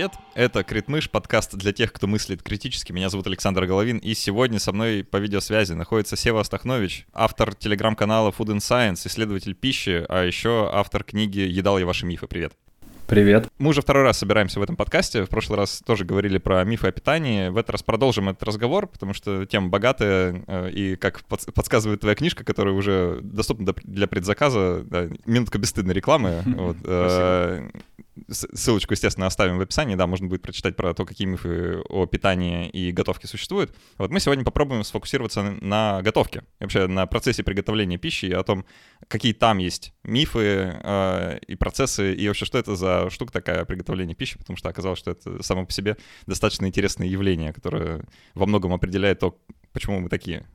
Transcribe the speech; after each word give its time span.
привет! 0.00 0.12
Это 0.34 0.64
Критмыш, 0.64 1.10
подкаст 1.10 1.54
для 1.56 1.74
тех, 1.74 1.92
кто 1.92 2.06
мыслит 2.06 2.42
критически. 2.42 2.90
Меня 2.90 3.10
зовут 3.10 3.26
Александр 3.26 3.66
Головин, 3.66 3.98
и 3.98 4.14
сегодня 4.14 4.58
со 4.58 4.72
мной 4.72 5.04
по 5.04 5.18
видеосвязи 5.18 5.74
находится 5.74 6.16
Сева 6.16 6.40
Астахнович, 6.40 7.06
автор 7.12 7.54
телеграм-канала 7.54 8.30
Food 8.30 8.56
and 8.56 8.60
Science, 8.60 9.06
исследователь 9.06 9.54
пищи, 9.54 10.06
а 10.08 10.24
еще 10.24 10.70
автор 10.72 11.04
книги 11.04 11.40
«Едал 11.40 11.78
я 11.78 11.84
ваши 11.84 12.06
мифы». 12.06 12.28
Привет! 12.28 12.54
Привет. 13.10 13.48
Мы 13.58 13.70
уже 13.70 13.82
второй 13.82 14.04
раз 14.04 14.18
собираемся 14.18 14.60
в 14.60 14.62
этом 14.62 14.76
подкасте. 14.76 15.24
В 15.24 15.28
прошлый 15.28 15.58
раз 15.58 15.82
тоже 15.84 16.04
говорили 16.04 16.38
про 16.38 16.62
мифы 16.62 16.86
о 16.86 16.92
питании. 16.92 17.48
В 17.48 17.56
этот 17.56 17.70
раз 17.70 17.82
продолжим 17.82 18.28
этот 18.28 18.44
разговор, 18.44 18.86
потому 18.86 19.14
что 19.14 19.46
тема 19.46 19.68
богатая. 19.68 20.44
Э, 20.46 20.70
и 20.70 20.94
как 20.94 21.24
подсказывает 21.24 22.02
твоя 22.02 22.14
книжка, 22.14 22.44
которая 22.44 22.72
уже 22.72 23.18
доступна 23.20 23.74
для 23.82 24.06
предзаказа, 24.06 24.84
да, 24.84 25.08
минутка 25.26 25.58
бесстыдной 25.58 25.92
рекламы. 25.92 26.44
Вот, 26.60 26.76
э, 26.84 27.70
ссылочку, 28.28 28.92
естественно, 28.92 29.26
оставим 29.26 29.58
в 29.58 29.60
описании. 29.60 29.94
Да, 29.94 30.06
можно 30.06 30.26
будет 30.26 30.42
прочитать 30.42 30.76
про 30.76 30.94
то, 30.94 31.04
какие 31.04 31.26
мифы 31.26 31.80
о 31.88 32.06
питании 32.06 32.68
и 32.68 32.92
готовке 32.92 33.26
существуют. 33.26 33.74
Вот 33.98 34.10
мы 34.10 34.20
сегодня 34.20 34.44
попробуем 34.44 34.84
сфокусироваться 34.84 35.42
на 35.42 36.02
готовке. 36.02 36.42
вообще 36.58 36.86
на 36.86 37.06
процессе 37.06 37.42
приготовления 37.42 37.98
пищи 37.98 38.26
и 38.26 38.32
о 38.32 38.42
том, 38.42 38.64
какие 39.08 39.32
там 39.32 39.58
есть 39.58 39.94
мифы 40.02 40.78
э, 40.82 41.38
и 41.46 41.54
процессы, 41.54 42.14
и 42.14 42.26
вообще 42.28 42.44
что 42.44 42.58
это 42.58 42.76
за 42.76 43.10
штука 43.10 43.32
такая 43.32 43.64
приготовление 43.64 44.14
пищи, 44.14 44.38
потому 44.38 44.56
что 44.56 44.68
оказалось, 44.68 44.98
что 44.98 45.12
это 45.12 45.42
само 45.42 45.66
по 45.66 45.72
себе 45.72 45.96
достаточно 46.26 46.66
интересное 46.66 47.06
явление, 47.06 47.52
которое 47.52 48.04
во 48.34 48.46
многом 48.46 48.72
определяет 48.72 49.20
то, 49.20 49.38
почему 49.72 50.00
мы 50.00 50.08
такие. 50.08 50.46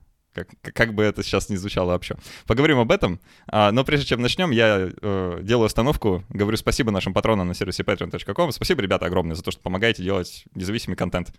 Как, 0.44 0.74
как 0.74 0.94
бы 0.94 1.02
это 1.02 1.22
сейчас 1.22 1.48
не 1.48 1.56
звучало 1.56 1.92
вообще. 1.92 2.16
Поговорим 2.46 2.78
об 2.78 2.92
этом. 2.92 3.20
А, 3.48 3.72
но 3.72 3.84
прежде 3.84 4.06
чем 4.06 4.20
начнем, 4.20 4.50
я 4.50 4.90
э, 5.00 5.38
делаю 5.42 5.66
остановку. 5.66 6.24
Говорю 6.28 6.56
спасибо 6.56 6.90
нашим 6.90 7.14
патронам 7.14 7.48
на 7.48 7.54
сервисе 7.54 7.82
patreon.com. 7.82 8.52
Спасибо, 8.52 8.82
ребята, 8.82 9.06
огромное 9.06 9.34
за 9.34 9.42
то, 9.42 9.50
что 9.50 9.60
помогаете 9.60 10.02
делать 10.02 10.44
независимый 10.54 10.96
контент. 10.96 11.32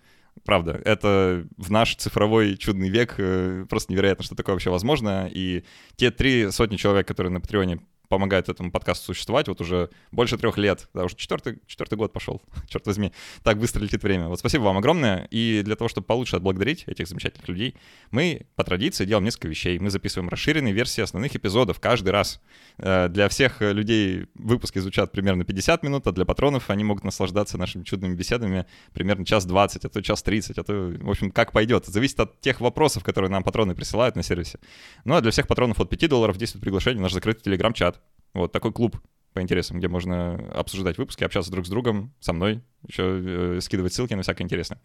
Правда, 0.46 0.80
это 0.84 1.46
в 1.58 1.72
наш 1.72 1.96
цифровой 1.96 2.58
чудный 2.58 2.90
век 2.90 3.16
э, 3.18 3.66
просто 3.70 3.92
невероятно, 3.92 4.24
что 4.24 4.36
такое 4.36 4.56
вообще 4.56 4.70
возможно. 4.70 5.30
И 5.32 5.64
те 5.96 6.12
три 6.12 6.52
сотни 6.52 6.78
человек, 6.78 7.08
которые 7.08 7.32
на 7.32 7.42
Патреоне 7.42 7.80
помогает 8.10 8.50
этому 8.50 8.72
подкасту 8.72 9.06
существовать 9.06 9.48
вот 9.48 9.62
уже 9.62 9.90
больше 10.12 10.38
трех 10.38 10.58
лет, 10.58 10.90
да, 10.94 11.06
уже 11.06 11.16
четвертый, 11.16 11.60
четвертый 11.68 11.96
год 11.96 12.14
пошел, 12.14 12.42
черт 12.68 12.86
возьми, 12.86 13.12
так 13.44 13.60
быстро 13.60 13.84
летит 13.84 14.04
время. 14.04 14.28
Вот 14.28 14.40
спасибо 14.40 14.64
вам 14.64 14.78
огромное, 14.78 15.28
и 15.32 15.62
для 15.64 15.76
того, 15.76 15.88
чтобы 15.88 16.06
получше 16.08 16.36
отблагодарить 16.36 16.84
этих 16.88 17.08
замечательных 17.08 17.48
людей, 17.48 17.76
мы 18.12 18.48
по 18.56 18.64
традиции 18.64 19.06
делаем 19.06 19.26
несколько 19.26 19.48
вещей. 19.48 19.80
Мы 19.80 19.90
записываем 19.90 20.30
расширенные 20.30 20.74
версии 20.74 21.02
основных 21.02 21.36
эпизодов 21.36 21.80
каждый 21.80 22.10
раз. 22.10 22.42
Э, 22.78 23.08
для 23.10 23.30
всех 23.30 23.62
людей 23.62 24.28
выпуски 24.36 24.80
звучат 24.80 25.12
примерно 25.12 25.44
50 25.44 25.84
минут, 25.84 26.08
а 26.08 26.12
для 26.12 26.26
патронов 26.26 26.70
они 26.70 26.84
могут 26.84 27.04
наслаждаться 27.04 27.58
нашими 27.58 27.84
чудными 27.84 28.16
беседами 28.16 28.66
примерно 28.94 29.26
час 29.26 29.46
20, 29.46 29.86
а 29.86 29.90
то 29.90 30.02
час 30.02 30.24
30, 30.24 30.58
а 30.58 30.64
то, 30.64 30.74
в 31.00 31.10
общем, 31.10 31.32
как 31.32 31.52
пойдет. 31.52 31.86
Зависит 31.86 32.20
от 32.20 32.40
тех 32.42 32.62
вопросов, 32.62 33.04
которые 33.04 33.32
нам 33.32 33.44
патроны 33.44 33.76
присылают 33.76 34.16
на 34.16 34.24
сервисе. 34.24 34.60
Ну 35.06 35.16
а 35.16 35.22
для 35.22 35.32
всех 35.32 35.48
патронов 35.48 35.80
от 35.80 35.90
5 35.90 36.10
долларов 36.10 36.38
действует 36.38 36.64
приглашение 36.64 37.00
в 37.00 37.04
наш 37.04 37.14
закрытый 37.14 37.44
телеграм-чат. 37.44 38.02
Вот 38.34 38.52
такой 38.52 38.72
клуб 38.72 38.98
по 39.34 39.42
интересам, 39.42 39.78
где 39.78 39.88
можно 39.88 40.36
обсуждать 40.54 40.98
выпуски, 40.98 41.24
общаться 41.24 41.52
друг 41.52 41.68
с 41.68 41.70
другом, 41.70 42.12
со 42.20 42.34
мной, 42.34 42.62
еще 42.88 43.04
э, 43.04 43.60
скидывать 43.62 43.94
ссылки 43.94 44.16
на 44.16 44.24
всякое 44.24 44.44
интересное. 44.44 44.80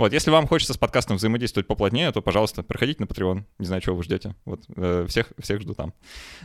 Вот, 0.00 0.12
если 0.12 0.30
вам 0.30 0.46
хочется 0.46 0.72
с 0.72 0.78
подкастом 0.78 1.16
взаимодействовать 1.16 1.66
поплотнее, 1.66 2.10
то, 2.12 2.22
пожалуйста, 2.22 2.62
приходите 2.62 3.02
на 3.02 3.06
Patreon. 3.06 3.44
Не 3.58 3.66
знаю, 3.66 3.82
чего 3.82 3.96
вы 3.96 4.02
ждете. 4.02 4.34
Вот, 4.44 4.62
э, 4.76 5.04
всех, 5.08 5.32
всех 5.38 5.60
жду 5.60 5.74
там. 5.74 5.92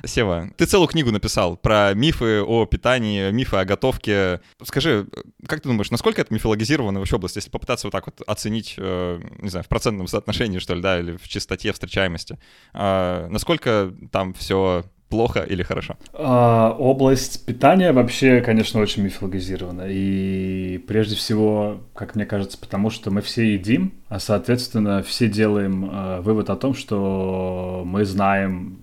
Сева, 0.03 0.49
ты 0.57 0.65
целую 0.65 0.87
книгу 0.87 1.11
написал 1.11 1.55
про 1.55 1.93
мифы 1.93 2.41
о 2.41 2.65
питании, 2.65 3.31
мифы 3.31 3.57
о 3.57 3.63
готовке. 3.63 4.41
Скажи, 4.63 5.07
как 5.47 5.61
ты 5.61 5.69
думаешь, 5.69 5.91
насколько 5.91 6.21
это 6.21 6.33
мифологизировано 6.33 6.99
вообще 6.99 7.15
область, 7.15 7.35
если 7.35 7.49
попытаться 7.49 7.87
вот 7.87 7.91
так 7.91 8.07
вот 8.07 8.21
оценить, 8.27 8.73
э, 8.77 9.21
не 9.39 9.49
знаю, 9.49 9.63
в 9.63 9.67
процентном 9.67 10.07
соотношении, 10.07 10.59
что 10.59 10.73
ли, 10.73 10.81
да, 10.81 10.99
или 10.99 11.15
в 11.15 11.27
чистоте 11.27 11.71
встречаемости? 11.71 12.37
Э, 12.73 13.27
насколько 13.29 13.93
там 14.11 14.33
все 14.33 14.83
плохо 15.09 15.41
или 15.41 15.63
хорошо? 15.63 15.95
А, 16.13 16.75
область 16.77 17.45
питания 17.45 17.91
вообще, 17.91 18.41
конечно, 18.41 18.81
очень 18.81 19.03
мифологизирована. 19.03 19.85
И 19.87 20.77
прежде 20.87 21.15
всего, 21.15 21.81
как 21.93 22.15
мне 22.15 22.25
кажется, 22.25 22.57
потому 22.57 22.89
что 22.89 23.11
мы 23.11 23.21
все 23.21 23.53
едим, 23.53 23.93
а, 24.09 24.19
соответственно, 24.19 25.03
все 25.03 25.27
делаем 25.27 25.89
а, 25.91 26.21
вывод 26.21 26.49
о 26.49 26.55
том, 26.55 26.73
что 26.73 27.83
мы 27.85 28.05
знаем 28.05 28.79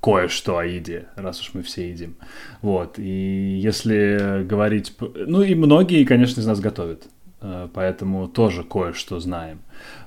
кое-что 0.00 0.58
о 0.58 0.64
еде, 0.64 1.06
раз 1.16 1.40
уж 1.40 1.50
мы 1.54 1.62
все 1.62 1.88
едим. 1.90 2.16
Вот. 2.62 2.98
И 2.98 3.58
если 3.60 4.44
говорить... 4.44 4.94
Ну 5.00 5.42
и 5.42 5.54
многие, 5.54 6.04
конечно, 6.04 6.40
из 6.40 6.46
нас 6.46 6.60
готовят. 6.60 7.04
А, 7.40 7.68
поэтому 7.72 8.28
тоже 8.28 8.64
кое-что 8.64 9.20
знаем. 9.20 9.60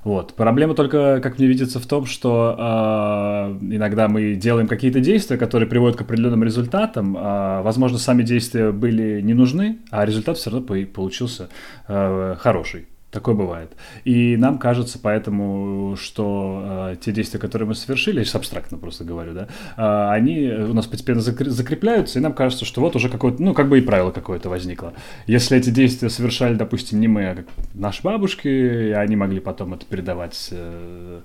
Вот. 0.03 0.33
Проблема 0.33 0.73
только, 0.73 1.19
как 1.21 1.37
мне 1.37 1.47
видится, 1.47 1.79
в 1.79 1.85
том, 1.85 2.05
что 2.05 2.55
э, 2.57 3.57
иногда 3.75 4.07
мы 4.07 4.33
делаем 4.33 4.67
какие-то 4.67 4.99
действия, 4.99 5.37
которые 5.37 5.69
приводят 5.69 5.97
к 5.97 6.01
определенным 6.01 6.43
результатам. 6.43 7.15
Э, 7.15 7.61
возможно, 7.61 7.99
сами 7.99 8.23
действия 8.23 8.71
были 8.71 9.21
не 9.21 9.33
нужны, 9.33 9.77
а 9.91 10.05
результат 10.05 10.37
все 10.37 10.49
равно 10.49 10.65
получился 10.85 11.49
э, 11.87 12.35
хороший. 12.39 12.87
Такое 13.11 13.35
бывает. 13.35 13.73
И 14.05 14.37
нам 14.37 14.57
кажется 14.57 14.97
поэтому, 14.97 15.97
что 15.97 16.91
э, 16.91 16.95
те 17.01 17.11
действия, 17.11 17.41
которые 17.41 17.67
мы 17.67 17.75
совершили, 17.75 18.19
я 18.19 18.23
сейчас 18.23 18.35
абстрактно 18.35 18.77
просто 18.77 19.03
говорю, 19.03 19.33
да, 19.33 19.47
э, 19.75 20.13
они 20.13 20.47
у 20.49 20.73
нас 20.73 20.87
постепенно 20.87 21.19
закрепляются, 21.19 22.19
и 22.19 22.21
нам 22.21 22.31
кажется, 22.31 22.63
что 22.63 22.79
вот 22.79 22.95
уже 22.95 23.09
какое-то, 23.09 23.43
ну, 23.43 23.53
как 23.53 23.67
бы 23.67 23.79
и 23.79 23.81
правило 23.81 24.11
какое-то 24.11 24.49
возникло. 24.49 24.93
Если 25.27 25.57
эти 25.57 25.71
действия 25.71 26.09
совершали, 26.09 26.55
допустим, 26.55 27.01
не 27.01 27.09
мы, 27.09 27.25
а 27.25 27.43
наши 27.73 28.01
бабушки, 28.01 28.47
и 28.47 28.91
они 28.91 29.17
могли 29.17 29.41
потом 29.41 29.73
это 29.73 29.85
передавать 29.85 30.47
э, 30.51 31.19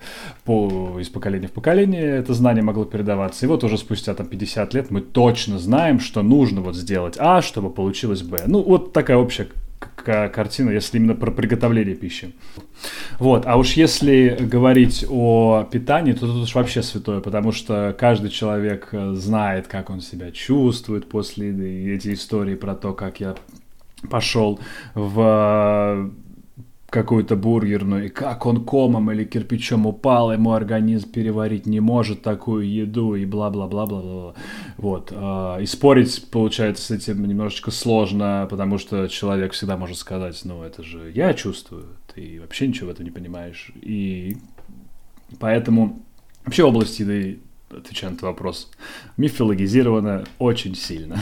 по, 0.45 0.99
из 0.99 1.09
поколения 1.09 1.47
в 1.47 1.53
поколение, 1.53 2.17
это 2.17 2.35
знание 2.35 2.65
могло 2.65 2.85
передаваться. 2.85 3.47
И 3.47 3.49
вот 3.49 3.63
уже 3.63 3.79
спустя 3.79 4.13
там 4.15 4.27
50 4.27 4.75
лет 4.75 4.91
мы 4.91 5.03
точно 5.03 5.61
знаем, 5.61 6.01
что 6.01 6.23
нужно 6.23 6.63
вот 6.63 6.75
сделать 6.75 7.15
А, 7.17 7.43
чтобы 7.43 7.71
получилось 7.71 8.23
Б. 8.23 8.39
Ну, 8.47 8.61
вот 8.61 8.93
такая 8.93 9.19
общая 9.19 9.47
картина, 9.95 10.71
если 10.71 10.99
именно 10.99 11.15
про 11.15 11.31
приготовление 11.31 11.95
пищи. 11.95 12.35
Вот, 13.19 13.45
а 13.47 13.57
уж 13.57 13.73
если 13.73 14.37
говорить 14.41 15.05
о 15.09 15.65
питании, 15.71 16.13
то 16.13 16.21
тут 16.21 16.45
уж 16.45 16.55
вообще 16.55 16.83
святое, 16.83 17.21
потому 17.21 17.53
что 17.53 17.95
каждый 17.99 18.31
человек 18.31 18.89
э, 18.93 19.13
знает, 19.15 19.67
как 19.67 19.91
он 19.91 20.01
себя 20.01 20.31
чувствует 20.31 21.09
после 21.09 21.49
еды. 21.49 21.95
Эти 21.95 22.13
истории 22.13 22.55
про 22.55 22.75
то, 22.75 22.93
как 22.93 23.21
я 23.21 23.35
пошел 24.11 24.61
в 24.95 26.11
какую-то 26.89 27.37
бургерную, 27.37 28.07
и 28.07 28.09
как 28.09 28.47
он 28.47 28.65
комом 28.65 29.11
или 29.11 29.25
кирпичом 29.25 29.87
упал, 29.87 30.33
ему 30.33 30.53
организм 30.53 31.11
переварить 31.11 31.67
не 31.67 31.81
может 31.81 32.23
такую 32.23 32.71
еду, 32.71 33.15
и 33.15 33.25
бла-бла-бла-бла-бла. 33.25 34.35
Вот. 34.77 35.13
А, 35.15 35.59
и 35.59 35.67
спорить, 35.67 36.31
получается, 36.31 36.85
с 36.85 36.91
этим 36.91 37.27
немножечко 37.27 37.71
сложно, 37.71 38.47
потому 38.49 38.79
что 38.79 39.09
человек 39.09 39.53
всегда 39.53 39.77
может 39.77 39.99
сказать, 39.99 40.41
ну, 40.45 40.63
это 40.63 40.83
же 40.83 41.11
я 41.13 41.35
чувствую, 41.35 41.87
ты 42.15 42.41
вообще 42.41 42.69
ничего 42.69 42.89
в 42.89 42.91
этом 42.93 43.05
не 43.05 43.11
понимаешь. 43.11 43.73
И 43.83 44.37
поэтому 45.41 46.03
вообще 46.45 46.63
область 46.63 47.01
еды, 47.01 47.41
отвечая 47.69 48.11
на 48.11 48.15
этот 48.15 48.23
вопрос, 48.23 48.71
мифологизирована 49.17 50.25
очень 50.39 50.77
сильно. 50.77 51.21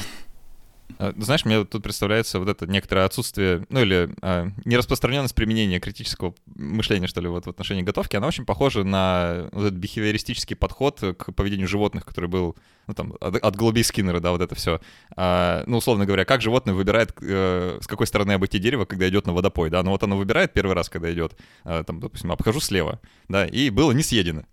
А, 1.04 1.12
знаешь, 1.19 1.44
мне 1.44 1.65
тут 1.65 1.82
представляется 1.82 2.38
вот 2.38 2.48
это 2.48 2.66
некоторое 2.66 3.05
отсутствие, 3.05 3.67
ну 3.69 3.82
или 3.82 4.11
а, 4.23 4.49
нераспространенность 4.64 5.34
применения 5.34 5.81
критического 5.81 6.34
мышления, 6.46 7.06
что 7.06 7.20
ли, 7.20 7.29
вот 7.29 7.46
в 7.46 7.50
отношении 7.50 7.82
готовки, 7.82 8.17
она 8.17 8.26
очень 8.26 8.46
похожа 8.46 8.84
на 8.84 9.49
вот 9.52 9.67
этот 9.67 9.79
бихевиористический 9.79 10.56
подход 10.56 11.00
к 11.00 11.32
поведению 11.32 11.69
животных, 11.69 12.06
который 12.06 12.29
был, 12.29 12.56
ну 12.87 12.94
там, 12.94 13.14
от, 13.20 13.37
от 13.37 13.56
голубей 13.56 13.84
Скиннера, 13.84 14.20
да, 14.20 14.31
вот 14.31 14.40
это 14.40 14.55
все. 14.55 14.81
А, 15.17 15.64
ну, 15.67 15.79
условно 15.79 16.06
говоря, 16.06 16.25
как 16.25 16.40
животное 16.40 16.75
выбирает, 16.75 17.14
э, 17.20 17.79
с 17.81 17.87
какой 17.87 18.06
стороны 18.06 18.32
обойти 18.32 18.58
дерево, 18.58 18.87
когда 18.87 19.08
идет 19.08 19.26
на 19.26 19.34
водопой, 19.34 19.69
да, 19.70 19.82
ну 19.82 19.90
вот 19.90 20.02
оно 20.02 20.17
выбирает 20.17 20.52
первый 20.52 20.75
раз, 20.75 20.88
когда 20.88 21.12
идет, 21.12 21.37
э, 21.64 21.84
там, 21.87 22.00
допустим, 22.00 22.32
обхожу 22.32 22.61
слева, 22.61 23.00
да, 23.29 23.46
и 23.46 23.70
было 23.70 23.93
не 23.93 24.02
съедено 24.02 24.44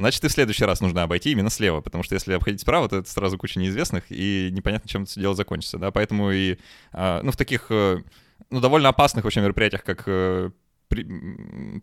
значит, 0.00 0.24
и 0.24 0.28
в 0.28 0.32
следующий 0.32 0.64
раз 0.64 0.80
нужно 0.80 1.02
обойти 1.02 1.30
именно 1.32 1.50
слева, 1.50 1.80
потому 1.80 2.02
что 2.02 2.14
если 2.14 2.32
обходить 2.34 2.60
справа, 2.60 2.88
то 2.88 2.96
это 2.96 3.10
сразу 3.10 3.38
куча 3.38 3.58
неизвестных, 3.58 4.04
и 4.10 4.50
непонятно, 4.52 4.88
чем 4.88 5.04
это 5.04 5.18
дело 5.18 5.34
закончится, 5.34 5.78
да, 5.78 5.90
поэтому 5.90 6.30
и, 6.30 6.58
а, 6.92 7.20
ну, 7.22 7.32
в 7.32 7.36
таких, 7.36 7.66
э, 7.70 8.02
ну, 8.50 8.60
довольно 8.60 8.88
опасных 8.88 9.24
вообще 9.24 9.40
мероприятиях, 9.40 9.84
как 9.84 10.04
э, 10.06 10.50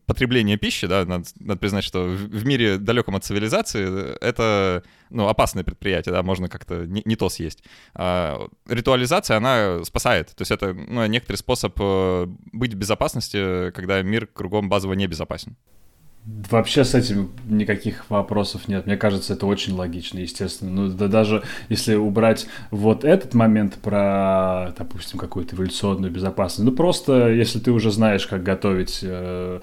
потребление 0.05 0.57
пищи, 0.57 0.85
да, 0.85 1.05
надо, 1.05 1.25
надо 1.39 1.59
признать, 1.59 1.83
что 1.83 2.03
в, 2.03 2.45
мире 2.45 2.77
далеком 2.77 3.15
от 3.15 3.23
цивилизации 3.23 4.17
это, 4.19 4.83
ну, 5.09 5.27
опасное 5.27 5.63
предприятие, 5.63 6.13
да, 6.13 6.23
можно 6.23 6.49
как-то 6.49 6.85
не, 6.85 7.01
не 7.05 7.15
то 7.15 7.29
съесть. 7.29 7.63
А, 7.93 8.49
ритуализация, 8.67 9.37
она 9.37 9.83
спасает, 9.85 10.35
то 10.35 10.41
есть 10.41 10.51
это, 10.51 10.73
ну, 10.73 11.05
некоторый 11.05 11.37
способ 11.37 11.73
э, 11.79 12.25
быть 12.51 12.73
в 12.73 12.77
безопасности, 12.77 13.71
когда 13.71 14.01
мир 14.01 14.27
кругом 14.27 14.67
базово 14.67 14.93
небезопасен. 14.93 15.55
Вообще 16.27 16.83
с 16.83 16.93
этим 16.93 17.31
никаких 17.47 18.09
вопросов 18.09 18.67
нет. 18.67 18.85
Мне 18.85 18.97
кажется, 18.97 19.33
это 19.33 19.45
очень 19.45 19.73
логично, 19.73 20.19
естественно. 20.19 20.71
Ну, 20.71 20.89
да 20.89 21.07
даже 21.07 21.43
если 21.69 21.95
убрать 21.95 22.47
вот 22.69 23.05
этот 23.05 23.33
момент 23.33 23.75
про, 23.75 24.73
допустим, 24.77 25.19
какую-то 25.19 25.55
эволюционную 25.55 26.11
безопасность, 26.11 26.69
ну 26.69 26.75
просто 26.75 27.29
если 27.29 27.59
ты 27.59 27.71
уже 27.71 27.91
знаешь, 27.91 28.27
как 28.27 28.43
готовить 28.43 28.99
э, 29.03 29.61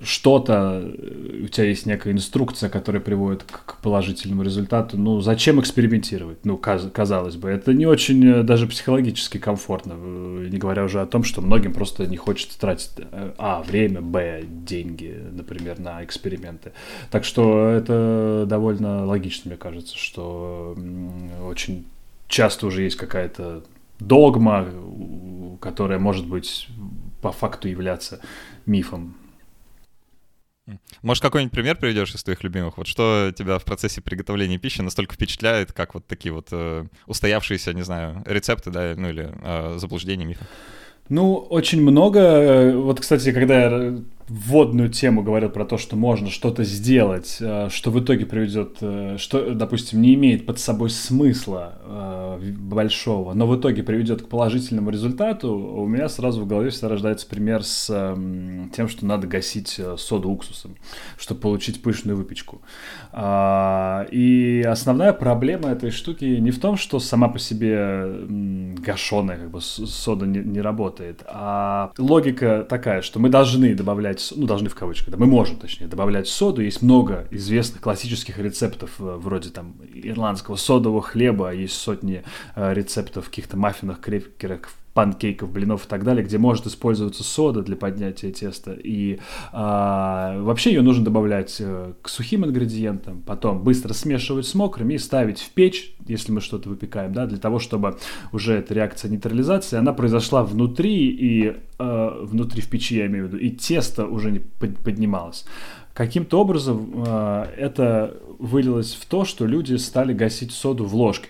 что-то, 0.00 0.82
э, 0.84 1.42
у 1.44 1.48
тебя 1.48 1.66
есть 1.66 1.86
некая 1.86 2.12
инструкция, 2.12 2.70
которая 2.70 3.02
приводит 3.02 3.42
к 3.42 3.76
положительному 3.82 4.42
результату, 4.42 4.96
ну 4.96 5.20
зачем 5.20 5.60
экспериментировать? 5.60 6.44
Ну, 6.44 6.56
каз- 6.56 6.90
казалось 6.90 7.36
бы, 7.36 7.48
это 7.48 7.74
не 7.74 7.86
очень 7.86 8.24
э, 8.24 8.42
даже 8.42 8.66
психологически 8.66 9.38
комфортно, 9.38 9.94
э, 9.96 10.48
не 10.50 10.58
говоря 10.58 10.84
уже 10.84 11.00
о 11.00 11.06
том, 11.06 11.24
что 11.24 11.40
многим 11.40 11.72
просто 11.72 12.06
не 12.06 12.16
хочется 12.16 12.58
тратить 12.60 12.90
а, 13.38 13.62
время, 13.62 14.00
б, 14.00 14.44
деньги, 14.46 15.18
например, 15.32 15.80
на 15.80 16.04
эксперименты. 16.04 16.72
Так 17.10 17.24
что 17.24 17.68
это 17.68 18.44
довольно 18.48 19.04
логично, 19.04 19.50
мне 19.50 19.56
кажется, 19.58 19.96
что 19.96 20.76
очень 21.44 21.84
часто 22.28 22.66
уже 22.66 22.82
есть 22.82 22.96
какая-то 22.96 23.64
догма, 23.98 24.68
которая 25.60 25.98
может 25.98 26.26
быть 26.26 26.68
по 27.20 27.32
факту 27.32 27.68
являться 27.68 28.20
мифом. 28.66 29.14
Может, 31.02 31.22
какой-нибудь 31.22 31.52
пример 31.52 31.76
приведешь 31.76 32.14
из 32.14 32.22
твоих 32.22 32.42
любимых? 32.42 32.78
Вот 32.78 32.86
что 32.86 33.32
тебя 33.36 33.58
в 33.58 33.64
процессе 33.64 34.00
приготовления 34.00 34.58
пищи 34.58 34.80
настолько 34.80 35.14
впечатляет, 35.14 35.72
как 35.72 35.94
вот 35.94 36.06
такие 36.06 36.32
вот 36.32 36.48
э, 36.50 36.86
устоявшиеся, 37.06 37.72
не 37.72 37.82
знаю, 37.82 38.22
рецепты, 38.26 38.70
да, 38.70 38.94
ну 38.96 39.08
или 39.08 39.30
э, 39.42 39.78
заблуждения, 39.78 40.24
мифы? 40.24 40.44
Ну, 41.08 41.34
очень 41.34 41.80
много. 41.80 42.72
Вот, 42.76 43.00
кстати, 43.00 43.32
когда 43.32 43.60
я 43.60 43.98
вводную 44.28 44.90
тему 44.90 45.22
говорил 45.22 45.50
про 45.50 45.64
то, 45.64 45.78
что 45.78 45.96
можно 45.96 46.28
что-то 46.28 46.64
сделать, 46.64 47.38
э, 47.40 47.68
что 47.70 47.90
в 47.90 48.00
итоге 48.00 48.26
приведет, 48.26 48.76
э, 48.80 49.16
что, 49.18 49.54
допустим, 49.54 50.02
не 50.02 50.14
имеет 50.14 50.44
под 50.46 50.58
собой 50.58 50.90
смысла 50.90 51.78
э, 51.82 52.40
большого, 52.58 53.32
но 53.32 53.46
в 53.46 53.58
итоге 53.58 53.82
приведет 53.82 54.22
к 54.22 54.28
положительному 54.28 54.90
результату, 54.90 55.54
у 55.54 55.86
меня 55.86 56.08
сразу 56.08 56.42
в 56.42 56.46
голове 56.46 56.70
всегда 56.70 56.90
рождается 56.90 57.26
пример 57.26 57.64
с 57.64 57.88
эм, 57.90 58.70
тем, 58.74 58.88
что 58.88 59.06
надо 59.06 59.26
гасить 59.26 59.80
соду 59.96 60.30
уксусом, 60.30 60.76
чтобы 61.16 61.40
получить 61.40 61.82
пышную 61.82 62.16
выпечку. 62.16 62.60
А, 63.12 64.06
и 64.10 64.62
основная 64.66 65.12
проблема 65.12 65.70
этой 65.70 65.90
штуки 65.90 66.24
не 66.24 66.50
в 66.50 66.60
том, 66.60 66.76
что 66.76 67.00
сама 67.00 67.28
по 67.28 67.38
себе 67.38 68.26
гашеная 68.78 69.38
как 69.38 69.50
бы 69.50 69.60
сода 69.60 70.26
не, 70.26 70.40
не 70.40 70.60
работает, 70.60 71.22
а 71.26 71.92
логика 71.98 72.66
такая, 72.68 73.02
что 73.02 73.18
мы 73.18 73.30
должны 73.30 73.74
добавлять 73.74 74.17
добавлять, 74.18 74.32
ну, 74.36 74.46
должны 74.46 74.68
в 74.68 74.74
кавычках, 74.74 75.10
да, 75.10 75.16
мы 75.16 75.26
можем, 75.26 75.56
точнее, 75.56 75.86
добавлять 75.86 76.28
соду. 76.28 76.60
Есть 76.60 76.82
много 76.82 77.26
известных 77.30 77.80
классических 77.80 78.38
рецептов, 78.38 78.90
э, 78.98 79.16
вроде 79.16 79.50
там 79.50 79.76
ирландского 79.92 80.56
содового 80.56 81.02
хлеба, 81.02 81.52
есть 81.52 81.74
сотни 81.74 82.22
э, 82.54 82.74
рецептов 82.74 83.28
каких-то 83.28 83.56
маффинах, 83.56 84.00
крекерах, 84.00 84.68
панкейков, 84.98 85.52
блинов 85.52 85.86
и 85.86 85.88
так 85.88 86.02
далее, 86.02 86.24
где 86.24 86.38
может 86.38 86.66
использоваться 86.66 87.22
сода 87.22 87.62
для 87.62 87.76
поднятия 87.76 88.32
теста. 88.32 88.72
И 88.72 89.20
а, 89.52 90.42
вообще 90.42 90.72
ее 90.72 90.82
нужно 90.82 91.04
добавлять 91.04 91.58
э, 91.60 91.92
к 92.02 92.08
сухим 92.08 92.44
ингредиентам, 92.44 93.22
потом 93.24 93.62
быстро 93.62 93.92
смешивать 93.92 94.44
с 94.44 94.56
мокрыми 94.56 94.94
и 94.94 94.98
ставить 94.98 95.38
в 95.38 95.50
печь, 95.50 95.94
если 96.08 96.32
мы 96.32 96.40
что-то 96.40 96.68
выпекаем, 96.68 97.12
да, 97.12 97.26
для 97.26 97.38
того, 97.38 97.60
чтобы 97.60 97.96
уже 98.32 98.54
эта 98.54 98.74
реакция 98.74 99.08
нейтрализации, 99.08 99.78
она 99.78 99.92
произошла 99.92 100.42
внутри 100.42 101.10
и 101.10 101.54
э, 101.78 102.10
внутри 102.22 102.60
в 102.60 102.68
печи, 102.68 102.96
я 102.96 103.06
имею 103.06 103.26
в 103.26 103.28
виду, 103.28 103.36
и 103.36 103.50
тесто 103.50 104.04
уже 104.04 104.32
не 104.32 104.40
поднималось. 104.40 105.44
Каким-то 105.94 106.40
образом 106.40 107.04
э, 107.06 107.46
это 107.56 108.16
вылилось 108.40 108.94
в 108.94 109.06
то, 109.06 109.24
что 109.24 109.46
люди 109.46 109.76
стали 109.76 110.12
гасить 110.12 110.50
соду 110.50 110.84
в 110.86 110.94
ложке. 110.96 111.28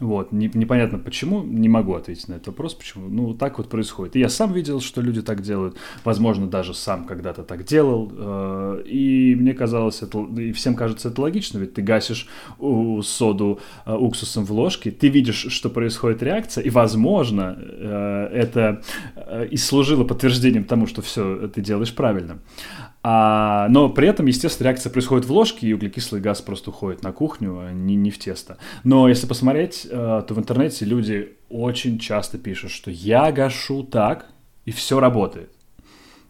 Вот, 0.00 0.30
не, 0.32 0.50
непонятно 0.52 0.98
почему, 0.98 1.42
не 1.42 1.68
могу 1.68 1.94
ответить 1.94 2.28
на 2.28 2.34
этот 2.34 2.48
вопрос, 2.48 2.74
почему. 2.74 3.08
Ну, 3.08 3.34
так 3.34 3.56
вот 3.58 3.70
происходит. 3.70 4.16
И 4.16 4.20
я 4.20 4.28
сам 4.28 4.52
видел, 4.52 4.80
что 4.80 5.00
люди 5.00 5.22
так 5.22 5.40
делают, 5.40 5.76
возможно, 6.04 6.46
даже 6.46 6.74
сам 6.74 7.04
когда-то 7.04 7.42
так 7.42 7.64
делал, 7.64 8.12
э, 8.14 8.82
и 8.86 9.34
мне 9.34 9.54
казалось, 9.54 10.02
это, 10.02 10.18
и 10.38 10.52
всем 10.52 10.74
кажется 10.74 11.08
это 11.08 11.22
логично, 11.22 11.58
ведь 11.58 11.74
ты 11.74 11.82
гасишь 11.82 12.28
соду 13.02 13.60
э, 13.86 13.94
уксусом 13.94 14.44
в 14.44 14.52
ложке, 14.52 14.90
ты 14.90 15.08
видишь, 15.08 15.46
что 15.48 15.70
происходит 15.70 16.22
реакция, 16.22 16.62
и, 16.62 16.70
возможно, 16.70 17.56
э, 17.58 18.28
это 18.32 18.82
и 19.50 19.56
служило 19.56 20.04
подтверждением 20.04 20.64
тому, 20.64 20.86
что 20.86 21.00
все 21.00 21.48
ты 21.48 21.60
делаешь 21.62 21.94
правильно. 21.94 22.38
А, 23.08 23.68
но 23.68 23.88
при 23.88 24.08
этом, 24.08 24.26
естественно, 24.26 24.66
реакция 24.66 24.90
происходит 24.90 25.26
в 25.26 25.32
ложке, 25.32 25.68
и 25.68 25.72
углекислый 25.72 26.20
газ 26.20 26.42
просто 26.42 26.70
уходит 26.70 27.04
на 27.04 27.12
кухню, 27.12 27.56
а 27.60 27.70
не, 27.70 27.94
не 27.94 28.10
в 28.10 28.18
тесто. 28.18 28.58
Но 28.82 29.08
если 29.08 29.28
посмотреть, 29.28 29.86
э, 29.88 30.24
то 30.26 30.34
в 30.34 30.36
интернете 30.40 30.84
люди 30.84 31.36
очень 31.48 32.00
часто 32.00 32.36
пишут, 32.36 32.72
что 32.72 32.90
я 32.90 33.30
гашу 33.30 33.84
так, 33.84 34.26
и 34.64 34.72
все 34.72 34.98
работает. 34.98 35.50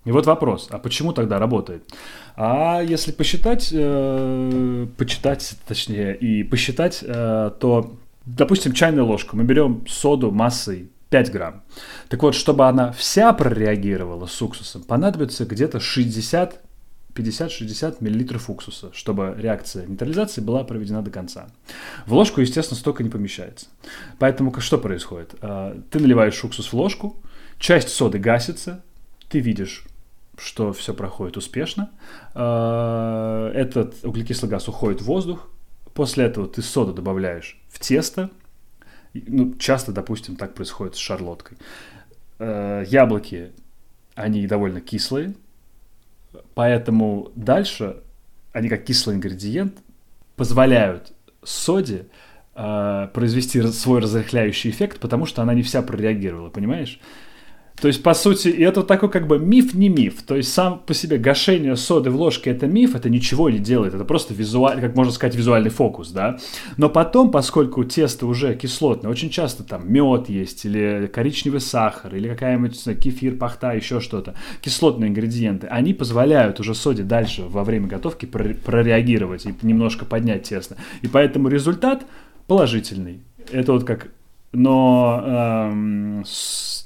И 0.04 0.12
вот 0.12 0.26
вопрос, 0.26 0.68
а 0.70 0.76
почему 0.78 1.14
тогда 1.14 1.38
работает? 1.38 1.82
А 2.36 2.82
если 2.82 3.10
посчитать, 3.10 3.70
э, 3.72 4.86
почитать, 4.98 5.56
точнее, 5.66 6.14
и 6.14 6.42
посчитать, 6.42 7.02
э, 7.02 7.52
то, 7.58 7.96
допустим, 8.26 8.72
чайная 8.72 9.02
ложка, 9.02 9.34
мы 9.34 9.44
берем 9.44 9.86
соду 9.88 10.30
массой 10.30 10.90
5 11.16 11.32
грамм. 11.32 11.62
Так 12.08 12.22
вот, 12.22 12.34
чтобы 12.34 12.68
она 12.68 12.92
вся 12.92 13.32
прореагировала 13.32 14.26
с 14.26 14.42
уксусом, 14.42 14.82
понадобится 14.82 15.46
где-то 15.46 15.80
60 15.80 16.60
50-60 17.14 17.96
мл 18.00 18.40
уксуса, 18.48 18.90
чтобы 18.92 19.34
реакция 19.38 19.86
нейтрализации 19.86 20.42
была 20.42 20.62
проведена 20.64 21.00
до 21.00 21.10
конца. 21.10 21.46
В 22.04 22.12
ложку, 22.12 22.42
естественно, 22.42 22.78
столько 22.78 23.02
не 23.02 23.08
помещается. 23.08 23.68
Поэтому 24.18 24.52
что 24.60 24.76
происходит? 24.76 25.34
А, 25.40 25.80
ты 25.90 25.98
наливаешь 25.98 26.44
уксус 26.44 26.70
в 26.70 26.76
ложку, 26.76 27.16
часть 27.58 27.88
соды 27.88 28.18
гасится, 28.18 28.84
ты 29.30 29.40
видишь, 29.40 29.86
что 30.36 30.74
все 30.74 30.92
проходит 30.92 31.38
успешно, 31.38 31.88
а, 32.34 33.50
этот 33.54 34.04
углекислый 34.04 34.50
газ 34.50 34.68
уходит 34.68 35.00
в 35.00 35.06
воздух, 35.06 35.48
после 35.94 36.26
этого 36.26 36.46
ты 36.46 36.60
соду 36.60 36.92
добавляешь 36.92 37.58
в 37.70 37.78
тесто, 37.78 38.28
ну, 39.26 39.54
часто, 39.54 39.92
допустим, 39.92 40.36
так 40.36 40.54
происходит 40.54 40.96
с 40.96 40.98
шарлоткой. 40.98 41.58
А, 42.38 42.82
яблоки, 42.82 43.52
они 44.14 44.46
довольно 44.46 44.80
кислые, 44.80 45.34
Поэтому 46.54 47.30
дальше 47.34 47.96
они 48.52 48.68
как 48.68 48.84
кислый 48.84 49.16
ингредиент 49.16 49.78
позволяют 50.36 51.12
соде 51.42 52.06
э, 52.54 53.08
произвести 53.12 53.62
свой 53.62 54.00
разрыхляющий 54.00 54.70
эффект, 54.70 54.98
потому 55.00 55.26
что 55.26 55.42
она 55.42 55.54
не 55.54 55.62
вся 55.62 55.82
прореагировала, 55.82 56.50
понимаешь? 56.50 57.00
То 57.80 57.88
есть, 57.88 58.02
по 58.02 58.14
сути, 58.14 58.48
и 58.48 58.62
это 58.62 58.82
такой 58.82 59.10
как 59.10 59.26
бы 59.26 59.38
миф 59.38 59.74
не 59.74 59.88
миф. 59.88 60.22
То 60.22 60.34
есть, 60.34 60.52
сам 60.52 60.78
по 60.78 60.94
себе 60.94 61.18
гашение 61.18 61.76
соды 61.76 62.10
в 62.10 62.16
ложке 62.16 62.50
это 62.50 62.66
миф, 62.66 62.94
это 62.94 63.10
ничего 63.10 63.50
не 63.50 63.58
делает, 63.58 63.94
это 63.94 64.04
просто 64.04 64.32
визуальный, 64.32 64.82
как 64.82 64.96
можно 64.96 65.12
сказать, 65.12 65.34
визуальный 65.34 65.70
фокус, 65.70 66.10
да. 66.10 66.38
Но 66.78 66.88
потом, 66.88 67.30
поскольку 67.30 67.84
тесто 67.84 68.26
уже 68.26 68.54
кислотное, 68.54 69.10
очень 69.10 69.30
часто 69.30 69.62
там 69.62 69.92
мед 69.92 70.28
есть, 70.28 70.64
или 70.64 71.10
коричневый 71.12 71.60
сахар, 71.60 72.14
или 72.14 72.28
какая-нибудь 72.28 72.82
кефир, 72.98 73.36
пахта, 73.36 73.72
еще 73.72 74.00
что-то, 74.00 74.34
кислотные 74.62 75.10
ингредиенты, 75.10 75.66
они 75.66 75.92
позволяют 75.92 76.60
уже 76.60 76.74
соде 76.74 77.02
дальше 77.02 77.42
во 77.42 77.62
время 77.62 77.88
готовки 77.88 78.24
прореагировать 78.24 79.44
и 79.44 79.54
немножко 79.62 80.06
поднять 80.06 80.44
тесто. 80.44 80.76
И 81.02 81.08
поэтому 81.08 81.48
результат 81.48 82.06
положительный. 82.46 83.20
Это 83.52 83.72
вот 83.72 83.84
как 83.84 84.08
но 84.56 85.22
эм, 85.24 86.24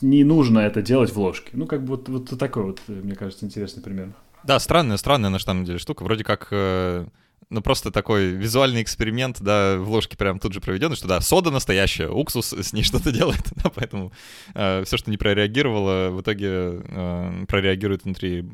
не 0.02 0.24
нужно 0.24 0.58
это 0.58 0.82
делать 0.82 1.12
в 1.12 1.20
ложке. 1.20 1.50
Ну, 1.52 1.66
как 1.66 1.84
бы 1.84 1.96
вот, 1.96 2.08
вот 2.08 2.38
такой 2.38 2.64
вот, 2.64 2.80
мне 2.88 3.14
кажется, 3.14 3.46
интересный 3.46 3.82
пример. 3.82 4.12
Да, 4.42 4.58
странная, 4.58 4.96
странная 4.96 5.30
на 5.30 5.38
самом 5.38 5.64
деле 5.64 5.78
штука. 5.78 6.02
Вроде 6.02 6.24
как 6.24 6.48
э, 6.50 7.06
ну, 7.50 7.62
просто 7.62 7.90
такой 7.90 8.28
визуальный 8.28 8.80
эксперимент, 8.80 9.40
да, 9.40 9.76
в 9.76 9.90
ложке 9.90 10.16
прям 10.16 10.38
тут 10.38 10.52
же 10.52 10.60
проведенный, 10.60 10.94
что, 10.94 11.08
да, 11.08 11.20
сода 11.20 11.50
настоящая, 11.50 12.08
уксус 12.08 12.52
с 12.52 12.72
ней 12.72 12.84
что-то 12.84 13.10
делает, 13.12 13.42
да, 13.56 13.70
поэтому 13.74 14.12
э, 14.54 14.84
все, 14.84 14.96
что 14.96 15.10
не 15.10 15.16
прореагировало, 15.16 16.10
в 16.10 16.20
итоге 16.20 16.48
э, 16.48 17.44
прореагирует 17.48 18.04
внутри 18.04 18.44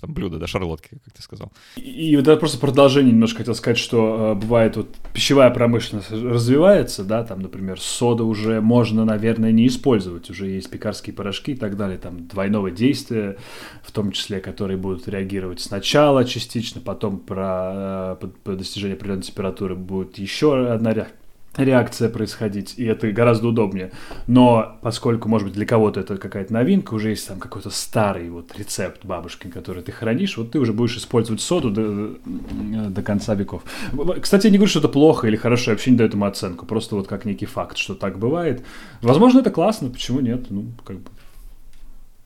там, 0.00 0.12
блюда, 0.12 0.38
да, 0.38 0.46
шарлотки, 0.46 0.90
как 1.04 1.14
ты 1.14 1.22
сказал. 1.22 1.50
И, 1.76 1.80
и 1.80 2.16
вот 2.16 2.28
это 2.28 2.36
просто 2.36 2.58
продолжение 2.58 3.12
немножко 3.12 3.38
хотел 3.38 3.54
сказать, 3.54 3.78
что 3.78 4.34
э, 4.36 4.40
бывает 4.40 4.76
вот 4.76 4.94
пищевая 5.14 5.50
промышленность 5.50 6.10
развивается, 6.10 7.04
да, 7.04 7.24
там, 7.24 7.40
например, 7.40 7.80
сода 7.80 8.24
уже 8.24 8.60
можно, 8.60 9.06
наверное, 9.06 9.52
не 9.52 9.66
использовать, 9.66 10.28
уже 10.28 10.48
есть 10.48 10.70
пекарские 10.70 11.14
порошки 11.14 11.52
и 11.52 11.56
так 11.56 11.78
далее, 11.78 11.96
там, 11.96 12.28
двойного 12.28 12.70
действия, 12.70 13.38
в 13.82 13.92
том 13.92 14.12
числе, 14.12 14.40
которые 14.40 14.76
будут 14.76 15.08
реагировать 15.08 15.60
сначала 15.60 16.26
частично, 16.26 16.82
потом 16.82 17.18
про, 17.18 18.18
э, 18.20 18.26
по 18.44 18.52
достижению 18.52 18.96
определенной 18.96 19.22
температуры 19.22 19.74
будет 19.74 20.18
еще 20.18 20.68
одна 20.68 21.08
реакция 21.56 22.08
происходить, 22.08 22.74
и 22.78 22.84
это 22.84 23.10
гораздо 23.12 23.48
удобнее. 23.48 23.92
Но 24.26 24.78
поскольку, 24.80 25.28
может 25.28 25.48
быть, 25.48 25.54
для 25.54 25.66
кого-то 25.66 26.00
это 26.00 26.16
какая-то 26.16 26.52
новинка, 26.52 26.94
уже 26.94 27.10
есть 27.10 27.28
там 27.28 27.38
какой-то 27.38 27.70
старый 27.70 28.30
вот 28.30 28.56
рецепт 28.56 29.04
бабушкин, 29.04 29.50
который 29.50 29.82
ты 29.82 29.92
хранишь, 29.92 30.36
вот 30.38 30.52
ты 30.52 30.58
уже 30.58 30.72
будешь 30.72 30.96
использовать 30.96 31.42
соду 31.42 31.70
до, 31.70 32.16
до 32.88 33.02
конца 33.02 33.34
веков. 33.34 33.62
Кстати, 34.20 34.46
я 34.46 34.50
не 34.50 34.58
говорю, 34.58 34.70
что 34.70 34.78
это 34.78 34.88
плохо 34.88 35.26
или 35.26 35.36
хорошо, 35.36 35.70
я 35.70 35.74
вообще 35.74 35.90
не 35.90 35.96
даю 35.98 36.08
этому 36.08 36.24
оценку, 36.24 36.64
просто 36.64 36.96
вот 36.96 37.06
как 37.06 37.24
некий 37.24 37.46
факт, 37.46 37.76
что 37.76 37.94
так 37.94 38.18
бывает. 38.18 38.64
Возможно, 39.02 39.40
это 39.40 39.50
классно, 39.50 39.90
почему 39.90 40.20
нет? 40.20 40.46
Ну, 40.50 40.64
как 40.84 41.00
бы 41.00 41.10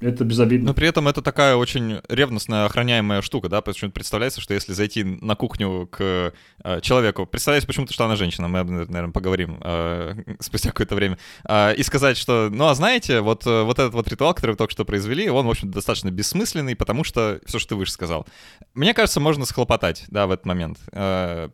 это 0.00 0.24
безобидно. 0.24 0.68
Но 0.68 0.74
при 0.74 0.88
этом 0.88 1.08
это 1.08 1.22
такая 1.22 1.56
очень 1.56 2.00
ревностная 2.08 2.66
охраняемая 2.66 3.22
штука, 3.22 3.48
да, 3.48 3.62
почему 3.62 3.90
представляется, 3.90 4.40
что 4.42 4.52
если 4.52 4.72
зайти 4.74 5.04
на 5.04 5.36
кухню 5.36 5.88
к 5.90 6.32
э, 6.62 6.80
человеку, 6.82 7.24
представляется 7.24 7.66
почему-то, 7.66 7.94
что 7.94 8.04
она 8.04 8.16
женщина, 8.16 8.46
мы, 8.46 8.62
наверное, 8.62 9.10
поговорим 9.10 9.58
э, 9.62 10.14
спустя 10.40 10.70
какое-то 10.70 10.94
время, 10.94 11.16
э, 11.48 11.74
и 11.76 11.82
сказать, 11.82 12.18
что, 12.18 12.50
ну, 12.52 12.66
а 12.66 12.74
знаете, 12.74 13.22
вот, 13.22 13.46
э, 13.46 13.62
вот 13.62 13.78
этот 13.78 13.94
вот 13.94 14.06
ритуал, 14.08 14.34
который 14.34 14.50
вы 14.50 14.56
только 14.56 14.72
что 14.72 14.84
произвели, 14.84 15.30
он, 15.30 15.46
в 15.46 15.50
общем 15.50 15.70
достаточно 15.70 16.10
бессмысленный, 16.10 16.76
потому 16.76 17.02
что 17.02 17.40
все, 17.46 17.58
что 17.58 17.70
ты 17.70 17.76
выше 17.76 17.92
сказал. 17.92 18.26
Мне 18.74 18.92
кажется, 18.92 19.20
можно 19.20 19.46
схлопотать, 19.46 20.04
да, 20.08 20.26
в 20.26 20.30
этот 20.30 20.44
момент. 20.44 20.78
Э, 20.92 21.48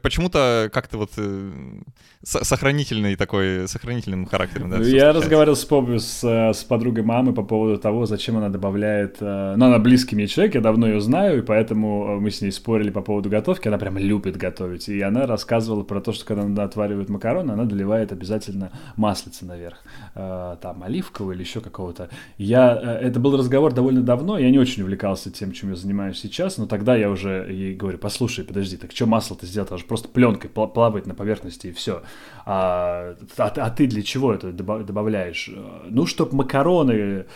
почему-то 0.00 0.70
как-то 0.72 0.96
вот 0.96 1.10
э, 1.16 1.80
сохранительный 2.22 3.16
такой, 3.16 3.66
сохранительным 3.66 4.26
характером, 4.26 4.70
да. 4.70 4.78
Я 4.78 5.12
разговаривал 5.12 5.56
с, 5.56 5.66
с, 5.66 6.24
с 6.24 6.64
подругой 6.64 7.02
мамы 7.02 7.34
по 7.34 7.42
поводу 7.42 7.80
того, 7.80 7.89
зачем 8.06 8.36
она 8.36 8.48
добавляет... 8.48 9.16
Э, 9.20 9.54
ну, 9.56 9.66
она 9.66 9.78
близкий 9.78 10.16
мне 10.16 10.26
человек, 10.26 10.54
я 10.54 10.60
давно 10.60 10.86
ее 10.86 11.00
знаю, 11.00 11.38
и 11.38 11.42
поэтому 11.42 12.16
э, 12.16 12.20
мы 12.20 12.30
с 12.30 12.40
ней 12.40 12.50
спорили 12.50 12.90
по 12.90 13.02
поводу 13.02 13.28
готовки. 13.28 13.68
Она 13.68 13.78
прям 13.78 13.98
любит 13.98 14.36
готовить. 14.36 14.88
И 14.88 15.00
она 15.00 15.26
рассказывала 15.26 15.82
про 15.82 16.00
то, 16.00 16.12
что 16.12 16.24
когда 16.24 16.42
она 16.42 16.64
отваривает 16.64 17.08
макароны, 17.08 17.52
она 17.52 17.64
доливает 17.64 18.12
обязательно 18.12 18.70
маслица 18.96 19.46
наверх. 19.46 19.78
Э, 20.14 20.56
там, 20.60 20.82
оливкового 20.82 21.32
или 21.32 21.40
еще 21.40 21.60
какого-то. 21.60 22.08
Я... 22.38 22.74
Это 22.74 23.20
был 23.20 23.36
разговор 23.36 23.72
довольно 23.72 24.02
давно, 24.02 24.38
я 24.38 24.50
не 24.50 24.58
очень 24.58 24.82
увлекался 24.82 25.30
тем, 25.30 25.52
чем 25.52 25.70
я 25.70 25.76
занимаюсь 25.76 26.18
сейчас, 26.18 26.58
но 26.58 26.66
тогда 26.66 26.96
я 26.96 27.10
уже 27.10 27.46
ей 27.50 27.74
говорю, 27.74 27.98
послушай, 27.98 28.44
подожди, 28.44 28.76
так 28.76 28.92
что 28.92 29.06
масло-то 29.06 29.46
сделать? 29.46 29.68
Это 29.68 29.78
же 29.78 29.84
просто 29.84 30.08
пленкой 30.08 30.50
плавает 30.50 31.06
на 31.06 31.14
поверхности 31.14 31.68
и 31.68 31.72
все. 31.72 32.02
А, 32.46 33.14
а, 33.36 33.46
а 33.56 33.70
ты 33.70 33.86
для 33.86 34.02
чего 34.02 34.34
это 34.34 34.52
добавляешь? 34.52 35.50
Ну, 35.88 36.06
чтобы 36.06 36.36
макароны 36.36 37.26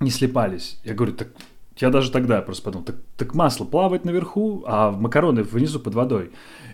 не 0.00 0.10
слепались. 0.10 0.78
Я 0.84 0.94
говорю, 0.94 1.12
так 1.12 1.28
я 1.80 1.90
даже 1.90 2.10
тогда 2.10 2.42
просто 2.42 2.64
подумал, 2.64 2.84
так, 2.84 2.96
так 3.16 3.34
масло 3.34 3.64
плавает 3.64 4.04
наверху, 4.04 4.64
а 4.66 4.90
макароны 4.90 5.42
внизу 5.42 5.78
под 5.78 5.94
водой. 5.94 6.30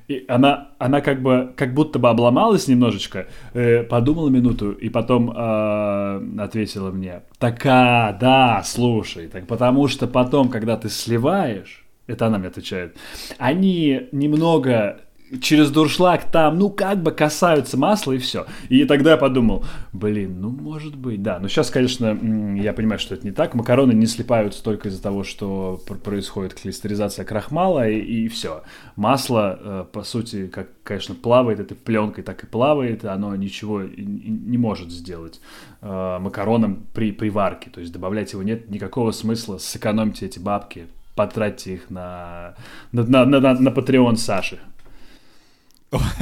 И 0.09 0.25
она, 0.29 0.69
она 0.79 1.01
как 1.01 1.23
бы, 1.23 1.53
как 1.57 1.75
будто 1.75 1.99
бы 1.99 2.11
обломалась 2.11 2.69
немножечко, 2.69 3.27
э, 3.55 3.83
подумала 3.85 4.29
минуту 4.29 4.73
и 4.73 4.91
потом 4.91 5.31
э, 5.31 6.41
ответила 6.41 6.91
мне, 6.91 7.23
така, 7.39 8.17
да, 8.21 8.63
слушай, 8.65 9.29
так 9.29 9.47
потому 9.47 9.89
что 9.89 10.07
потом, 10.07 10.51
когда 10.51 10.77
ты 10.77 10.91
сливаешь, 10.91 11.87
это 12.07 12.27
она 12.27 12.39
мне 12.39 12.49
отвечает, 12.49 12.97
они 13.39 14.09
немного 14.13 15.01
через 15.41 15.71
дуршлаг 15.71 16.31
там, 16.31 16.59
ну, 16.59 16.71
как 16.71 17.03
бы 17.03 17.11
касаются 17.11 17.77
масла 17.77 18.13
и 18.13 18.19
все. 18.19 18.47
И 18.69 18.85
тогда 18.85 19.13
я 19.13 19.17
подумал, 19.17 19.65
блин, 19.93 20.41
ну, 20.41 20.51
может 20.51 20.97
быть, 20.97 21.23
да. 21.23 21.39
Но 21.39 21.49
сейчас, 21.49 21.71
конечно, 21.71 22.19
я 22.57 22.73
понимаю, 22.73 22.99
что 22.99 23.15
это 23.15 23.27
не 23.27 23.33
так. 23.33 23.55
Макароны 23.55 23.93
не 23.93 24.07
слипаются 24.07 24.63
только 24.63 24.89
из-за 24.89 25.03
того, 25.03 25.25
что 25.25 25.81
происходит 26.05 26.55
клистеризация 26.55 27.25
крахмала, 27.25 27.89
и, 27.89 27.99
и 27.99 28.29
все. 28.29 28.63
Масло, 28.97 29.59
э, 29.61 29.85
по 29.91 30.03
сути, 30.03 30.47
как, 30.47 30.69
конечно, 30.83 31.15
плавает 31.15 31.61
этой 31.61 31.75
пленкой, 31.75 32.23
так 32.23 32.45
и 32.45 32.47
плавает, 32.47 33.05
оно 33.05 33.35
ничего 33.37 33.83
не 33.83 34.59
может 34.59 34.91
сделать 34.91 35.41
э, 35.81 36.19
макаронам 36.21 36.87
при, 36.93 37.13
при 37.13 37.31
варке. 37.31 37.71
То 37.71 37.81
есть 37.81 37.93
добавлять 37.93 38.33
его 38.33 38.43
нет 38.43 38.71
никакого 38.71 39.11
смысла, 39.13 39.59
сэкономьте 39.59 40.27
эти 40.27 40.39
бабки, 40.39 40.87
потратьте 41.15 41.75
их 41.75 41.91
на, 41.91 42.55
на, 42.93 43.05
на, 43.05 43.25
на, 43.25 43.55
на 43.55 43.69
Patreon 43.69 44.17
Саши. 44.17 44.59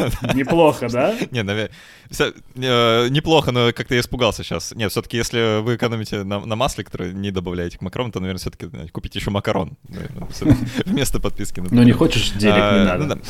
Неплохо, 0.35 0.89
да? 0.89 1.15
Не, 1.31 1.43
наверное, 1.43 1.71
э, 2.19 3.09
неплохо, 3.09 3.53
но 3.53 3.73
как-то 3.73 3.95
я 3.95 4.01
испугался 4.01 4.43
сейчас. 4.43 4.73
Нет, 4.75 4.91
все-таки 4.91 5.17
если 5.17 5.61
вы 5.61 5.77
экономите 5.77 6.25
на, 6.25 6.41
на 6.41 6.57
масле, 6.57 6.85
которое 6.85 7.13
не 7.13 7.31
добавляете 7.31 7.79
к 7.79 7.83
макаронам, 7.83 8.13
то, 8.13 8.21
наверное, 8.21 8.41
все-таки 8.41 8.69
купите 8.91 9.19
еще 9.19 9.31
макарон 9.31 9.77
вместо 10.87 11.21
подписки. 11.21 11.61
Ну 11.61 11.83
не 11.83 11.93
хочешь, 11.93 12.31
денег 12.31 12.57
не 12.57 12.61
а, 12.61 12.97
надо. 12.99 13.15
Ну, 13.17 13.23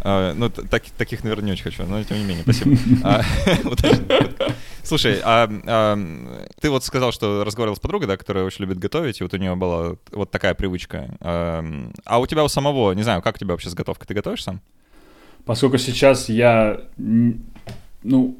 а, 0.00 0.32
ну, 0.34 0.48
так, 0.48 0.84
таких, 0.96 1.24
наверное, 1.24 1.46
не 1.46 1.52
очень 1.52 1.64
хочу, 1.64 1.84
но 1.84 2.02
тем 2.04 2.18
не 2.18 2.24
менее, 2.24 2.42
спасибо. 2.42 2.76
А, 3.02 3.22
Слушай, 4.82 5.20
а, 5.22 5.48
а 5.66 5.98
ты 6.60 6.70
вот 6.70 6.84
сказал, 6.84 7.12
что 7.12 7.44
разговаривал 7.44 7.76
с 7.76 7.80
подругой, 7.80 8.06
да, 8.06 8.16
которая 8.16 8.44
очень 8.44 8.64
любит 8.64 8.78
готовить, 8.78 9.20
и 9.20 9.22
вот 9.22 9.34
у 9.34 9.36
нее 9.36 9.54
была 9.56 9.96
вот 10.12 10.30
такая 10.30 10.54
привычка. 10.54 11.16
А, 11.20 11.64
а 12.04 12.18
у 12.20 12.26
тебя 12.26 12.44
у 12.44 12.48
самого, 12.48 12.92
не 12.92 13.02
знаю, 13.02 13.22
как 13.22 13.36
у 13.36 13.38
тебя 13.38 13.52
вообще 13.52 13.70
с 13.70 13.74
готовкой? 13.74 14.06
Ты 14.06 14.14
готовишь 14.14 14.44
сам? 14.44 14.60
Поскольку 15.44 15.78
сейчас 15.78 16.28
я, 16.28 16.80
ну, 16.96 18.36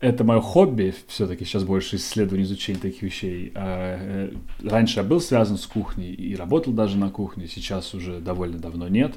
это 0.00 0.22
мое 0.22 0.40
хобби, 0.40 0.94
все-таки 1.08 1.44
сейчас 1.44 1.64
больше 1.64 1.96
исследование, 1.96 2.44
изучение 2.44 2.80
таких 2.80 3.02
вещей. 3.02 3.52
А, 3.54 3.96
э, 3.98 4.32
раньше 4.62 5.00
я 5.00 5.04
был 5.04 5.20
связан 5.20 5.58
с 5.58 5.66
кухней 5.66 6.12
и 6.12 6.36
работал 6.36 6.72
даже 6.72 6.96
на 6.96 7.10
кухне, 7.10 7.48
сейчас 7.48 7.94
уже 7.94 8.20
довольно 8.20 8.58
давно 8.58 8.88
нет. 8.88 9.16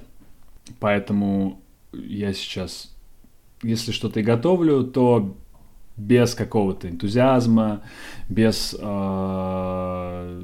Поэтому 0.80 1.62
я 1.94 2.34
сейчас, 2.34 2.96
если 3.62 3.92
что-то 3.92 4.22
и 4.22 4.24
готовлю, 4.24 4.84
то 4.84 5.38
без 5.98 6.34
какого-то 6.34 6.90
энтузиазма, 6.90 7.84
без 8.28 8.76
э, 8.80 10.42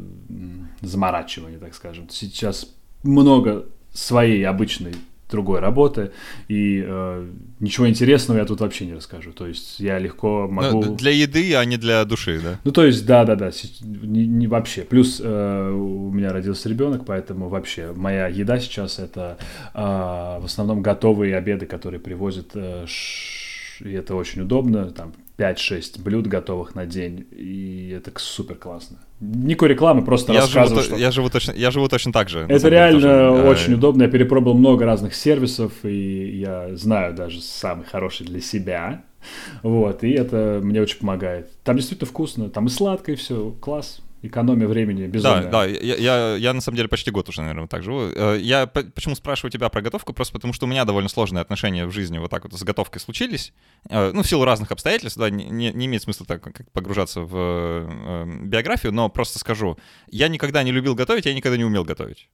заморачивания, 0.81 1.57
так 1.57 1.73
скажем. 1.73 2.09
Сейчас 2.09 2.75
много 3.01 3.65
своей 3.91 4.43
обычной 4.43 4.93
другой 5.29 5.59
работы, 5.59 6.11
и 6.47 6.83
э, 6.85 7.27
ничего 7.59 7.89
интересного 7.89 8.39
я 8.39 8.45
тут 8.45 8.61
вообще 8.61 8.85
не 8.85 8.93
расскажу. 8.93 9.31
То 9.31 9.47
есть 9.47 9.79
я 9.79 9.99
легко 9.99 10.47
могу... 10.49 10.83
Но 10.83 10.95
для 10.95 11.11
еды, 11.11 11.55
а 11.55 11.65
не 11.65 11.77
для 11.77 12.03
души, 12.05 12.39
да? 12.41 12.59
Ну, 12.63 12.71
то 12.71 12.85
есть, 12.85 13.05
да-да-да, 13.05 13.51
не, 13.81 14.25
не 14.25 14.47
вообще. 14.47 14.81
Плюс 14.81 15.21
э, 15.23 15.71
у 15.71 16.11
меня 16.11 16.31
родился 16.31 16.69
ребенок, 16.69 17.05
поэтому 17.05 17.49
вообще 17.49 17.91
моя 17.95 18.27
еда 18.27 18.59
сейчас 18.59 18.99
это 18.99 19.37
э, 19.73 19.79
в 19.79 20.45
основном 20.45 20.81
готовые 20.81 21.35
обеды, 21.35 21.65
которые 21.65 21.99
привозят, 21.99 22.51
э, 22.55 22.85
ш... 22.87 23.46
и 23.81 23.91
это 23.93 24.15
очень 24.15 24.41
удобно, 24.41 24.91
там 24.91 25.13
5-6 25.37 26.01
блюд 26.01 26.27
готовых 26.27 26.75
на 26.75 26.85
день, 26.85 27.27
и 27.31 27.93
это 27.95 28.11
супер 28.17 28.55
классно. 28.55 28.97
Никакой 29.19 29.69
рекламы, 29.69 30.03
просто 30.03 30.33
я 30.33 30.41
рассказываю, 30.41 30.83
живу, 30.83 30.95
что... 30.95 31.01
Я 31.01 31.11
живу, 31.11 31.29
точно, 31.29 31.51
я 31.53 31.71
живу 31.71 31.87
точно 31.87 32.11
так 32.11 32.29
же. 32.29 32.45
Это 32.49 32.69
реально 32.69 33.01
тоже. 33.01 33.13
Э, 33.13 33.49
очень 33.49 33.73
удобно. 33.73 34.03
Я 34.03 34.09
перепробовал 34.09 34.57
много 34.57 34.85
разных 34.85 35.15
сервисов, 35.15 35.71
и 35.83 36.39
я 36.39 36.75
знаю 36.75 37.15
даже 37.15 37.41
самый 37.41 37.85
хороший 37.85 38.25
для 38.25 38.41
себя. 38.41 39.03
Вот, 39.63 40.03
и 40.03 40.11
это 40.11 40.59
мне 40.63 40.81
очень 40.81 40.99
помогает. 40.99 41.49
Там 41.63 41.75
действительно 41.75 42.07
вкусно, 42.07 42.49
там 42.49 42.67
и 42.67 42.69
сладко, 42.69 43.11
и 43.11 43.15
все, 43.15 43.51
класс 43.59 44.01
экономия 44.21 44.67
времени 44.67 45.07
безумная. 45.07 45.43
Да, 45.43 45.49
да, 45.49 45.65
я, 45.65 45.95
я, 45.95 46.35
я 46.35 46.53
на 46.53 46.61
самом 46.61 46.77
деле 46.77 46.89
почти 46.89 47.11
год 47.11 47.29
уже, 47.29 47.41
наверное, 47.41 47.67
так 47.67 47.83
живу. 47.83 48.09
Э, 48.15 48.37
я 48.39 48.65
почему 48.67 49.15
спрашиваю 49.15 49.51
тебя 49.51 49.69
про 49.69 49.81
готовку? 49.81 50.13
Просто 50.13 50.33
потому 50.33 50.53
что 50.53 50.65
у 50.65 50.69
меня 50.69 50.85
довольно 50.85 51.09
сложные 51.09 51.41
отношения 51.41 51.85
в 51.85 51.91
жизни 51.91 52.17
вот 52.17 52.31
так 52.31 52.43
вот 52.43 52.53
с 52.53 52.63
готовкой 52.63 52.99
случились. 53.01 53.53
Э, 53.89 54.11
ну, 54.13 54.23
в 54.23 54.27
силу 54.27 54.45
разных 54.45 54.71
обстоятельств, 54.71 55.17
да, 55.17 55.29
не, 55.29 55.71
не 55.71 55.85
имеет 55.85 56.01
смысла 56.01 56.25
так 56.25 56.41
как 56.41 56.71
погружаться 56.71 57.21
в 57.21 57.35
э, 57.35 58.25
биографию, 58.43 58.91
но 58.91 59.09
просто 59.09 59.39
скажу. 59.39 59.77
Я 60.07 60.27
никогда 60.27 60.63
не 60.63 60.71
любил 60.71 60.95
готовить, 60.95 61.25
я 61.25 61.33
никогда 61.33 61.57
не 61.57 61.65
умел 61.65 61.83
готовить. 61.83 62.29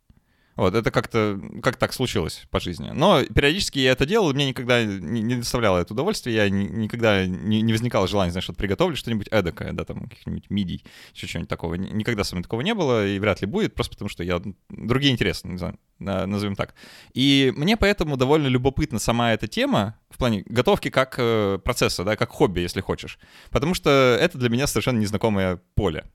Вот, 0.55 0.75
это 0.75 0.91
как-то, 0.91 1.39
как 1.63 1.77
так 1.77 1.93
случилось 1.93 2.43
по 2.51 2.59
жизни. 2.59 2.91
Но 2.93 3.23
периодически 3.23 3.79
я 3.79 3.91
это 3.91 4.05
делал, 4.05 4.29
и 4.29 4.33
мне 4.33 4.49
никогда 4.49 4.83
не, 4.85 5.21
не 5.21 5.35
доставляло 5.35 5.79
это 5.79 5.93
удовольствие, 5.93 6.35
я 6.35 6.49
ни, 6.49 6.65
никогда 6.65 7.25
не, 7.25 7.61
не 7.61 7.73
возникало 7.73 8.07
желания, 8.07 8.31
знаешь, 8.31 8.43
что 8.43 8.53
приготовлю 8.53 8.95
что-нибудь 8.95 9.27
эдакое, 9.31 9.73
да, 9.73 9.83
там, 9.83 10.07
каких-нибудь 10.07 10.49
мидий, 10.49 10.85
еще 11.15 11.25
чего-нибудь 11.25 11.49
такого. 11.49 11.73
Никогда 11.73 12.23
со 12.23 12.35
мной 12.35 12.43
такого 12.43 12.61
не 12.61 12.75
было, 12.75 13.07
и 13.07 13.17
вряд 13.17 13.41
ли 13.41 13.47
будет, 13.47 13.73
просто 13.73 13.93
потому 13.93 14.09
что 14.09 14.23
я 14.23 14.41
другие 14.69 15.11
интересы, 15.11 15.47
не 15.47 15.57
знаю, 15.57 15.79
назовем 15.97 16.55
так. 16.55 16.75
И 17.13 17.51
мне 17.55 17.75
поэтому 17.75 18.15
довольно 18.15 18.47
любопытна 18.47 18.99
сама 18.99 19.33
эта 19.33 19.47
тема, 19.47 19.97
в 20.09 20.17
плане 20.17 20.43
готовки 20.45 20.89
как 20.89 21.15
э, 21.17 21.59
процесса, 21.63 22.03
да, 22.03 22.15
как 22.15 22.29
хобби, 22.29 22.59
если 22.59 22.81
хочешь. 22.81 23.17
Потому 23.49 23.73
что 23.73 24.17
это 24.19 24.37
для 24.37 24.49
меня 24.49 24.67
совершенно 24.67 24.99
незнакомое 24.99 25.59
поле. 25.73 26.05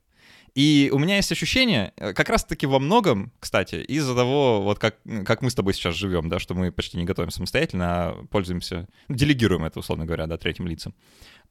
И 0.58 0.90
у 0.92 0.98
меня 0.98 1.14
есть 1.14 1.30
ощущение, 1.30 1.92
э, 1.98 2.12
как 2.12 2.28
раз-таки 2.28 2.66
во 2.66 2.80
многом, 2.80 3.30
кстати, 3.38 3.76
из-за 3.76 4.16
того, 4.16 4.60
вот 4.60 4.80
как, 4.80 4.96
как 5.24 5.40
мы 5.40 5.50
с 5.50 5.54
тобой 5.54 5.72
сейчас 5.72 5.94
живем, 5.94 6.28
да, 6.28 6.40
что 6.40 6.54
мы 6.54 6.72
почти 6.72 6.96
не 6.96 7.04
готовим 7.04 7.30
самостоятельно, 7.30 7.86
а 7.86 8.26
пользуемся, 8.28 8.88
делегируем 9.08 9.64
это, 9.64 9.78
условно 9.78 10.04
говоря, 10.04 10.26
да, 10.26 10.36
третьим 10.36 10.66
лицам. 10.66 10.96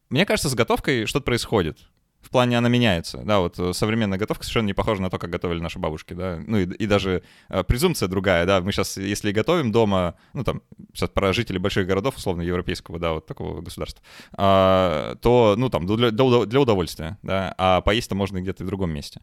Мне 0.10 0.26
кажется, 0.26 0.50
с 0.50 0.56
готовкой 0.56 1.06
что-то 1.06 1.24
происходит. 1.24 1.80
В 2.22 2.30
плане 2.30 2.58
она 2.58 2.68
меняется. 2.68 3.20
Да, 3.20 3.40
вот 3.40 3.58
э, 3.60 3.74
современная 3.74 4.18
готовка 4.18 4.44
совершенно 4.44 4.68
не 4.68 4.74
похожа 4.74 5.02
на 5.02 5.10
то, 5.10 5.18
как 5.18 5.30
готовили 5.30 5.60
наши 5.60 5.80
бабушки, 5.80 6.14
да. 6.14 6.40
Ну 6.46 6.58
и, 6.58 6.66
и 6.66 6.86
даже 6.86 7.24
э, 7.50 7.64
презумпция 7.64 8.08
другая, 8.10 8.46
да. 8.46 8.60
Мы 8.62 8.72
сейчас, 8.72 8.98
если 8.98 9.32
готовим 9.32 9.72
дома, 9.72 10.16
ну 10.34 10.44
там, 10.44 10.62
сейчас 10.94 11.10
про 11.10 11.32
жителей 11.34 11.60
больших 11.60 11.88
городов, 11.88 12.18
условно, 12.18 12.42
европейского, 12.42 13.00
да, 13.00 13.14
вот 13.14 13.26
такого 13.26 13.62
государства, 13.62 14.04
э, 14.38 15.16
то, 15.22 15.56
ну 15.58 15.70
там, 15.70 15.86
для, 15.86 16.12
для, 16.12 16.60
удовольствия, 16.60 17.18
да, 17.24 17.54
а 17.58 17.82
поесть-то 17.82 18.16
можно 18.16 18.42
где-то 18.42 18.64
в 18.64 18.68
другом 18.68 18.92
месте. 18.92 19.22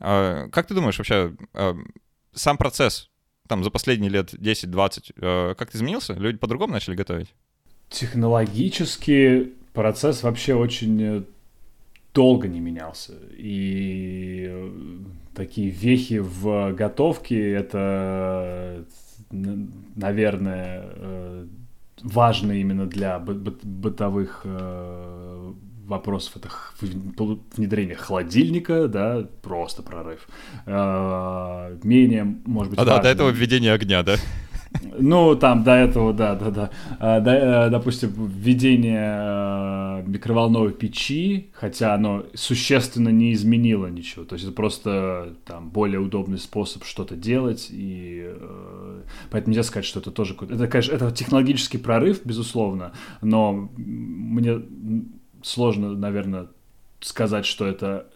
Э, 0.00 0.48
как 0.50 0.66
ты 0.66 0.74
думаешь 0.74 0.98
вообще, 0.98 1.34
э, 1.52 1.74
сам 2.32 2.56
процесс 2.56 3.10
там 3.48 3.64
за 3.64 3.70
последние 3.70 4.10
лет 4.10 4.34
10-20 4.34 5.12
э, 5.16 5.54
как-то 5.56 5.76
изменился? 5.76 6.14
Люди 6.14 6.38
по-другому 6.38 6.72
начали 6.72 6.94
готовить? 6.94 7.34
Технологически 7.88 9.52
процесс 9.72 10.22
вообще 10.22 10.54
очень 10.54 11.02
э, 11.02 11.22
долго 12.16 12.48
не 12.48 12.60
менялся. 12.60 13.12
И 13.36 14.46
э, 14.48 14.70
такие 15.34 15.68
вехи 15.68 16.18
в 16.18 16.72
готовке— 16.72 17.52
это, 17.52 18.84
наверное, 19.30 20.82
э, 20.86 21.46
важно 22.02 22.52
именно 22.52 22.86
для 22.86 23.18
бытовых 23.18 24.40
э, 24.44 25.52
вопросов 25.86 26.36
это 26.36 26.48
внедрение 27.56 27.96
холодильника, 27.96 28.88
да, 28.88 29.28
просто 29.42 29.82
прорыв. 29.82 30.26
Менее, 31.84 32.24
может 32.46 32.70
быть, 32.70 32.78
А 32.80 32.84
важным. 32.84 32.96
да, 32.96 33.02
до 33.02 33.08
этого 33.08 33.30
введение 33.30 33.72
огня, 33.72 34.02
да? 34.02 34.16
Ну, 34.98 35.36
там 35.36 35.62
до 35.62 35.72
этого, 35.72 36.12
да, 36.12 36.34
да, 36.34 36.50
да. 36.50 36.70
А, 36.98 37.20
до, 37.20 37.30
э, 37.30 37.70
допустим, 37.70 38.12
введение 38.14 39.16
э, 39.18 40.02
микроволновой 40.06 40.72
печи, 40.72 41.50
хотя 41.52 41.94
оно 41.94 42.24
существенно 42.34 43.10
не 43.10 43.32
изменило 43.32 43.86
ничего. 43.86 44.24
То 44.24 44.34
есть 44.34 44.44
это 44.44 44.54
просто 44.54 45.34
там 45.44 45.68
более 45.68 46.00
удобный 46.00 46.38
способ 46.38 46.84
что-то 46.84 47.16
делать. 47.16 47.68
И 47.70 48.24
э, 48.26 49.02
поэтому 49.30 49.52
нельзя 49.52 49.64
сказать, 49.64 49.84
что 49.84 50.00
это 50.00 50.10
тоже. 50.10 50.34
Это, 50.48 50.66
конечно, 50.66 50.92
это 50.92 51.10
технологический 51.10 51.78
прорыв, 51.78 52.24
безусловно, 52.24 52.92
но 53.20 53.70
мне 53.76 54.62
сложно, 55.42 55.94
наверное, 55.94 56.48
сказать, 57.00 57.46
что 57.46 57.66
это 57.66 58.06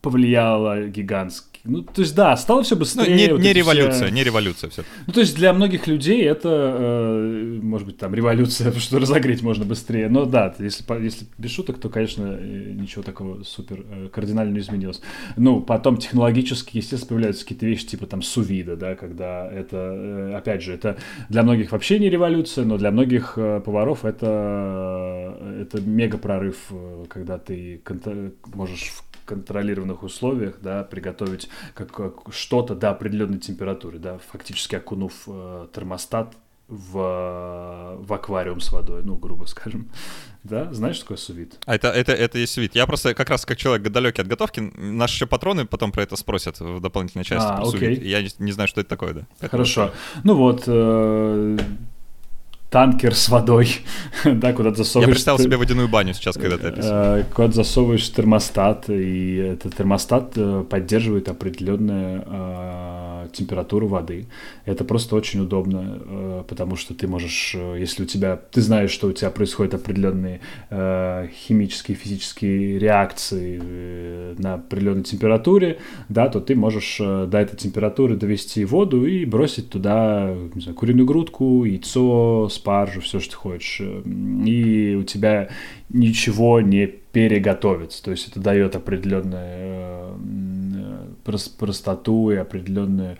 повлияло 0.00 0.86
гигантски 0.86 1.49
ну, 1.64 1.82
то 1.82 2.00
есть, 2.00 2.14
да, 2.14 2.36
стало 2.36 2.62
все 2.62 2.74
быстрее. 2.74 3.10
Ну, 3.10 3.16
не, 3.16 3.32
вот 3.32 3.40
не 3.40 3.52
революция, 3.52 4.06
все... 4.06 4.14
не 4.14 4.24
революция 4.24 4.70
все. 4.70 4.82
Ну, 5.06 5.12
то 5.12 5.20
есть, 5.20 5.36
для 5.36 5.52
многих 5.52 5.86
людей 5.86 6.22
это, 6.22 6.48
э, 6.48 7.58
может 7.62 7.86
быть, 7.86 7.98
там, 7.98 8.14
революция, 8.14 8.64
потому 8.66 8.80
что 8.80 8.98
разогреть 8.98 9.42
можно 9.42 9.64
быстрее. 9.64 10.08
Но 10.08 10.24
да, 10.24 10.54
если, 10.58 10.84
если 11.02 11.26
без 11.36 11.50
шуток, 11.50 11.78
то, 11.78 11.90
конечно, 11.90 12.38
ничего 12.40 13.02
такого 13.02 13.42
супер 13.42 13.84
э, 13.90 14.08
кардинально 14.10 14.54
не 14.54 14.60
изменилось. 14.60 15.02
Ну, 15.36 15.60
потом 15.60 15.98
технологически, 15.98 16.78
естественно, 16.78 17.08
появляются 17.08 17.44
какие-то 17.44 17.66
вещи, 17.66 17.86
типа 17.86 18.06
там 18.06 18.22
сувида, 18.22 18.76
да, 18.76 18.94
когда 18.94 19.46
это, 19.50 19.76
э, 19.76 20.34
опять 20.36 20.62
же, 20.62 20.72
это 20.72 20.96
для 21.28 21.42
многих 21.42 21.72
вообще 21.72 21.98
не 21.98 22.08
революция, 22.08 22.64
но 22.64 22.78
для 22.78 22.90
многих 22.90 23.34
э, 23.36 23.60
поваров 23.64 24.04
это, 24.06 25.36
э, 25.40 25.62
это 25.62 25.80
мега 25.82 26.16
прорыв, 26.16 26.56
э, 26.70 27.04
когда 27.08 27.38
ты 27.38 27.82
можешь 28.54 28.92
контролированных 29.24 30.02
условиях, 30.02 30.58
да, 30.60 30.84
приготовить 30.84 31.48
как, 31.74 31.92
как 31.92 32.14
что-то 32.30 32.74
до 32.74 32.90
определенной 32.90 33.38
температуры, 33.38 33.98
да, 33.98 34.18
фактически 34.30 34.76
окунув 34.76 35.12
э, 35.26 35.66
термостат 35.72 36.34
в, 36.70 37.96
в 38.00 38.12
аквариум 38.12 38.60
с 38.60 38.72
водой, 38.72 39.02
ну, 39.04 39.16
грубо 39.16 39.44
скажем. 39.44 39.88
Да, 40.42 40.72
знаешь, 40.72 40.96
что 40.96 41.04
такое 41.04 41.18
сувит? 41.18 41.58
А 41.66 41.74
это, 41.74 41.88
это, 41.88 42.12
это 42.12 42.38
есть 42.38 42.54
сувит. 42.54 42.74
Я 42.74 42.86
просто 42.86 43.12
как 43.12 43.28
раз 43.28 43.44
как 43.44 43.58
человек 43.58 43.92
далекий 43.92 44.22
от 44.22 44.26
готовки, 44.26 44.60
наши 44.74 45.16
еще 45.16 45.26
патроны 45.26 45.66
потом 45.66 45.92
про 45.92 46.02
это 46.02 46.16
спросят 46.16 46.58
в 46.60 46.80
дополнительной 46.80 47.26
части. 47.26 47.46
А, 47.46 47.58
окей. 47.58 47.70
Сувит. 47.70 48.02
Я 48.02 48.22
не, 48.22 48.30
не 48.38 48.52
знаю, 48.52 48.66
что 48.66 48.80
это 48.80 48.88
такое, 48.88 49.12
да. 49.12 49.48
Хорошо. 49.48 49.92
Ну 50.24 50.34
вот, 50.36 50.62
э, 50.66 51.58
танкер 52.70 53.14
с 53.14 53.28
водой, 53.28 53.68
да, 54.24 54.52
куда 54.52 54.72
засовываешь... 54.72 55.08
Я 55.08 55.14
представил 55.14 55.38
себе 55.38 55.56
водяную 55.56 55.88
баню 55.88 56.14
сейчас, 56.14 56.36
когда 56.36 56.56
ты 56.56 56.68
описывал. 56.68 57.16
Э, 57.16 57.24
куда 57.34 57.52
засовываешь 57.52 58.08
термостат, 58.10 58.88
и 58.88 59.36
этот 59.36 59.76
термостат 59.76 60.32
э, 60.36 60.64
поддерживает 60.70 61.28
определенную 61.28 62.22
э, 62.26 62.99
температуру 63.32 63.86
воды. 63.86 64.26
Это 64.64 64.84
просто 64.84 65.16
очень 65.16 65.40
удобно, 65.40 66.44
потому 66.48 66.76
что 66.76 66.94
ты 66.94 67.06
можешь, 67.06 67.54
если 67.54 68.04
у 68.04 68.06
тебя... 68.06 68.36
Ты 68.36 68.60
знаешь, 68.60 68.90
что 68.90 69.08
у 69.08 69.12
тебя 69.12 69.30
происходят 69.30 69.74
определенные 69.74 70.40
химические, 70.70 71.96
физические 71.96 72.78
реакции 72.78 73.60
на 74.40 74.54
определенной 74.54 75.04
температуре, 75.04 75.78
да, 76.08 76.28
то 76.28 76.40
ты 76.40 76.54
можешь 76.54 76.98
до 76.98 77.38
этой 77.38 77.56
температуры 77.56 78.16
довести 78.16 78.64
воду 78.64 79.06
и 79.06 79.24
бросить 79.24 79.70
туда, 79.70 80.34
не 80.54 80.60
знаю, 80.60 80.76
куриную 80.76 81.06
грудку, 81.06 81.64
яйцо, 81.64 82.48
спаржу, 82.50 83.00
все, 83.00 83.20
что 83.20 83.32
ты 83.32 83.36
хочешь, 83.36 83.80
и 83.80 84.96
у 84.98 85.04
тебя 85.04 85.48
ничего 85.88 86.60
не 86.60 86.86
переготовится. 86.86 88.02
То 88.02 88.12
есть 88.12 88.28
это 88.28 88.40
дает 88.40 88.76
определенную 88.76 89.42
э, 89.42 90.14
простоту 91.24 92.30
и 92.30 92.36
определенное 92.36 93.18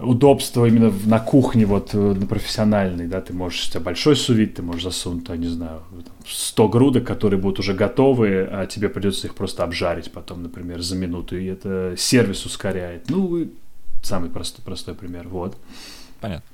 удобство 0.00 0.66
именно 0.66 0.92
на 1.04 1.20
кухне, 1.20 1.66
вот 1.66 1.94
э, 1.94 1.98
на 1.98 2.26
профессиональной, 2.26 3.06
да, 3.06 3.20
ты 3.20 3.32
можешь, 3.32 3.68
у 3.68 3.70
тебя 3.70 3.80
большой 3.80 4.16
сувит, 4.16 4.54
ты 4.54 4.62
можешь 4.62 4.84
засунуть, 4.84 5.28
я 5.28 5.36
не 5.36 5.48
знаю, 5.48 5.82
100 6.26 6.68
грудок, 6.68 7.06
которые 7.06 7.38
будут 7.38 7.58
уже 7.58 7.74
готовы, 7.74 8.48
а 8.50 8.66
тебе 8.66 8.88
придется 8.88 9.26
их 9.26 9.34
просто 9.34 9.62
обжарить 9.62 10.10
потом, 10.10 10.42
например, 10.42 10.80
за 10.80 10.96
минуту, 10.96 11.36
и 11.36 11.44
это 11.46 11.94
сервис 11.98 12.46
ускоряет. 12.46 13.10
Ну, 13.10 13.48
самый 14.02 14.30
простой, 14.30 14.64
простой 14.64 14.94
пример, 14.94 15.28
вот. 15.28 15.56
Понятно. 16.20 16.44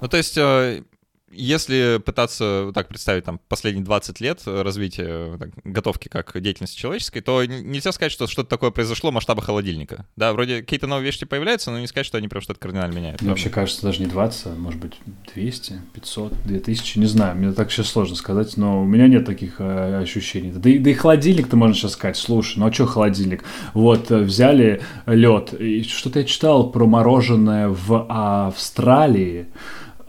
Ну, 0.00 0.08
то 0.08 0.16
есть 0.16 0.38
э, 0.38 0.82
если 1.30 2.00
пытаться 2.04 2.70
так 2.74 2.88
представить 2.88 3.24
там 3.24 3.40
последние 3.48 3.84
20 3.84 4.20
лет 4.20 4.42
развития 4.46 5.36
так, 5.38 5.50
готовки 5.64 6.08
как 6.08 6.40
деятельности 6.40 6.78
человеческой, 6.78 7.20
то 7.20 7.44
нельзя 7.44 7.92
сказать, 7.92 8.12
что 8.12 8.26
что-то 8.26 8.48
такое 8.48 8.70
произошло 8.70 9.10
масштаба 9.10 9.42
холодильника. 9.42 10.06
Да, 10.16 10.32
вроде 10.32 10.60
какие-то 10.60 10.86
новые 10.86 11.06
вещи 11.06 11.26
появляются, 11.26 11.70
но 11.70 11.78
не 11.78 11.86
сказать, 11.86 12.06
что 12.06 12.18
они 12.18 12.28
прям 12.28 12.42
что-то 12.42 12.60
кардинально 12.60 12.94
меняют. 12.94 13.20
Мне 13.20 13.30
вообще 13.30 13.50
кажется, 13.50 13.82
даже 13.82 14.00
не 14.00 14.06
20, 14.06 14.46
а 14.46 14.54
может 14.54 14.80
быть 14.80 14.94
200, 15.34 15.80
500, 15.94 16.32
2000, 16.44 16.98
не 16.98 17.06
знаю, 17.06 17.36
мне 17.36 17.52
так 17.52 17.70
сейчас 17.70 17.88
сложно 17.88 18.16
сказать, 18.16 18.56
но 18.56 18.82
у 18.82 18.84
меня 18.84 19.06
нет 19.06 19.26
таких 19.26 19.56
э, 19.60 20.00
ощущений. 20.00 20.52
Да 20.52 20.70
и, 20.70 20.78
да 20.78 20.90
и 20.90 20.94
холодильник-то 20.94 21.56
можно 21.56 21.74
сейчас 21.74 21.92
сказать, 21.92 22.16
слушай, 22.16 22.58
ну 22.58 22.66
а 22.66 22.72
что 22.72 22.86
холодильник? 22.86 23.44
Вот 23.74 24.10
э, 24.10 24.18
взяли 24.18 24.82
лед, 25.06 25.54
что-то 25.86 26.20
я 26.20 26.24
читал 26.24 26.70
про 26.70 26.86
мороженое 26.86 27.68
в 27.68 28.06
Австралии, 28.08 29.46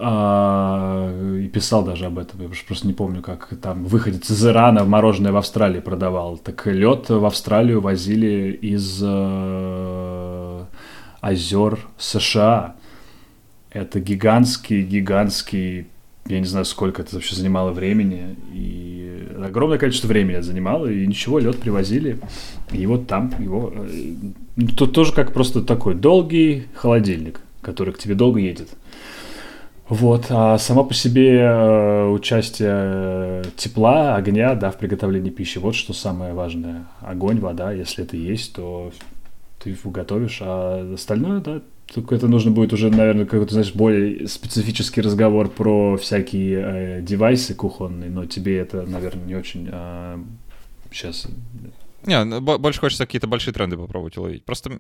и 0.02 1.50
писал 1.50 1.84
даже 1.84 2.06
об 2.06 2.20
этом, 2.20 2.42
я 2.42 2.48
просто 2.66 2.88
не 2.88 2.94
помню, 2.94 3.22
как 3.22 3.50
там 3.62 3.84
выходец 3.84 4.30
из 4.30 4.46
Ирана 4.46 4.86
мороженое 4.86 5.34
в 5.34 5.38
Австралии 5.38 5.82
продавал. 5.82 6.38
Так 6.38 6.68
лед 6.68 7.10
в 7.10 7.26
Австралию 7.26 7.82
возили 7.82 8.58
из 8.62 9.02
э, 9.04 10.66
озер 11.20 11.80
США. 11.98 12.76
Это 13.72 14.00
гигантский, 14.00 14.84
гигантский, 14.84 15.88
я 16.28 16.40
не 16.40 16.46
знаю, 16.46 16.64
сколько 16.64 17.02
это 17.02 17.16
вообще 17.16 17.36
занимало 17.36 17.72
времени. 17.72 18.38
И 18.54 19.28
огромное 19.44 19.78
количество 19.78 20.08
времени 20.08 20.38
это 20.38 20.46
занимало, 20.46 20.86
и 20.86 21.06
ничего, 21.06 21.40
лед 21.40 21.60
привозили. 21.60 22.20
И 22.72 22.86
вот 22.86 23.08
там 23.08 23.34
его... 23.38 23.74
Э, 23.76 24.14
тут 24.78 24.94
тоже 24.94 25.12
как 25.12 25.34
просто 25.34 25.62
такой 25.62 25.96
долгий 25.96 26.68
холодильник, 26.74 27.42
который 27.62 27.94
к 27.94 27.98
тебе 27.98 28.16
долго 28.16 28.40
едет. 28.40 28.70
Вот, 29.89 30.28
а 30.30 30.60
само 30.60 30.84
по 30.84 30.93
себе 30.93 31.39
э, 31.39 32.08
участие 32.10 33.43
тепла, 33.58 34.15
огня, 34.15 34.54
да, 34.54 34.69
в 34.69 34.78
приготовлении 34.78 35.32
пищи, 35.32 35.58
вот 35.58 35.73
что 35.73 35.93
самое 35.93 36.34
важное. 36.34 36.86
Огонь, 37.02 37.39
вода, 37.39 37.71
если 37.71 38.04
это 38.04 38.15
есть, 38.15 38.54
то 38.54 38.91
ты 39.58 39.71
его 39.71 39.89
готовишь, 39.89 40.39
а 40.41 40.93
остальное, 40.93 41.39
да, 41.39 41.62
только 41.91 42.13
это 42.13 42.28
нужно 42.28 42.52
будет 42.52 42.71
уже, 42.71 42.91
наверное, 42.91 43.25
какой-то, 43.25 43.54
знаешь, 43.54 43.73
более 43.73 44.28
специфический 44.28 45.02
разговор 45.02 45.49
про 45.49 45.97
всякие 45.97 46.99
э, 46.99 47.02
девайсы 47.02 47.56
кухонные, 47.56 48.12
но 48.12 48.25
тебе 48.25 48.60
это, 48.60 48.84
наверное, 48.84 49.25
не 49.25 49.36
очень 49.36 49.69
э, 49.71 50.19
сейчас 50.91 51.25
не, 52.06 52.24
ну, 52.24 52.42
больше 52.42 52.80
хочется 52.80 53.06
какие-то 53.06 53.28
большие 53.28 53.54
тренды 53.54 53.78
попробовать 53.78 54.18
уловить. 54.18 54.46
Просто 54.46 54.80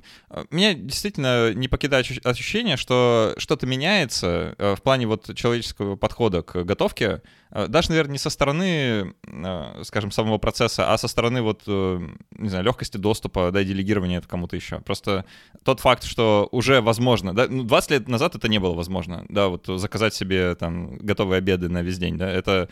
меня 0.51 0.73
действительно 0.73 1.53
не 1.53 1.67
покидает 1.67 2.07
ощущение, 2.25 2.77
что 2.77 3.33
что-то 3.37 3.65
меняется 3.65 4.55
э, 4.57 4.75
в 4.75 4.81
плане 4.81 5.07
вот 5.07 5.35
человеческого 5.35 5.95
подхода 5.95 6.41
к 6.41 6.63
готовке, 6.63 7.21
даже, 7.51 7.89
наверное, 7.89 8.13
не 8.13 8.17
со 8.17 8.29
стороны, 8.29 9.13
э, 9.27 9.83
скажем, 9.83 10.11
самого 10.11 10.37
процесса, 10.37 10.93
а 10.93 10.97
со 10.97 11.07
стороны 11.07 11.41
вот, 11.41 11.63
э, 11.67 11.99
не 12.37 12.49
знаю, 12.49 12.65
легкости 12.65 12.97
доступа, 12.97 13.49
да, 13.51 13.63
делегирования 13.63 14.19
это 14.19 14.27
кому-то 14.27 14.55
еще. 14.55 14.79
Просто 14.81 15.25
тот 15.63 15.79
факт, 15.79 16.03
что 16.03 16.47
уже 16.51 16.81
возможно, 16.81 17.33
да, 17.33 17.47
ну, 17.49 17.63
20 17.63 17.91
лет 17.91 18.07
назад 18.07 18.35
это 18.35 18.47
не 18.47 18.59
было 18.59 18.73
возможно, 18.73 19.25
да, 19.29 19.47
вот 19.47 19.65
заказать 19.67 20.13
себе 20.13 20.55
там 20.55 20.97
готовые 20.97 21.39
обеды 21.39 21.69
на 21.69 21.81
весь 21.81 21.97
день, 21.97 22.17
да, 22.17 22.29
это 22.29 22.69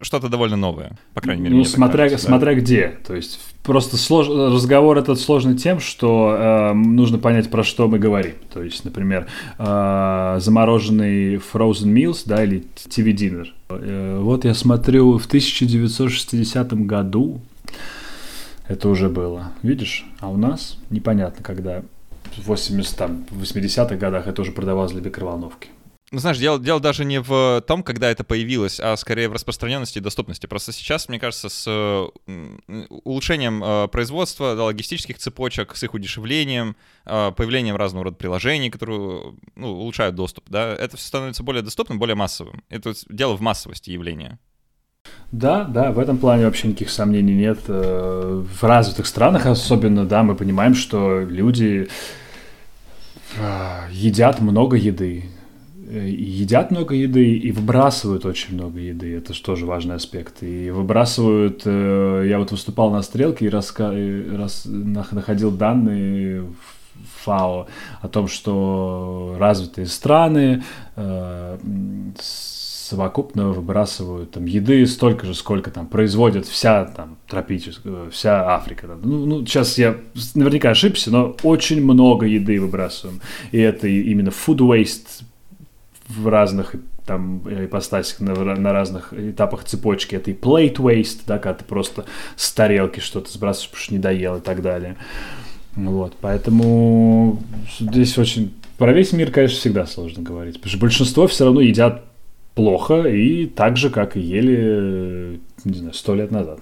что-то 0.00 0.28
довольно 0.28 0.56
новое, 0.56 0.96
по 1.14 1.20
крайней 1.20 1.42
мере. 1.42 1.56
Ну, 1.56 1.64
смотря, 1.64 2.04
кажется, 2.04 2.26
смотря 2.26 2.54
да. 2.54 2.60
где, 2.60 2.98
то 3.06 3.14
есть 3.14 3.40
просто 3.64 3.96
слож... 3.96 4.28
разговор 4.28 4.98
этот 4.98 5.18
сложный 5.18 5.56
тем, 5.56 5.80
что 5.80 6.36
э, 6.38 6.72
нужно 6.74 7.18
понять, 7.18 7.50
про 7.50 7.64
что 7.64 7.88
мы 7.88 7.98
говорим. 7.98 8.34
То 8.52 8.62
есть, 8.62 8.84
например, 8.84 9.26
э, 9.58 10.36
замороженный 10.38 11.36
frozen 11.36 11.92
meals, 11.92 12.22
да, 12.26 12.44
или 12.44 12.64
TV 12.76 13.12
dinner. 13.12 13.48
Э, 13.68 14.18
вот 14.20 14.44
я 14.44 14.54
смотрю, 14.54 15.18
в 15.18 15.26
1960 15.26 16.72
году 16.86 17.40
это 18.68 18.88
уже 18.88 19.08
было. 19.08 19.52
Видишь? 19.62 20.06
А 20.20 20.28
у 20.28 20.36
нас 20.36 20.78
непонятно, 20.90 21.42
когда 21.42 21.82
в 22.36 22.46
80, 22.46 22.96
там, 22.96 23.24
80-х 23.30 23.96
годах 23.96 24.26
это 24.26 24.42
уже 24.42 24.52
продавалось 24.52 24.92
для 24.92 25.02
микроволновки. 25.02 25.68
Ну, 26.14 26.20
знаешь, 26.20 26.38
дело, 26.38 26.60
дело 26.60 26.78
даже 26.78 27.04
не 27.04 27.20
в 27.20 27.60
том, 27.66 27.82
когда 27.82 28.08
это 28.08 28.22
появилось, 28.22 28.78
а 28.78 28.96
скорее 28.96 29.28
в 29.28 29.32
распространенности 29.32 29.98
и 29.98 30.00
доступности. 30.00 30.46
Просто 30.46 30.70
сейчас, 30.70 31.08
мне 31.08 31.18
кажется, 31.18 31.48
с 31.48 32.08
улучшением 32.88 33.64
э, 33.64 33.88
производства, 33.88 34.54
да, 34.54 34.62
логистических 34.62 35.18
цепочек, 35.18 35.74
с 35.74 35.82
их 35.82 35.92
удешевлением, 35.92 36.76
э, 37.04 37.32
появлением 37.36 37.74
разного 37.74 38.04
рода 38.04 38.16
приложений, 38.16 38.70
которые 38.70 39.34
ну, 39.56 39.72
улучшают 39.72 40.14
доступ, 40.14 40.44
да, 40.48 40.76
это 40.76 40.96
все 40.96 41.08
становится 41.08 41.42
более 41.42 41.62
доступным, 41.64 41.98
более 41.98 42.14
массовым. 42.14 42.62
Это 42.68 42.94
дело 43.08 43.36
в 43.36 43.40
массовости 43.40 43.90
явления. 43.90 44.38
Да, 45.32 45.64
да, 45.64 45.90
в 45.90 45.98
этом 45.98 46.18
плане 46.18 46.44
вообще 46.44 46.68
никаких 46.68 46.90
сомнений 46.90 47.34
нет. 47.34 47.58
Э, 47.66 48.44
в 48.60 48.62
развитых 48.62 49.08
странах 49.08 49.46
особенно, 49.46 50.06
да, 50.06 50.22
мы 50.22 50.36
понимаем, 50.36 50.76
что 50.76 51.22
люди 51.22 51.88
едят 53.90 54.40
много 54.40 54.76
еды, 54.76 55.24
едят 55.94 56.70
много 56.70 56.94
еды 56.94 57.36
и 57.36 57.52
выбрасывают 57.52 58.24
очень 58.24 58.54
много 58.54 58.80
еды. 58.80 59.16
Это 59.16 59.34
же 59.34 59.42
тоже 59.42 59.66
важный 59.66 59.96
аспект. 59.96 60.42
И 60.42 60.70
выбрасывают... 60.70 61.62
Э, 61.64 62.24
я 62.28 62.38
вот 62.38 62.50
выступал 62.50 62.90
на 62.90 63.02
стрелке 63.02 63.46
и 63.46 63.48
раска... 63.48 63.92
рас... 63.92 64.64
находил 64.66 65.50
данные 65.50 66.46
ФАО 67.22 67.66
о 68.00 68.08
том, 68.08 68.28
что 68.28 69.36
развитые 69.38 69.86
страны 69.86 70.62
э, 70.96 71.58
совокупно 72.20 73.48
выбрасывают 73.48 74.32
там 74.32 74.44
еды 74.44 74.86
столько 74.86 75.26
же, 75.26 75.34
сколько 75.34 75.70
там 75.70 75.86
производит 75.86 76.46
вся 76.46 76.84
там 76.84 77.16
тропическая, 77.26 78.10
вся 78.10 78.54
Африка. 78.54 78.88
Ну, 79.02 79.26
ну, 79.26 79.46
сейчас 79.46 79.78
я 79.78 79.96
наверняка 80.34 80.70
ошибся, 80.70 81.10
но 81.10 81.36
очень 81.42 81.82
много 81.82 82.26
еды 82.26 82.60
выбрасываем. 82.60 83.20
И 83.52 83.58
это 83.58 83.88
именно 83.88 84.28
food 84.28 84.58
waste 84.58 85.24
в 86.08 86.28
разных 86.28 86.74
там 87.06 87.42
ипостасях, 87.46 88.20
на, 88.20 88.34
на 88.34 88.72
разных 88.72 89.12
этапах 89.12 89.64
цепочки. 89.64 90.14
Это 90.14 90.30
и 90.30 90.34
plate 90.34 90.76
waste, 90.76 91.20
да, 91.26 91.38
когда 91.38 91.58
ты 91.58 91.64
просто 91.64 92.06
с 92.36 92.52
тарелки 92.52 93.00
что-то 93.00 93.30
сбрасываешь, 93.30 93.70
потому 93.70 93.82
что 93.82 93.94
не 93.94 94.00
доел 94.00 94.36
и 94.36 94.40
так 94.40 94.62
далее. 94.62 94.96
Вот, 95.76 96.14
поэтому 96.20 97.42
здесь 97.78 98.16
очень... 98.18 98.54
Про 98.78 98.92
весь 98.92 99.12
мир, 99.12 99.30
конечно, 99.30 99.58
всегда 99.58 99.86
сложно 99.86 100.22
говорить, 100.22 100.56
потому 100.56 100.70
что 100.70 100.78
большинство 100.78 101.26
все 101.26 101.44
равно 101.44 101.60
едят 101.60 102.04
плохо 102.54 103.02
и 103.02 103.46
так 103.46 103.76
же, 103.76 103.90
как 103.90 104.16
и 104.16 104.20
ели, 104.20 105.40
не 105.64 105.78
знаю, 105.78 105.94
сто 105.94 106.14
лет 106.14 106.30
назад. 106.30 106.60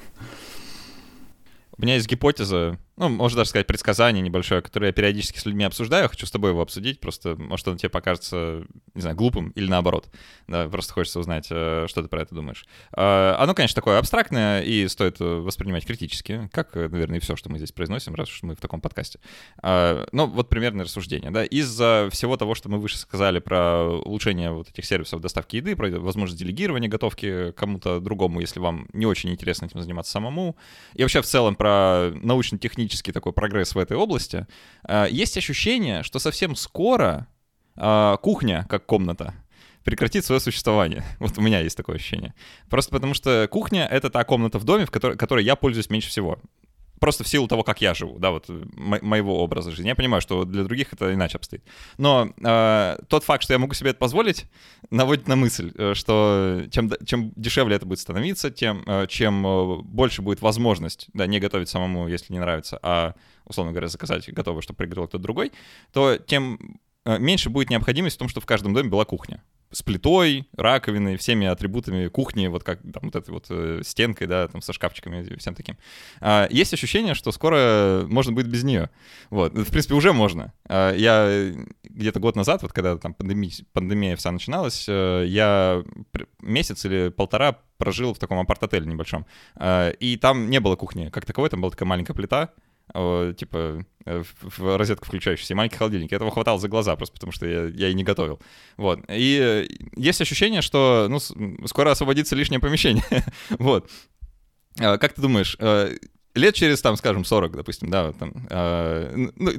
У 1.78 1.83
меня 1.83 1.94
есть 1.94 2.09
гипотеза, 2.09 2.78
ну, 3.03 3.09
можно 3.09 3.38
даже 3.38 3.51
сказать, 3.51 3.67
предсказание 3.67 4.23
небольшое, 4.23 4.62
которое 4.62 4.87
я 4.87 4.93
периодически 4.93 5.38
с 5.38 5.45
людьми 5.45 5.65
обсуждаю. 5.65 6.09
Хочу 6.09 6.25
с 6.25 6.31
тобой 6.31 6.51
его 6.51 6.62
обсудить, 6.62 7.01
просто, 7.01 7.35
может, 7.37 7.67
оно 7.67 7.77
тебе 7.77 7.88
покажется, 7.88 8.65
не 8.95 9.01
знаю, 9.01 9.17
глупым 9.17 9.51
или 9.51 9.69
наоборот. 9.69 10.09
Да, 10.47 10.69
просто 10.69 10.93
хочется 10.93 11.19
узнать, 11.19 11.49
э, 11.51 11.87
что 11.88 12.03
ты 12.03 12.09
про 12.09 12.23
это 12.23 12.35
думаешь. 12.35 12.65
Э, 12.97 13.35
оно, 13.38 13.55
конечно, 13.55 13.75
такое 13.75 13.99
абстрактное 13.99 14.62
и 14.62 14.87
стоит 14.87 15.19
воспринимать 15.19 15.85
критически, 15.85 16.49
как, 16.53 16.77
наверное, 16.77 17.19
и 17.19 17.21
все, 17.21 17.35
что 17.35 17.51
мы 17.51 17.59
здесь 17.59 17.73
произносим, 17.73 18.15
раз 18.15 18.29
уж 18.29 18.43
мы 18.43 18.55
в 18.55 18.61
таком 18.61 18.81
подкасте. 18.81 19.19
Э, 19.62 20.07
ну, 20.12 20.27
вот 20.27 20.49
примерное 20.49 20.85
рассуждение, 20.85 21.33
да. 21.33 21.45
Из-за 21.45 22.09
всего 22.12 22.37
того, 22.37 22.55
что 22.55 22.69
мы 22.69 22.79
выше 22.79 22.99
сказали 22.99 23.41
про 23.41 23.85
улучшение 23.85 24.53
вот 24.53 24.69
этих 24.69 24.85
сервисов 24.85 25.21
доставки 25.21 25.57
еды, 25.57 25.75
про 25.75 25.91
возможность 25.99 26.38
делегирования 26.38 26.88
готовки 26.88 27.51
кому-то 27.53 27.99
другому, 27.99 28.41
если 28.41 28.61
вам 28.61 28.87
не 28.93 29.07
очень 29.07 29.31
интересно 29.31 29.67
этим 29.67 29.81
заниматься 29.81 30.12
самому, 30.12 30.57
и 30.95 31.03
вообще 31.03 31.21
в 31.21 31.27
целом 31.27 31.57
про 31.57 32.12
научно-технические 32.15 32.91
технический 32.92 33.12
такой 33.12 33.33
прогресс 33.33 33.74
в 33.74 33.78
этой 33.78 33.96
области, 33.96 34.46
э, 34.87 35.07
есть 35.11 35.37
ощущение, 35.37 36.02
что 36.02 36.18
совсем 36.18 36.55
скоро 36.55 37.26
э, 37.76 38.16
кухня 38.22 38.66
как 38.68 38.87
комната 38.87 39.35
прекратит 39.85 40.24
свое 40.24 40.40
существование. 40.40 41.02
Вот 41.18 41.38
у 41.38 41.40
меня 41.40 41.61
есть 41.61 41.76
такое 41.76 41.96
ощущение. 41.96 42.35
Просто 42.68 42.90
потому 42.90 43.14
что 43.14 43.48
кухня— 43.50 43.87
это 43.90 44.11
та 44.11 44.24
комната 44.24 44.59
в 44.59 44.64
доме, 44.64 44.85
в 44.85 44.90
которой, 44.90 45.16
которой 45.16 45.44
я 45.44 45.57
пользуюсь 45.57 45.90
меньше 45.90 46.09
всего 46.09 46.38
просто 47.03 47.25
в 47.25 47.29
силу 47.29 47.49
того, 47.49 47.65
как 47.65 47.81
я 47.81 47.95
живу, 47.95 48.21
да, 48.21 48.31
вот 48.31 48.49
мо- 48.49 49.01
моего 49.03 49.43
образа 49.43 49.73
жизни. 49.73 49.88
Я 49.88 49.97
понимаю, 49.97 50.21
что 50.21 50.45
для 50.45 50.62
других 50.62 50.93
это 50.93 51.12
иначе 51.12 51.37
обстоит. 51.37 51.65
Но 51.99 52.33
э, 52.41 52.97
тот 53.09 53.25
факт, 53.25 53.43
что 53.43 53.53
я 53.55 53.59
могу 53.59 53.75
себе 53.75 53.91
это 53.91 53.99
позволить, 53.99 54.47
наводит 54.91 55.27
на 55.27 55.35
мысль, 55.35 55.73
э, 55.75 55.95
что 55.95 56.62
чем, 56.71 56.93
чем 57.05 57.33
дешевле 57.35 57.75
это 57.75 57.87
будет 57.87 57.99
становиться, 57.99 58.53
тем 58.53 58.85
э, 58.87 59.09
чем 59.09 59.45
э, 59.45 59.77
больше 59.83 60.23
будет 60.23 60.43
возможность, 60.43 61.09
да, 61.12 61.27
не 61.27 61.41
готовить 61.41 61.69
самому, 61.69 62.07
если 62.07 62.33
не 62.33 62.38
нравится, 62.38 62.79
а, 62.83 63.15
условно 63.47 63.73
говоря, 63.73 63.88
заказать 63.88 64.33
готовое, 64.33 64.62
чтобы 64.62 64.77
приготовил 64.77 65.09
кто-то 65.09 65.25
другой, 65.25 65.51
то 65.93 66.19
тем 66.19 66.79
меньше 67.05 67.51
будет 67.51 67.69
необходимость 67.69 68.15
в 68.15 68.19
том, 68.21 68.29
что 68.29 68.41
в 68.41 68.47
каждом 68.47 68.75
доме 68.75 68.88
была 68.88 69.05
кухня 69.05 69.43
с 69.73 69.83
плитой, 69.83 70.49
раковиной, 70.57 71.17
всеми 71.17 71.47
атрибутами 71.47 72.09
кухни, 72.09 72.47
вот 72.47 72.63
как 72.63 72.81
там 72.83 73.03
вот 73.05 73.17
этой 73.17 73.31
вот 73.31 73.47
э, 73.51 73.81
стенкой, 73.85 74.27
да, 74.27 74.49
там 74.49 74.61
со 74.63 74.73
шкафчиками 74.73 75.37
всем 75.39 75.55
таким. 75.55 75.77
А, 76.21 76.47
есть 76.51 76.75
ощущение, 76.75 77.15
что 77.15 77.33
скоро 77.33 78.05
можно 78.07 78.33
будет 78.33 78.49
без 78.49 78.63
нее. 78.63 78.91
Вот, 79.31 79.55
в 79.55 79.71
принципе, 79.71 79.95
уже 79.95 80.13
можно. 80.13 80.53
А, 80.69 80.95
я 80.95 81.53
где-то 81.85 82.21
год 82.21 82.37
назад, 82.37 82.63
вот 82.63 82.73
когда 82.73 82.97
там 82.97 83.15
пандемия, 83.15 83.53
пандемия 83.73 84.17
вся 84.17 84.31
начиналась, 84.31 84.87
э, 84.89 85.25
я 85.27 85.83
месяц 86.41 86.85
или 86.85 87.09
полтора 87.09 87.59
прожил 87.79 88.15
в 88.15 88.19
таком 88.19 88.39
апарт-отеле 88.39 88.87
небольшом. 88.87 89.27
А, 89.57 89.91
и 89.91 90.17
там 90.17 90.51
не 90.51 90.61
было 90.61 90.77
кухни 90.77 91.09
как 91.09 91.25
таковой, 91.25 91.51
там 91.51 91.61
была 91.61 91.71
такая 91.71 91.89
маленькая 91.89 92.15
плита, 92.15 92.51
типа 92.92 93.85
э, 94.05 94.22
в 94.42 94.76
розетку 94.76 95.07
включающийся, 95.07 95.55
и 95.55 95.57
маленький 95.57 95.76
холодильник. 95.76 96.12
Этого 96.12 96.31
хватало 96.31 96.59
за 96.59 96.68
глаза 96.68 96.94
просто 96.96 97.14
потому, 97.14 97.33
что 97.33 97.46
я, 97.46 97.66
я 97.66 97.88
и 97.88 97.94
не 97.94 98.05
готовил. 98.05 98.40
Вот. 98.76 99.00
И 99.09 99.38
э, 99.40 99.66
есть 99.96 100.20
ощущение, 100.20 100.62
что 100.62 101.07
ну, 101.09 101.18
скоро 101.66 101.90
освободится 101.90 102.37
лишнее 102.37 102.61
помещение. 102.61 103.05
вот. 103.50 103.90
А, 104.78 104.98
как 104.98 105.14
ты 105.14 105.22
думаешь, 105.22 105.57
э, 105.59 105.96
лет 106.35 106.55
через, 106.55 106.81
там, 106.81 106.96
скажем, 106.96 107.24
40, 107.24 107.57
допустим, 107.57 107.90
да, 107.90 108.12
там, 108.12 108.46
э, 108.50 109.28
ну, 109.37 109.52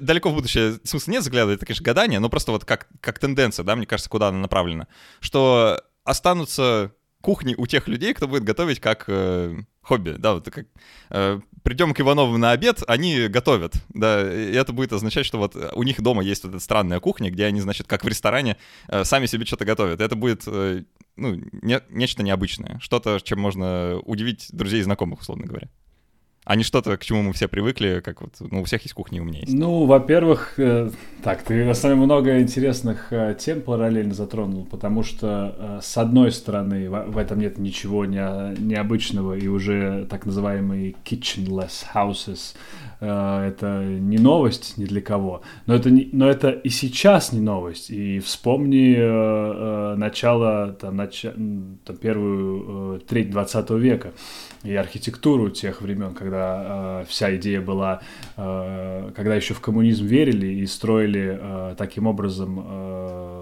далеко 0.00 0.30
в 0.30 0.34
будущее, 0.34 0.78
в 0.82 0.88
смысле, 0.88 1.14
нет 1.14 1.22
заглядывать, 1.22 1.58
это, 1.58 1.66
конечно, 1.66 1.84
гадание, 1.84 2.18
но 2.18 2.28
просто 2.28 2.52
вот 2.52 2.64
как, 2.64 2.88
как 3.00 3.18
тенденция, 3.18 3.64
да, 3.64 3.76
мне 3.76 3.86
кажется, 3.86 4.10
куда 4.10 4.28
она 4.28 4.38
направлена, 4.38 4.86
что 5.20 5.82
останутся 6.04 6.92
кухни 7.20 7.54
у 7.56 7.66
тех 7.66 7.88
людей, 7.88 8.14
кто 8.14 8.28
будет 8.28 8.44
готовить 8.44 8.80
как 8.80 9.04
э, 9.08 9.56
хобби, 9.82 10.16
да, 10.18 10.34
вот 10.34 10.50
как 10.50 10.66
э, 11.10 11.40
придем 11.62 11.94
к 11.94 12.00
Ивановым 12.00 12.40
на 12.40 12.52
обед, 12.52 12.82
они 12.86 13.28
готовят, 13.28 13.74
да, 13.90 14.32
и 14.32 14.52
это 14.52 14.72
будет 14.72 14.92
означать, 14.92 15.26
что 15.26 15.38
вот 15.38 15.56
у 15.74 15.82
них 15.82 16.00
дома 16.00 16.22
есть 16.22 16.44
вот 16.44 16.50
эта 16.50 16.60
странная 16.60 17.00
кухня, 17.00 17.30
где 17.30 17.46
они, 17.46 17.60
значит, 17.60 17.86
как 17.86 18.04
в 18.04 18.08
ресторане, 18.08 18.56
э, 18.88 19.04
сами 19.04 19.26
себе 19.26 19.46
что-то 19.46 19.64
готовят. 19.64 20.00
Это 20.00 20.16
будет, 20.16 20.42
э, 20.46 20.84
ну, 21.16 21.34
не, 21.62 21.80
нечто 21.90 22.22
необычное, 22.22 22.78
что-то, 22.80 23.18
чем 23.22 23.40
можно 23.40 23.98
удивить 24.04 24.48
друзей 24.52 24.80
и 24.80 24.84
знакомых, 24.84 25.20
условно 25.20 25.46
говоря 25.46 25.68
а 26.44 26.56
не 26.56 26.64
что-то, 26.64 26.96
к 26.96 27.04
чему 27.04 27.22
мы 27.22 27.32
все 27.34 27.48
привыкли, 27.48 28.00
как 28.02 28.22
вот, 28.22 28.34
ну, 28.40 28.62
у 28.62 28.64
всех 28.64 28.82
есть 28.82 28.94
кухня, 28.94 29.20
у 29.20 29.24
меня 29.24 29.40
есть. 29.40 29.52
Ну, 29.52 29.84
во-первых, 29.84 30.54
э, 30.58 30.90
так, 31.22 31.42
ты 31.42 31.64
на 31.66 31.74
самом 31.74 31.96
деле 31.96 32.04
много 32.06 32.40
интересных 32.40 33.12
э, 33.12 33.36
тем 33.38 33.60
параллельно 33.60 34.14
затронул, 34.14 34.64
потому 34.64 35.02
что, 35.02 35.54
э, 35.58 35.78
с 35.82 35.98
одной 35.98 36.32
стороны, 36.32 36.88
в, 36.88 37.10
в 37.10 37.18
этом 37.18 37.40
нет 37.40 37.58
ничего 37.58 38.06
не, 38.06 38.18
необычного, 38.58 39.34
и 39.34 39.48
уже 39.48 40.06
так 40.08 40.24
называемые 40.24 40.94
kitchenless 41.04 41.84
houses, 41.94 42.54
э, 43.00 43.48
это 43.48 43.84
не 43.84 44.16
новость 44.16 44.78
ни 44.78 44.86
для 44.86 45.02
кого, 45.02 45.42
но 45.66 45.74
это, 45.74 45.90
не, 45.90 46.08
но 46.12 46.28
это 46.28 46.50
и 46.50 46.70
сейчас 46.70 47.32
не 47.32 47.40
новость, 47.40 47.90
и 47.90 48.18
вспомни 48.18 48.94
э, 48.96 48.98
э, 48.98 49.94
начало, 49.96 50.72
там, 50.72 50.96
нач, 50.96 51.20
там, 51.20 51.96
первую 52.00 52.96
э, 52.96 53.00
треть 53.06 53.30
20 53.30 53.70
века, 53.72 54.12
и 54.62 54.74
архитектуру 54.74 55.50
тех 55.50 55.82
времен, 55.82 56.14
когда 56.14 56.39
э, 56.40 57.04
вся 57.08 57.34
идея 57.36 57.60
была, 57.60 58.00
э, 58.36 59.10
когда 59.14 59.34
еще 59.34 59.54
в 59.54 59.60
коммунизм 59.60 60.06
верили 60.06 60.46
и 60.46 60.66
строили 60.66 61.38
э, 61.40 61.74
таким 61.76 62.06
образом 62.06 62.64
э, 62.66 63.39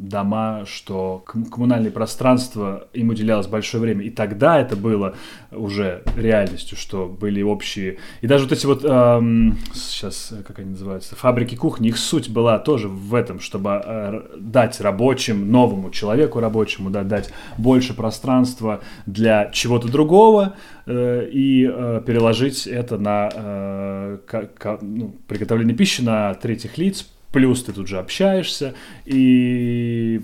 дома, 0.00 0.64
что 0.66 1.22
коммунальное 1.26 1.90
пространство 1.90 2.88
им 2.92 3.10
уделялось 3.10 3.46
большое 3.46 3.82
время. 3.82 4.04
И 4.04 4.10
тогда 4.10 4.58
это 4.58 4.76
было 4.76 5.14
уже 5.52 6.02
реальностью, 6.16 6.76
что 6.76 7.06
были 7.06 7.42
общие... 7.42 7.98
И 8.20 8.26
даже 8.26 8.44
вот 8.44 8.52
эти 8.52 8.66
вот, 8.66 8.84
эм, 8.84 9.58
сейчас, 9.74 10.32
как 10.46 10.58
они 10.58 10.70
называются, 10.70 11.16
фабрики 11.16 11.54
кухни, 11.54 11.88
их 11.88 11.98
суть 11.98 12.30
была 12.30 12.58
тоже 12.58 12.88
в 12.88 13.14
этом, 13.14 13.40
чтобы 13.40 13.82
э, 13.84 14.20
дать 14.38 14.80
рабочим, 14.80 15.50
новому 15.50 15.90
человеку 15.90 16.40
рабочему, 16.40 16.90
да, 16.90 17.02
дать 17.02 17.30
больше 17.58 17.94
пространства 17.94 18.80
для 19.06 19.50
чего-то 19.52 19.88
другого, 19.88 20.56
э, 20.86 21.28
и 21.30 21.70
э, 21.70 22.02
переложить 22.06 22.66
это 22.66 22.96
на 22.96 23.30
э, 23.32 24.18
к, 24.26 24.46
к, 24.58 24.78
ну, 24.80 25.14
приготовление 25.28 25.76
пищи 25.76 26.00
на 26.00 26.34
третьих 26.34 26.78
лиц, 26.78 27.06
плюс 27.32 27.62
ты 27.62 27.72
тут 27.72 27.88
же 27.88 27.98
общаешься, 27.98 28.74
и 29.04 30.20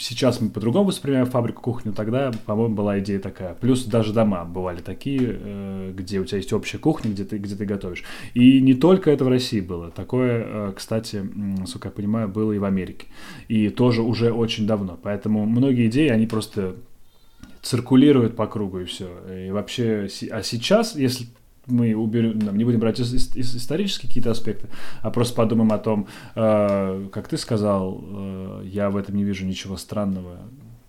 сейчас 0.00 0.40
мы 0.40 0.50
по-другому 0.50 0.88
воспринимаем 0.88 1.26
фабрику 1.26 1.62
кухню, 1.62 1.92
тогда, 1.92 2.32
по-моему, 2.46 2.74
была 2.74 2.98
идея 3.00 3.20
такая. 3.20 3.54
Плюс 3.54 3.84
даже 3.84 4.12
дома 4.12 4.44
бывали 4.44 4.80
такие, 4.80 5.20
э, 5.22 5.92
где 5.94 6.20
у 6.20 6.24
тебя 6.24 6.38
есть 6.38 6.52
общая 6.52 6.78
кухня, 6.78 7.10
где 7.10 7.24
ты, 7.24 7.38
где 7.38 7.54
ты 7.54 7.64
готовишь. 7.64 8.04
И 8.34 8.60
не 8.60 8.74
только 8.74 9.10
это 9.10 9.24
в 9.24 9.28
России 9.28 9.60
было. 9.60 9.90
Такое, 9.90 10.44
э, 10.46 10.72
кстати, 10.74 11.16
насколько 11.16 11.88
я 11.88 11.92
понимаю, 11.92 12.28
было 12.28 12.52
и 12.52 12.58
в 12.58 12.64
Америке. 12.64 13.06
И 13.48 13.68
тоже 13.68 14.02
уже 14.02 14.32
очень 14.32 14.66
давно. 14.66 14.98
Поэтому 15.00 15.44
многие 15.46 15.86
идеи, 15.88 16.08
они 16.08 16.26
просто 16.26 16.76
циркулируют 17.62 18.36
по 18.36 18.46
кругу 18.46 18.80
и 18.80 18.84
все. 18.84 19.08
И 19.46 19.50
вообще, 19.50 20.08
а 20.30 20.42
сейчас, 20.42 20.96
если 20.96 21.26
мы 21.70 21.94
уберем, 21.94 22.38
не 22.56 22.64
будем 22.64 22.80
брать 22.80 23.00
исторические 23.00 24.08
какие-то 24.08 24.30
аспекты, 24.30 24.68
а 25.02 25.10
просто 25.10 25.34
подумаем 25.34 25.72
о 25.72 25.78
том, 25.78 26.06
э, 26.34 27.08
как 27.12 27.28
ты 27.28 27.36
сказал, 27.36 28.02
э, 28.02 28.62
я 28.66 28.90
в 28.90 28.96
этом 28.96 29.16
не 29.16 29.24
вижу 29.24 29.46
ничего 29.46 29.76
странного, 29.76 30.38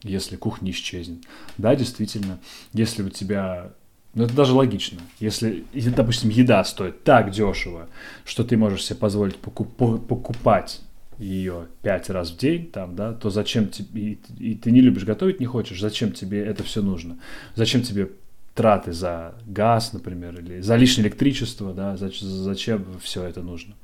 если 0.03 0.35
кухня 0.35 0.71
исчезнет. 0.71 1.23
Да, 1.57 1.75
действительно, 1.75 2.39
если 2.73 3.03
у 3.03 3.09
тебя 3.09 3.71
ну, 4.13 4.25
это 4.25 4.33
даже 4.33 4.53
логично. 4.53 4.99
Если, 5.19 5.63
допустим, 5.73 6.29
еда 6.29 6.63
стоит 6.65 7.03
так 7.03 7.31
дешево, 7.31 7.87
что 8.25 8.43
ты 8.43 8.57
можешь 8.57 8.83
себе 8.83 8.97
позволить 8.97 9.37
покуп, 9.37 9.77
покупать 9.77 10.81
ее 11.17 11.67
пять 11.81 12.09
раз 12.09 12.31
в 12.31 12.37
день, 12.37 12.67
там, 12.67 12.95
да, 12.95 13.13
то 13.13 13.29
зачем 13.29 13.69
тебе, 13.69 14.01
и, 14.01 14.19
и 14.39 14.55
ты 14.55 14.71
не 14.71 14.81
любишь 14.81 15.03
готовить, 15.03 15.39
не 15.39 15.45
хочешь, 15.45 15.79
зачем 15.79 16.11
тебе 16.11 16.43
это 16.43 16.63
все 16.63 16.81
нужно? 16.81 17.19
Зачем 17.55 17.83
тебе 17.83 18.09
траты 18.53 18.91
за 18.91 19.35
газ, 19.45 19.93
например, 19.93 20.39
или 20.39 20.61
за 20.61 20.75
лишнее 20.75 21.07
электричество, 21.07 21.73
да, 21.73 21.97
зачем, 21.97 22.85
все 22.99 23.23
это 23.23 23.41
нужно. 23.41 23.75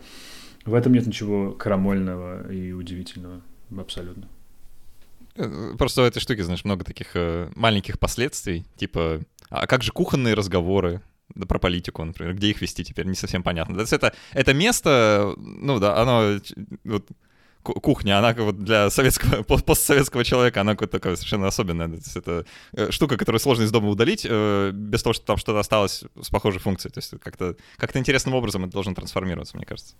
В 0.66 0.74
этом 0.74 0.94
нет 0.94 1.08
ничего 1.08 1.52
крамольного 1.52 2.52
и 2.52 2.74
удивительного 2.74 3.42
абсолютно. 3.78 4.28
Э, 5.36 5.74
просто 5.78 6.02
в 6.02 6.06
этой 6.06 6.20
штуке, 6.20 6.44
знаешь, 6.44 6.66
много 6.66 6.84
таких 6.84 7.16
э, 7.16 7.50
маленьких 7.56 8.00
последствий, 8.00 8.66
типа, 8.76 9.22
а 9.50 9.68
как 9.68 9.84
же 9.84 9.92
кухонные 9.92 10.34
разговоры, 10.34 11.02
да, 11.36 11.46
про 11.46 11.60
политику, 11.60 12.04
например, 12.04 12.36
где 12.36 12.50
их 12.50 12.62
вести 12.62 12.84
теперь, 12.84 13.06
не 13.06 13.16
совсем 13.16 13.44
понятно. 13.44 13.76
То 13.76 13.82
есть 13.82 13.94
это, 13.94 14.14
это 14.34 14.54
место, 14.54 15.34
ну 15.38 15.80
да, 15.80 16.02
оно 16.02 16.40
вот, 16.84 17.08
кухня, 17.64 18.20
она 18.20 18.34
вот 18.34 18.64
для 18.64 18.90
советского, 18.90 19.44
постсоветского 19.66 20.24
человека, 20.24 20.62
она 20.62 20.74
какая-то 20.74 20.98
такая 20.98 21.16
совершенно 21.16 21.48
особенная. 21.48 21.90
Это 22.16 22.46
э, 22.74 22.92
штука, 22.92 23.18
которую 23.18 23.40
сложно 23.40 23.64
из 23.64 23.72
дома 23.72 23.90
удалить, 23.90 24.26
э, 24.30 24.72
без 24.74 25.04
того, 25.04 25.14
что 25.14 25.26
там 25.26 25.38
что-то 25.38 25.60
осталось 25.60 26.04
с 26.22 26.30
похожей 26.30 26.60
функцией. 26.60 26.94
То 26.94 27.00
есть 27.00 27.14
как-то 27.22 27.56
как 27.78 27.96
интересным 27.96 28.36
образом 28.36 28.64
это 28.64 28.74
должно 28.74 28.94
трансформироваться, 28.94 29.58
мне 29.58 29.66
кажется. 29.66 29.96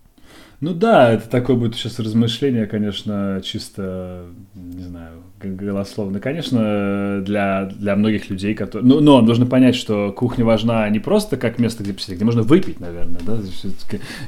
Ну 0.60 0.74
да, 0.74 1.12
это 1.12 1.28
такое 1.28 1.56
будет 1.56 1.76
сейчас 1.76 1.98
размышление, 2.00 2.66
конечно, 2.66 3.40
чисто, 3.44 4.26
не 4.54 4.82
знаю, 4.82 5.22
голословно. 5.40 6.18
Конечно, 6.18 7.22
для, 7.24 7.66
для 7.66 7.94
многих 7.94 8.28
людей, 8.28 8.54
которые... 8.54 8.88
Ну, 8.88 9.00
но 9.00 9.20
нужно 9.20 9.46
понять, 9.46 9.76
что 9.76 10.12
кухня 10.12 10.44
важна 10.44 10.88
не 10.88 10.98
просто 10.98 11.36
как 11.36 11.58
место, 11.58 11.84
где 11.84 11.92
посидеть, 11.92 12.16
где 12.16 12.24
можно 12.24 12.42
выпить, 12.42 12.80
наверное, 12.80 13.20
да? 13.24 13.38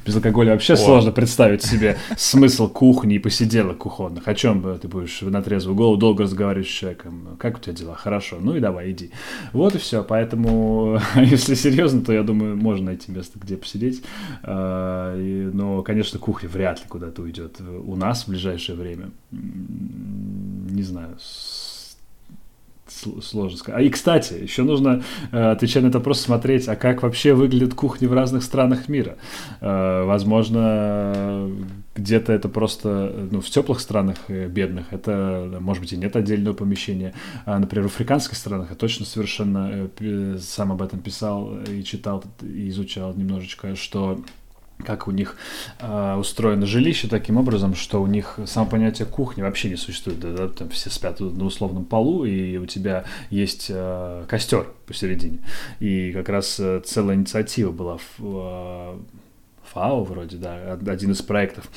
Без 0.07 0.15
алкоголя 0.15 0.53
вообще 0.53 0.75
О. 0.75 0.77
сложно 0.77 1.11
представить 1.11 1.63
себе 1.63 1.97
смысл 2.17 2.69
кухни 2.69 3.17
и 3.17 3.19
посиделок 3.31 3.79
кухонных. 3.79 4.27
О 4.27 4.35
чем 4.35 4.77
ты 4.81 4.89
будешь 4.89 5.21
на 5.21 5.41
трезвую 5.41 5.77
голову 5.77 5.97
долго 5.97 6.25
разговаривать 6.25 6.67
с 6.67 6.71
человеком? 6.71 7.37
Как 7.39 7.59
у 7.59 7.61
тебя 7.61 7.75
дела? 7.75 7.95
Хорошо. 7.95 8.39
Ну 8.41 8.57
и 8.57 8.61
давай, 8.61 8.91
иди. 8.91 9.13
Вот 9.53 9.77
и 9.77 9.79
все. 9.79 10.03
Поэтому, 10.03 10.99
если 11.15 11.55
серьезно, 11.55 12.03
то 12.03 12.13
я 12.13 12.25
думаю, 12.25 12.57
можно 12.57 12.87
найти 12.87 13.13
место, 13.13 13.39
где 13.39 13.57
посидеть. 13.57 14.03
А, 14.43 15.15
но, 15.15 15.83
конечно, 15.83 16.19
кухня 16.19 16.49
вряд 16.49 16.81
ли 16.81 16.87
куда-то 16.89 17.23
уйдет 17.23 17.61
у 17.61 17.95
нас 17.95 18.25
в 18.25 18.31
ближайшее 18.31 18.75
время. 18.77 19.11
Не 19.31 20.83
знаю, 20.83 21.17
сложно 23.23 23.59
сказать. 23.59 23.81
А 23.81 23.83
и, 23.83 23.91
кстати, 23.91 24.35
еще 24.35 24.63
нужно, 24.63 25.03
э, 25.33 25.51
отвечая 25.51 25.83
на 25.83 25.89
этот 25.89 26.01
вопрос, 26.01 26.21
смотреть, 26.21 26.69
а 26.69 26.77
как 26.77 27.03
вообще 27.03 27.35
выглядят 27.35 27.75
кухни 27.75 28.07
в 28.07 28.13
разных 28.13 28.43
странах 28.43 28.89
мира. 28.89 29.17
Э, 29.61 30.05
возможно, 30.05 31.51
где-то 31.95 32.33
это 32.33 32.49
просто, 32.49 33.29
ну, 33.31 33.41
в 33.41 33.49
теплых 33.51 33.81
странах 33.81 34.19
э, 34.29 34.47
бедных, 34.47 34.93
это, 34.93 35.59
может 35.61 35.83
быть, 35.83 35.93
и 35.93 35.97
нет 35.97 36.17
отдельного 36.17 36.55
помещения. 36.55 37.15
А, 37.47 37.59
например, 37.59 37.89
в 37.89 37.93
африканских 37.93 38.37
странах 38.37 38.71
я 38.71 38.77
точно 38.77 39.07
совершенно 39.07 39.91
сам 40.39 40.73
об 40.73 40.83
этом 40.83 41.01
писал 41.01 41.59
и 41.69 41.83
читал, 41.83 42.25
и 42.43 42.69
изучал 42.69 43.15
немножечко, 43.15 43.77
что 43.77 44.23
как 44.81 45.09
у 45.09 45.11
них 45.11 45.37
э, 45.79 46.17
устроено 46.17 46.67
жилище 46.67 47.09
таким 47.09 47.37
образом, 47.37 47.75
что 47.75 48.03
у 48.03 48.07
них 48.07 48.39
само 48.47 48.67
понятие 48.67 49.07
кухни 49.07 49.43
вообще 49.43 49.71
не 49.71 49.77
существует. 49.77 50.21
Да, 50.21 50.33
да, 50.33 50.49
там 50.49 50.69
все 50.71 50.91
спят 50.91 51.21
на 51.21 51.45
условном 51.45 51.85
полу, 51.85 52.25
и 52.25 52.57
у 52.57 52.67
тебя 52.67 53.05
есть 53.31 53.67
э, 53.69 54.25
костер 54.29 54.67
посередине. 54.87 55.39
И 55.81 56.13
как 56.13 56.29
раз 56.29 56.59
э, 56.59 56.81
целая 56.85 57.17
инициатива 57.17 57.71
была 57.71 57.99
в, 57.99 58.21
э, 58.21 58.99
ФАО 59.73 60.05
вроде, 60.05 60.37
да, 60.37 60.79
один 60.87 61.13
из 61.13 61.23
проектов 61.23 61.71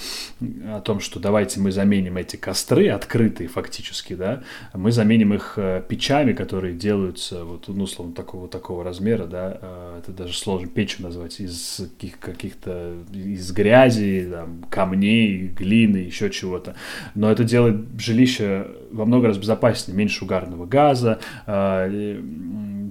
о 0.67 0.81
том, 0.81 0.99
что 0.99 1.19
давайте 1.19 1.59
мы 1.59 1.71
заменим 1.71 2.17
эти 2.17 2.35
костры, 2.35 2.89
открытые 2.89 3.47
фактически, 3.47 4.13
да, 4.15 4.43
мы 4.73 4.91
заменим 4.91 5.33
их 5.33 5.53
э, 5.57 5.83
печами, 5.87 6.33
которые 6.33 6.73
делаются 6.73 7.45
вот, 7.45 7.67
ну, 7.67 7.83
условно, 7.83 8.13
такого, 8.13 8.47
такого 8.47 8.83
размера, 8.83 9.25
да, 9.25 9.57
э, 9.61 9.99
это 9.99 10.11
даже 10.11 10.33
сложно 10.33 10.67
печью 10.67 11.03
назвать, 11.03 11.39
из 11.39 11.81
каких-то, 12.19 12.95
из 13.13 13.51
грязи, 13.51 14.27
там, 14.31 14.63
камней, 14.69 15.47
глины, 15.47 15.97
еще 15.97 16.29
чего-то, 16.29 16.75
но 17.15 17.31
это 17.31 17.43
делает 17.43 17.85
жилище 17.99 18.67
во 18.93 19.05
много 19.05 19.27
раз 19.27 19.37
безопаснее, 19.37 19.97
меньше 19.97 20.23
угарного 20.23 20.65
газа, 20.65 21.19
э, 21.47 22.19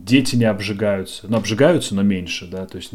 дети 0.04 0.34
не 0.36 0.44
обжигаются, 0.44 1.26
ну, 1.28 1.36
обжигаются, 1.36 1.94
но 1.94 2.02
меньше, 2.02 2.48
да, 2.50 2.66
то 2.66 2.76
есть 2.76 2.92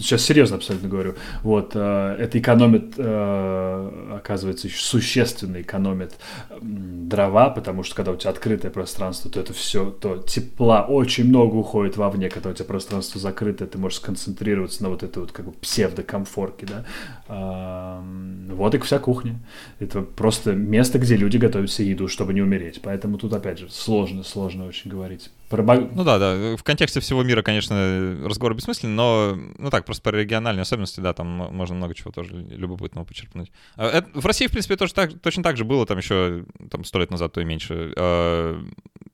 сейчас 0.00 0.22
серьезно 0.22 0.56
абсолютно 0.56 0.88
говорю, 0.88 1.14
вот, 1.42 1.72
э, 1.74 2.16
это 2.18 2.38
экономит, 2.38 2.94
э, 2.96 4.16
оказывается, 4.16 4.68
еще 4.68 4.78
существенно 4.78 5.60
экономит 5.60 6.14
дрова, 6.60 7.50
потому 7.50 7.82
что 7.82 7.96
когда 7.96 8.12
у 8.12 8.16
тебя 8.16 8.30
открытое 8.30 8.70
пространство, 8.70 9.30
то 9.30 9.40
это 9.40 9.52
все, 9.52 9.90
то 9.90 10.18
тепла 10.18 10.82
очень 10.82 11.28
много 11.28 11.56
уходит 11.56 11.96
вовне, 11.96 12.30
когда 12.30 12.50
у 12.50 12.52
тебя 12.52 12.66
пространство 12.66 13.20
закрытое, 13.20 13.66
ты 13.66 13.78
можешь 13.78 13.98
сконцентрироваться 13.98 14.82
на 14.84 14.90
вот 14.90 15.02
этой 15.02 15.18
вот 15.18 15.32
как 15.32 15.46
бы 15.46 15.52
псевдокомфорке, 15.52 16.66
да. 16.66 16.84
Вот 18.50 18.74
и 18.74 18.78
вся 18.78 18.98
кухня. 18.98 19.40
Это 19.80 20.02
просто 20.02 20.52
место, 20.52 20.98
где 20.98 21.16
люди 21.16 21.36
готовят 21.36 21.70
себе 21.70 21.90
еду, 21.90 22.06
чтобы 22.08 22.34
не 22.34 22.42
умереть. 22.44 22.80
Поэтому 22.82 23.18
тут, 23.18 23.32
опять 23.32 23.58
же, 23.58 23.68
сложно, 23.68 24.22
сложно 24.22 24.66
очень 24.66 24.90
говорить. 24.90 25.30
Ну 25.94 26.04
да, 26.04 26.18
да. 26.18 26.56
В 26.56 26.62
контексте 26.62 27.00
всего 27.00 27.22
мира, 27.22 27.42
конечно, 27.42 28.16
разговор 28.24 28.54
бессмысленный, 28.54 28.94
но, 28.94 29.38
ну 29.58 29.70
так, 29.70 29.84
просто 29.84 30.02
про 30.02 30.16
региональные 30.16 30.62
особенности, 30.62 31.00
да, 31.00 31.12
там 31.12 31.26
можно 31.26 31.76
много 31.76 31.94
чего 31.94 32.10
тоже 32.10 32.34
любопытного 32.34 33.04
почерпнуть. 33.04 33.52
А, 33.76 33.88
это, 33.88 34.08
в 34.14 34.24
России, 34.26 34.46
в 34.46 34.50
принципе, 34.50 34.76
тоже 34.76 34.94
так, 34.94 35.18
точно 35.20 35.42
так 35.42 35.56
же 35.56 35.64
было, 35.64 35.86
там 35.86 35.98
еще 35.98 36.44
там, 36.70 36.84
сто 36.84 36.98
лет 36.98 37.10
назад, 37.10 37.32
то 37.32 37.40
и 37.40 37.44
меньше. 37.44 37.92
А, 37.96 38.62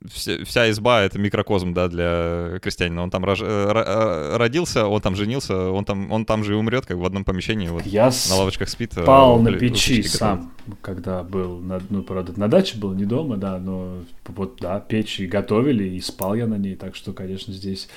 вся, 0.07 0.45
вся 0.45 0.71
изба— 0.71 1.01
это 1.03 1.19
микрокозм, 1.19 1.75
да, 1.75 1.89
для 1.89 2.59
крестьянина. 2.61 3.03
Он 3.03 3.11
там 3.11 3.25
рож, 3.25 3.41
э, 3.43 4.37
родился, 4.37 4.87
он 4.87 5.01
там 5.01 5.17
женился, 5.17 5.71
он 5.71 5.85
там, 5.85 6.11
он 6.11 6.25
там 6.25 6.45
же 6.45 6.53
и 6.53 6.57
умрет, 6.57 6.87
как 6.87 6.97
в 6.97 7.05
одном 7.05 7.25
помещении. 7.25 7.69
Вот, 7.69 7.85
Я 7.87 8.11
на 8.29 8.37
лавочках 8.37 8.69
спит. 8.69 8.97
А 8.97 9.03
спал 9.03 9.41
на 9.41 9.53
печи 9.53 10.03
сам, 10.03 10.53
когда 10.81 11.23
был, 11.23 11.59
на, 11.59 11.81
ну, 11.91 12.03
правда, 12.03 12.33
на 12.39 12.49
даче 12.49 12.79
был, 12.79 12.93
не 12.95 13.05
дома, 13.05 13.37
да, 13.37 13.59
но 13.59 13.99
вот, 14.27 14.59
да, 14.61 14.81
печь 14.81 15.21
и 15.21 15.27
готовили, 15.27 15.85
и 15.85 16.01
спал 16.01 16.20
я 16.35 16.47
на 16.47 16.57
ней, 16.59 16.77
так 16.77 16.95
что, 16.95 17.13
конечно, 17.13 17.53
здесь 17.53 17.89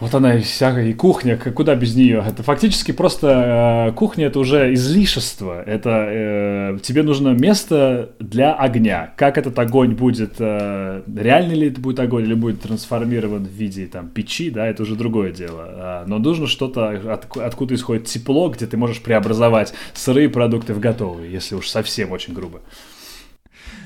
вот 0.00 0.14
она 0.14 0.36
и 0.36 0.40
вся, 0.40 0.80
и 0.80 0.94
кухня, 0.94 1.36
куда 1.36 1.74
без 1.74 1.94
нее. 1.94 2.24
Это 2.26 2.42
фактически 2.42 2.90
просто 2.90 3.90
э, 3.90 3.92
кухня 3.92 4.26
это 4.28 4.38
уже 4.38 4.72
излишество. 4.72 5.62
Это 5.62 6.06
э, 6.08 6.78
тебе 6.82 7.02
нужно 7.02 7.28
место 7.30 8.12
для 8.18 8.54
огня. 8.54 9.12
Как 9.16 9.36
этот 9.36 9.58
огонь 9.58 9.94
будет, 9.94 10.36
э, 10.38 11.02
реальный 11.14 11.54
ли 11.54 11.68
это 11.68 11.82
будет 11.82 12.00
огонь, 12.00 12.24
или 12.24 12.32
будет 12.32 12.62
трансформирован 12.62 13.44
в 13.44 13.50
виде 13.50 13.86
там 13.86 14.08
печи, 14.08 14.48
да, 14.48 14.66
это 14.66 14.84
уже 14.84 14.96
другое 14.96 15.32
дело. 15.32 15.64
А, 15.66 16.04
но 16.06 16.18
нужно 16.18 16.46
что-то, 16.46 16.88
от, 16.88 17.36
откуда 17.36 17.74
исходит 17.74 18.06
тепло, 18.06 18.48
где 18.48 18.66
ты 18.66 18.78
можешь 18.78 19.02
преобразовать 19.02 19.74
сырые 19.92 20.30
продукты 20.30 20.72
в 20.72 20.80
готовые, 20.80 21.30
если 21.30 21.56
уж 21.56 21.68
совсем 21.68 22.10
очень 22.10 22.32
грубо. 22.32 22.60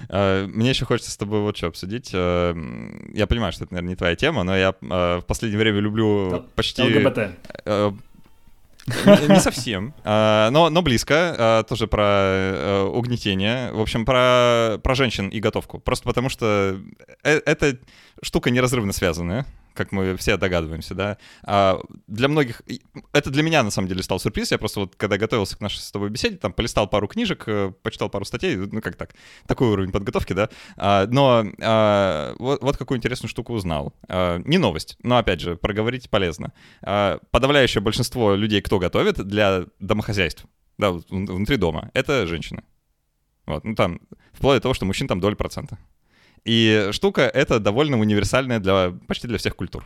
Мне 0.09 0.71
еще 0.71 0.85
хочется 0.85 1.11
с 1.11 1.17
тобой 1.17 1.41
вот 1.41 1.57
что 1.57 1.69
обсудить. 1.69 2.13
Я 2.13 3.27
понимаю, 3.29 3.53
что 3.53 3.65
это, 3.65 3.75
наверное, 3.75 3.91
не 3.91 3.97
твоя 3.97 4.17
тема, 4.17 4.43
но 4.43 4.57
я 4.57 4.75
в 4.81 5.25
последнее 5.27 5.59
время 5.59 5.81
люблю 5.81 6.45
почти... 6.55 6.83
ЛГБТ. 6.83 7.99
Не 8.87 9.41
совсем, 9.41 9.95
но, 10.05 10.69
но 10.71 10.83
близко. 10.83 11.65
Тоже 11.69 11.87
про 11.87 12.03
э, 12.05 12.83
угнетение. 12.83 13.73
В 13.73 13.81
общем, 13.81 14.05
про, 14.05 14.79
про 14.83 14.95
женщин 14.95 15.31
и 15.31 15.41
готовку. 15.41 15.79
Просто 15.79 16.05
потому 16.05 16.29
что 16.29 16.79
э, 17.23 17.41
эта 17.47 17.79
штука 18.23 18.51
неразрывно 18.51 18.93
связанная 18.93 19.47
как 19.75 19.93
мы 19.93 20.17
все 20.17 20.37
догадываемся, 20.37 20.95
да. 20.95 21.19
А 21.43 21.81
для 22.07 22.29
многих... 22.29 22.63
Это 23.13 23.31
для 23.31 23.43
меня, 23.43 23.63
на 23.63 23.71
самом 23.71 23.89
деле, 23.89 24.03
стал 24.03 24.21
сюрприз. 24.21 24.53
Я 24.53 24.59
просто 24.59 24.81
вот, 24.81 24.97
когда 24.97 25.19
готовился 25.19 25.57
к 25.57 25.61
нашей 25.61 25.81
с 25.81 25.91
тобой 25.91 26.11
беседе, 26.11 26.37
там 26.37 26.53
полистал 26.53 26.89
пару 26.89 27.09
книжек, 27.09 27.45
э, 27.47 27.73
почитал 27.83 28.09
пару 28.09 28.25
статей, 28.25 28.57
ну, 28.57 28.81
как 28.81 28.97
так, 28.97 29.15
такой 29.47 29.69
уровень 29.69 29.93
подготовки, 29.93 30.33
да. 30.33 30.49
А, 30.77 31.07
но 31.09 31.45
а, 31.61 32.35
вот, 32.39 32.63
вот 32.63 32.77
какую 32.77 32.99
интересную 32.99 33.29
штуку 33.29 33.53
узнал. 33.53 33.93
А, 34.09 34.39
не 34.45 34.59
новость, 34.59 34.97
но, 35.03 35.19
опять 35.19 35.41
же, 35.41 35.57
проговорить 35.57 36.09
полезно. 36.09 36.53
А, 36.83 37.19
подавляющее 37.31 37.83
большинство 37.83 38.35
людей, 38.35 38.63
кто 38.63 38.79
готовит 38.79 39.17
для 39.27 39.67
домохозяйств, 39.81 40.47
да, 40.79 40.93
внутри 40.93 41.57
дома, 41.57 41.91
это 41.95 42.27
женщины. 42.27 42.63
Вот, 43.47 43.65
ну 43.65 43.75
там, 43.75 44.01
вплоть 44.33 44.57
до 44.57 44.63
того, 44.63 44.75
что 44.75 44.87
мужчин 44.87 45.09
там 45.09 45.21
доля 45.21 45.35
процента. 45.35 45.79
И 46.45 46.89
штука 46.93 47.23
это 47.23 47.59
довольно 47.59 47.99
универсальная 47.99 48.61
для 48.61 48.93
почти 49.07 49.27
для 49.27 49.39
всех 49.39 49.57
культур. 49.57 49.85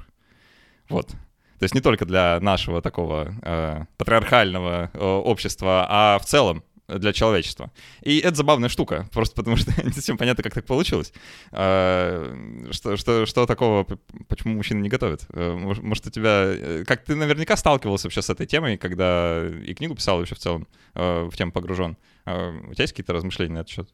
Вот. 0.89 1.09
То 1.09 1.65
есть 1.65 1.75
не 1.75 1.81
только 1.81 2.05
для 2.05 2.39
нашего 2.41 2.81
такого 2.81 3.35
э, 3.43 3.85
патриархального 3.97 4.91
э, 4.93 4.99
общества, 4.99 5.87
а 5.89 6.19
в 6.19 6.25
целом 6.25 6.63
для 6.89 7.13
человечества. 7.13 7.71
И 8.03 8.19
это 8.19 8.35
забавная 8.37 8.71
штука, 8.71 9.09
просто 9.13 9.35
потому 9.35 9.57
что 9.57 9.71
не 9.85 9.93
совсем 9.93 10.17
понятно, 10.17 10.43
как 10.43 10.55
так 10.55 10.65
получилось. 10.65 11.13
Э, 11.53 12.67
что, 12.71 12.97
что, 12.97 13.27
что 13.27 13.47
такого, 13.47 13.87
почему 14.29 14.55
мужчины 14.55 14.81
не 14.81 14.89
готовят? 14.89 15.27
Э, 15.33 15.55
может, 15.55 16.07
у 16.07 16.11
тебя... 16.11 16.45
Э, 16.47 16.85
как 16.87 17.05
ты 17.05 17.15
наверняка 17.15 17.57
сталкивался 17.57 18.07
вообще 18.07 18.23
с 18.23 18.31
этой 18.31 18.47
темой, 18.47 18.79
когда 18.79 19.47
и 19.47 19.75
книгу 19.75 19.95
писал 19.95 20.19
вообще 20.19 20.35
в 20.35 20.39
целом, 20.39 20.67
в 20.95 21.31
тему 21.37 21.53
погружен. 21.53 21.97
У 22.25 22.75
тебя 22.75 22.83
есть 22.83 22.93
какие-то 22.93 23.13
размышления 23.13 23.55
на 23.55 23.59
этот 23.59 23.71
счет? 23.71 23.91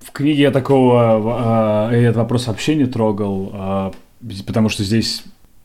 В 0.00 0.12
книге 0.12 0.42
я 0.42 0.50
такого 0.50 1.90
э, 1.90 1.96
этот 1.96 2.16
вопрос 2.16 2.46
вообще 2.46 2.74
не 2.74 2.86
трогал, 2.86 3.50
э, 3.54 3.92
потому 4.46 4.68
что 4.68 4.84
здесь 4.84 5.24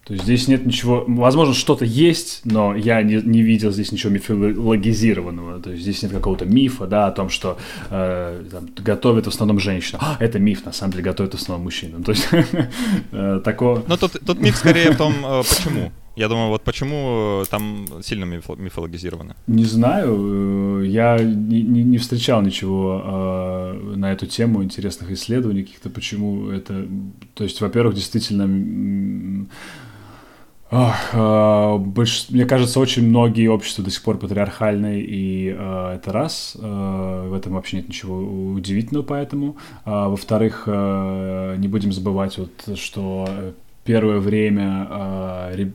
то 0.10 0.14
есть 0.14 0.26
здесь 0.26 0.48
нет 0.48 0.66
ничего, 0.66 1.06
возможно, 1.08 1.54
что-то 1.54 1.86
есть, 1.86 2.42
но 2.44 2.74
я 2.74 3.04
не, 3.04 3.22
не 3.22 3.44
видел 3.44 3.70
здесь 3.72 3.92
ничего 3.92 4.12
мифологизированного. 4.12 5.60
То 5.60 5.70
есть 5.70 5.84
здесь 5.84 6.02
нет 6.02 6.12
какого-то 6.12 6.46
мифа, 6.46 6.88
да, 6.88 7.06
о 7.06 7.12
том, 7.12 7.30
что 7.30 7.60
э, 7.92 8.44
там, 8.50 8.70
готовят 8.76 9.26
в 9.26 9.30
основном 9.30 9.60
женщина. 9.60 10.00
А, 10.02 10.18
это 10.20 10.40
миф, 10.40 10.66
на 10.66 10.72
самом 10.72 10.94
деле, 10.94 11.04
готовят 11.04 11.36
в 11.36 11.38
основном 11.38 11.66
мужчина. 11.66 12.04
То 12.04 12.14
есть 12.14 12.28
э, 13.12 13.42
такого... 13.46 13.84
Но 13.88 13.98
тут, 13.98 14.14
тут 14.26 14.40
миф 14.40 14.56
скорее 14.56 14.94
в 14.94 14.98
том, 14.98 15.14
э, 15.24 15.44
почему. 15.48 15.92
Я 16.20 16.28
думаю, 16.28 16.50
вот 16.50 16.64
почему 16.64 17.46
там 17.50 17.86
сильно 18.04 18.26
мифологизировано? 18.26 19.38
Не 19.48 19.64
знаю. 19.64 20.82
Э, 20.82 20.86
я 20.86 21.18
не, 21.18 21.62
не, 21.62 21.82
не 21.82 21.98
встречал 21.98 22.42
ничего 22.42 23.02
э, 23.02 23.96
на 23.96 24.12
эту 24.12 24.26
тему, 24.28 24.62
интересных 24.62 25.12
исследований 25.12 25.64
каких-то, 25.64 25.90
почему 25.90 26.50
это... 26.50 26.86
То 27.36 27.46
есть, 27.46 27.62
во-первых, 27.62 27.96
действительно... 27.96 29.48
Ох, 30.72 31.14
э, 31.14 31.78
больш... 31.78 32.26
Мне 32.32 32.44
кажется, 32.44 32.82
очень 32.82 33.08
многие 33.08 33.48
общества 33.48 33.86
до 33.86 33.90
сих 33.90 34.04
пор 34.04 34.18
патриархальные, 34.18 35.02
и 35.02 35.56
э, 35.58 35.94
это 35.96 36.12
раз. 36.12 36.58
Э, 36.60 37.28
в 37.30 37.34
этом 37.34 37.54
вообще 37.54 37.78
нет 37.78 37.88
ничего 37.88 38.52
удивительного 38.52 39.06
поэтому. 39.06 39.56
А, 39.86 40.10
во-вторых, 40.10 40.64
э, 40.66 41.56
не 41.60 41.70
будем 41.70 41.94
забывать, 41.94 42.38
вот, 42.38 42.78
что 42.78 43.26
первое 43.84 44.20
время 44.20 44.88
э, 44.90 45.66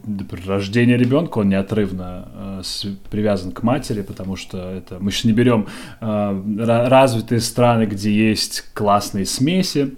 рождения 0.47 0.97
ребенка 0.97 1.39
он 1.39 1.49
неотрывно 1.49 2.61
с, 2.63 2.87
привязан 3.11 3.53
к 3.53 3.63
матери, 3.63 4.03
потому 4.03 4.37
что 4.37 4.59
это 4.59 4.99
мы 5.01 5.11
сейчас 5.11 5.25
не 5.25 5.33
берем 5.33 5.67
э, 6.01 6.87
развитые 6.89 7.41
страны, 7.41 7.85
где 7.85 8.13
есть 8.13 8.65
классные 8.75 9.27
смеси, 9.27 9.95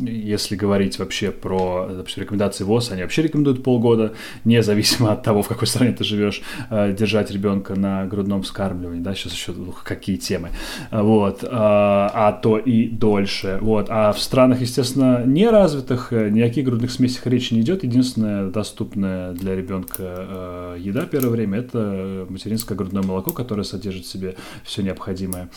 если 0.00 0.56
говорить 0.56 0.98
вообще 0.98 1.30
про 1.30 1.88
допустим, 1.88 2.22
рекомендации 2.22 2.64
ВОЗ, 2.64 2.92
они 2.92 3.02
вообще 3.02 3.22
рекомендуют 3.22 3.62
полгода, 3.62 4.14
независимо 4.44 5.12
от 5.12 5.22
того, 5.22 5.42
в 5.42 5.48
какой 5.48 5.66
стране 5.66 5.92
ты 5.92 6.04
живешь, 6.04 6.42
э, 6.70 6.92
держать 6.92 7.30
ребенка 7.30 7.74
на 7.74 8.06
грудном 8.06 8.42
вскармливании, 8.42 9.00
да, 9.00 9.14
сейчас 9.14 9.32
еще 9.32 9.52
ну, 9.52 9.74
какие 9.84 10.16
темы, 10.16 10.50
вот, 10.90 11.42
э, 11.42 11.48
а 11.50 12.32
то 12.42 12.58
и 12.58 12.88
дольше, 12.88 13.58
вот, 13.60 13.86
а 13.88 14.12
в 14.12 14.20
странах, 14.20 14.60
естественно, 14.60 15.24
неразвитых 15.24 16.12
э, 16.12 16.30
никаких 16.30 16.64
грудных 16.64 16.90
смесях 16.90 17.26
речи 17.26 17.54
не 17.54 17.60
идет, 17.60 17.84
единственное 17.84 18.50
доступное 18.50 19.32
для 19.32 19.54
ребенка 19.54 20.76
еда 20.78 21.06
первое 21.06 21.30
время 21.30 21.58
это 21.58 22.26
материнское 22.28 22.76
грудное 22.76 23.02
молоко, 23.02 23.32
которое 23.32 23.64
содержит 23.64 24.04
в 24.04 24.08
себе 24.08 24.36
все 24.64 24.82
необходимое, 24.82 25.48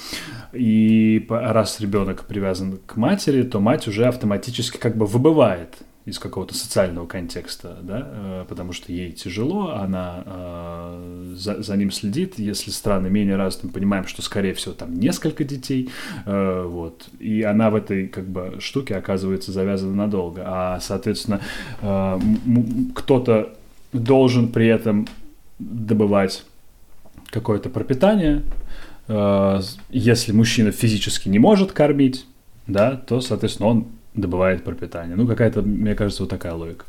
и 0.53 1.25
раз 1.29 1.79
ребенок 1.79 2.25
привязан 2.25 2.79
к 2.85 2.95
матери, 2.95 3.43
то 3.43 3.59
мать 3.59 3.87
уже 3.87 4.05
автоматически 4.05 4.28
как 4.79 4.95
бы 4.95 5.05
выбывает 5.05 5.77
из 6.05 6.19
какого-то 6.19 6.53
социального 6.53 7.05
контекста, 7.05 7.77
да, 7.81 8.07
э, 8.11 8.45
потому 8.47 8.73
что 8.73 8.91
ей 8.91 9.11
тяжело, 9.11 9.71
она 9.71 10.23
э, 10.25 11.33
за, 11.35 11.61
за 11.61 11.77
ним 11.77 11.91
следит. 11.91 12.39
Если 12.39 12.71
страны 12.71 13.09
менее 13.09 13.35
развиты, 13.35 13.67
мы 13.67 13.73
понимаем, 13.73 14.07
что, 14.07 14.21
скорее 14.21 14.53
всего, 14.53 14.73
там 14.73 14.99
несколько 14.99 15.43
детей, 15.43 15.89
э, 16.25 16.65
вот, 16.67 17.09
и 17.19 17.43
она 17.43 17.69
в 17.69 17.75
этой, 17.75 18.07
как 18.07 18.25
бы, 18.25 18.57
штуке 18.59 18.95
оказывается 18.95 19.51
завязана 19.51 19.93
надолго. 19.95 20.43
А, 20.45 20.79
соответственно, 20.81 21.41
э, 21.81 22.19
кто-то 22.95 23.53
должен 23.93 24.49
при 24.49 24.67
этом 24.67 25.07
добывать 25.59 26.43
какое-то 27.29 27.69
пропитание. 27.69 28.43
Э, 29.07 29.61
если 29.89 30.31
мужчина 30.31 30.71
физически 30.71 31.29
не 31.29 31.39
может 31.39 31.71
кормить, 31.71 32.25
да, 32.67 32.95
то, 32.95 33.21
соответственно, 33.21 33.69
он 33.69 33.87
добывает 34.15 34.63
пропитание. 34.63 35.15
Ну, 35.15 35.27
какая-то, 35.27 35.61
мне 35.61 35.93
кажется, 35.95 36.23
вот 36.23 36.29
такая 36.29 36.53
логика. 36.53 36.85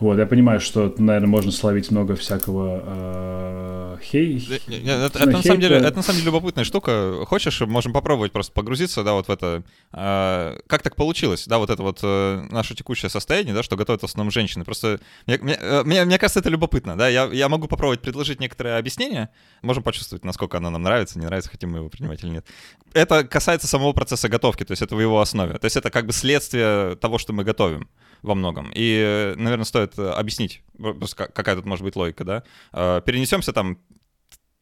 Вот, 0.00 0.18
я 0.18 0.26
понимаю, 0.26 0.58
что, 0.60 0.92
наверное, 0.96 1.28
можно 1.28 1.52
словить 1.52 1.90
много 1.90 2.16
всякого 2.16 2.82
э, 2.84 3.96
хей... 4.02 4.42
Это, 4.68 5.18
это, 5.18 5.30
на 5.30 5.42
самом 5.42 5.60
деле, 5.60 5.76
это 5.76 5.96
на 5.96 6.02
самом 6.02 6.18
деле 6.18 6.26
любопытная 6.26 6.64
штука. 6.64 7.24
Хочешь, 7.26 7.60
можем 7.60 7.92
попробовать 7.92 8.32
просто 8.32 8.52
погрузиться, 8.52 9.04
да, 9.04 9.12
вот 9.12 9.28
в 9.28 9.30
это... 9.30 9.62
Э, 9.92 10.58
как 10.66 10.82
так 10.82 10.96
получилось, 10.96 11.46
да, 11.46 11.58
вот 11.58 11.68
это 11.68 11.82
вот 11.82 12.00
э, 12.02 12.46
наше 12.50 12.74
текущее 12.74 13.10
состояние, 13.10 13.54
да, 13.54 13.62
что 13.62 13.76
готовят 13.76 14.00
в 14.00 14.04
основном 14.04 14.30
женщины. 14.30 14.64
Просто 14.64 14.98
мне, 15.26 15.38
мне, 15.38 15.58
э, 15.60 15.82
мне, 15.84 16.04
мне 16.04 16.18
кажется, 16.18 16.40
это 16.40 16.48
любопытно, 16.48 16.96
да. 16.96 17.08
Я, 17.08 17.26
я 17.26 17.48
могу 17.50 17.68
попробовать 17.68 18.00
предложить 18.00 18.40
некоторые 18.40 18.78
объяснения. 18.78 19.28
Можем 19.60 19.82
почувствовать, 19.82 20.24
насколько 20.24 20.56
оно 20.56 20.70
нам 20.70 20.82
нравится, 20.82 21.18
не 21.18 21.26
нравится, 21.26 21.50
хотим 21.50 21.70
мы 21.70 21.78
его 21.78 21.90
принимать 21.90 22.24
или 22.24 22.30
нет. 22.30 22.46
Это 22.94 23.24
касается 23.24 23.68
самого 23.68 23.92
процесса 23.92 24.28
готовки, 24.28 24.64
то 24.64 24.72
есть 24.72 24.82
это 24.82 24.96
в 24.96 25.00
его 25.00 25.20
основе. 25.20 25.58
То 25.58 25.66
есть 25.66 25.76
это 25.76 25.90
как 25.90 26.06
бы 26.06 26.12
следствие 26.12 26.61
того, 27.00 27.18
что 27.18 27.32
мы 27.32 27.44
готовим 27.44 27.88
во 28.22 28.34
многом. 28.34 28.70
И, 28.74 29.34
наверное, 29.36 29.64
стоит 29.64 29.98
объяснить, 29.98 30.62
какая 31.16 31.56
тут 31.56 31.66
может 31.66 31.84
быть 31.84 31.96
логика, 31.96 32.24
да. 32.24 32.42
А, 32.72 33.00
перенесемся 33.00 33.52
там 33.52 33.78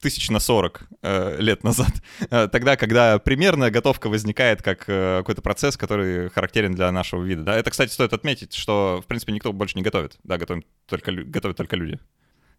тысяч 0.00 0.30
на 0.30 0.40
40 0.40 0.82
э, 1.02 1.36
лет 1.40 1.62
назад, 1.62 1.90
э, 2.30 2.48
тогда, 2.50 2.76
когда 2.76 3.18
примерная 3.18 3.70
готовка 3.70 4.08
возникает 4.08 4.62
как 4.62 4.84
э, 4.86 5.18
какой-то 5.18 5.42
процесс, 5.42 5.76
который 5.76 6.30
характерен 6.30 6.74
для 6.74 6.90
нашего 6.90 7.22
вида. 7.22 7.42
Да? 7.42 7.56
Это, 7.56 7.70
кстати, 7.70 7.92
стоит 7.92 8.12
отметить, 8.12 8.54
что, 8.54 9.00
в 9.04 9.06
принципе, 9.06 9.32
никто 9.32 9.52
больше 9.52 9.76
не 9.76 9.82
готовит. 9.82 10.18
Да, 10.24 10.38
готовим 10.38 10.64
только, 10.86 11.12
готовят 11.12 11.56
только 11.56 11.76
люди. 11.76 11.98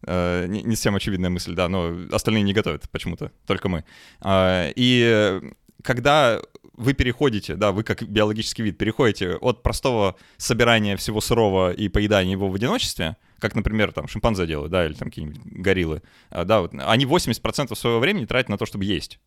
Э, 0.06 0.46
не, 0.46 0.62
не 0.62 0.76
всем 0.76 0.94
очевидная 0.94 1.30
мысль, 1.30 1.54
да, 1.54 1.68
но 1.68 1.96
остальные 2.12 2.44
не 2.44 2.52
готовят 2.52 2.88
почему-то, 2.90 3.32
только 3.46 3.68
мы. 3.68 3.84
Э, 4.24 4.72
и 4.76 5.40
когда 5.82 6.40
вы 6.82 6.92
переходите, 6.94 7.54
да, 7.54 7.72
вы 7.72 7.82
как 7.82 8.02
биологический 8.02 8.62
вид 8.62 8.78
переходите 8.78 9.36
от 9.36 9.62
простого 9.62 10.16
собирания 10.36 10.96
всего 10.96 11.20
сырого 11.20 11.72
и 11.72 11.88
поедания 11.88 12.32
его 12.32 12.48
в 12.48 12.54
одиночестве, 12.54 13.16
как, 13.38 13.54
например, 13.54 13.92
там 13.92 14.08
шимпанзе 14.08 14.46
делают, 14.46 14.70
да, 14.70 14.84
или 14.84 14.94
там 14.94 15.08
какие-нибудь 15.08 15.40
гориллы, 15.44 16.02
а, 16.30 16.44
да, 16.44 16.60
вот, 16.60 16.72
они 16.74 17.06
80% 17.06 17.74
своего 17.74 17.98
времени 17.98 18.26
тратят 18.26 18.48
на 18.48 18.58
то, 18.58 18.66
чтобы 18.66 18.84
есть 18.84 19.18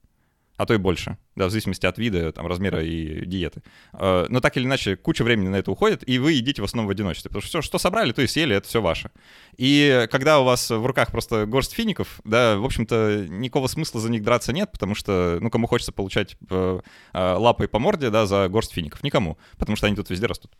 а 0.57 0.65
то 0.65 0.73
и 0.73 0.77
больше, 0.77 1.17
да, 1.35 1.47
в 1.47 1.49
зависимости 1.49 1.85
от 1.85 1.97
вида, 1.97 2.31
там, 2.31 2.47
размера 2.47 2.83
и 2.83 3.25
диеты. 3.25 3.61
А, 3.93 4.25
но 4.29 4.39
так 4.39 4.55
или 4.57 4.65
иначе, 4.65 4.95
куча 4.95 5.23
времени 5.23 5.49
на 5.49 5.57
это 5.57 5.71
уходит, 5.71 6.07
и 6.07 6.17
вы 6.17 6.33
едите 6.33 6.61
в 6.61 6.65
основном 6.65 6.87
в 6.87 6.91
одиночестве, 6.91 7.29
потому 7.29 7.41
что 7.41 7.49
все, 7.49 7.61
что 7.61 7.77
собрали, 7.77 8.11
то 8.11 8.21
и 8.21 8.27
съели, 8.27 8.55
это 8.55 8.67
все 8.67 8.81
ваше. 8.81 9.11
И 9.57 10.07
когда 10.11 10.39
у 10.39 10.45
вас 10.45 10.69
в 10.69 10.85
руках 10.85 11.11
просто 11.11 11.45
горсть 11.45 11.73
фиников, 11.73 12.21
да, 12.23 12.57
в 12.57 12.65
общем-то, 12.65 13.25
никакого 13.29 13.67
смысла 13.67 13.99
за 13.99 14.09
них 14.09 14.23
драться 14.23 14.53
нет, 14.53 14.71
потому 14.71 14.95
что, 14.95 15.39
ну, 15.41 15.49
кому 15.49 15.67
хочется 15.67 15.91
получать 15.91 16.37
э, 16.49 16.79
а, 17.13 17.37
лапой 17.37 17.67
по 17.67 17.79
морде, 17.79 18.09
да, 18.09 18.25
за 18.25 18.47
горсть 18.47 18.73
фиников? 18.73 19.03
Никому, 19.03 19.37
потому 19.57 19.75
что 19.75 19.87
они 19.87 19.95
тут 19.95 20.09
везде 20.09 20.25
растут. 20.25 20.51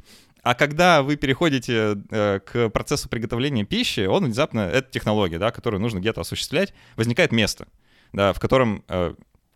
А 0.43 0.53
когда 0.53 1.01
вы 1.01 1.15
переходите 1.15 1.97
э, 2.11 2.39
к 2.39 2.69
процессу 2.69 3.09
приготовления 3.09 3.63
пищи, 3.63 4.05
он 4.05 4.25
внезапно, 4.25 4.59
это 4.59 4.91
технология, 4.91 5.39
да, 5.39 5.51
которую 5.51 5.81
нужно 5.81 5.99
где-то 5.99 6.21
осуществлять, 6.21 6.73
возникает 6.97 7.31
место, 7.31 7.67
да, 8.13 8.33
в 8.33 8.39
котором 8.39 8.83
э, 8.87 9.15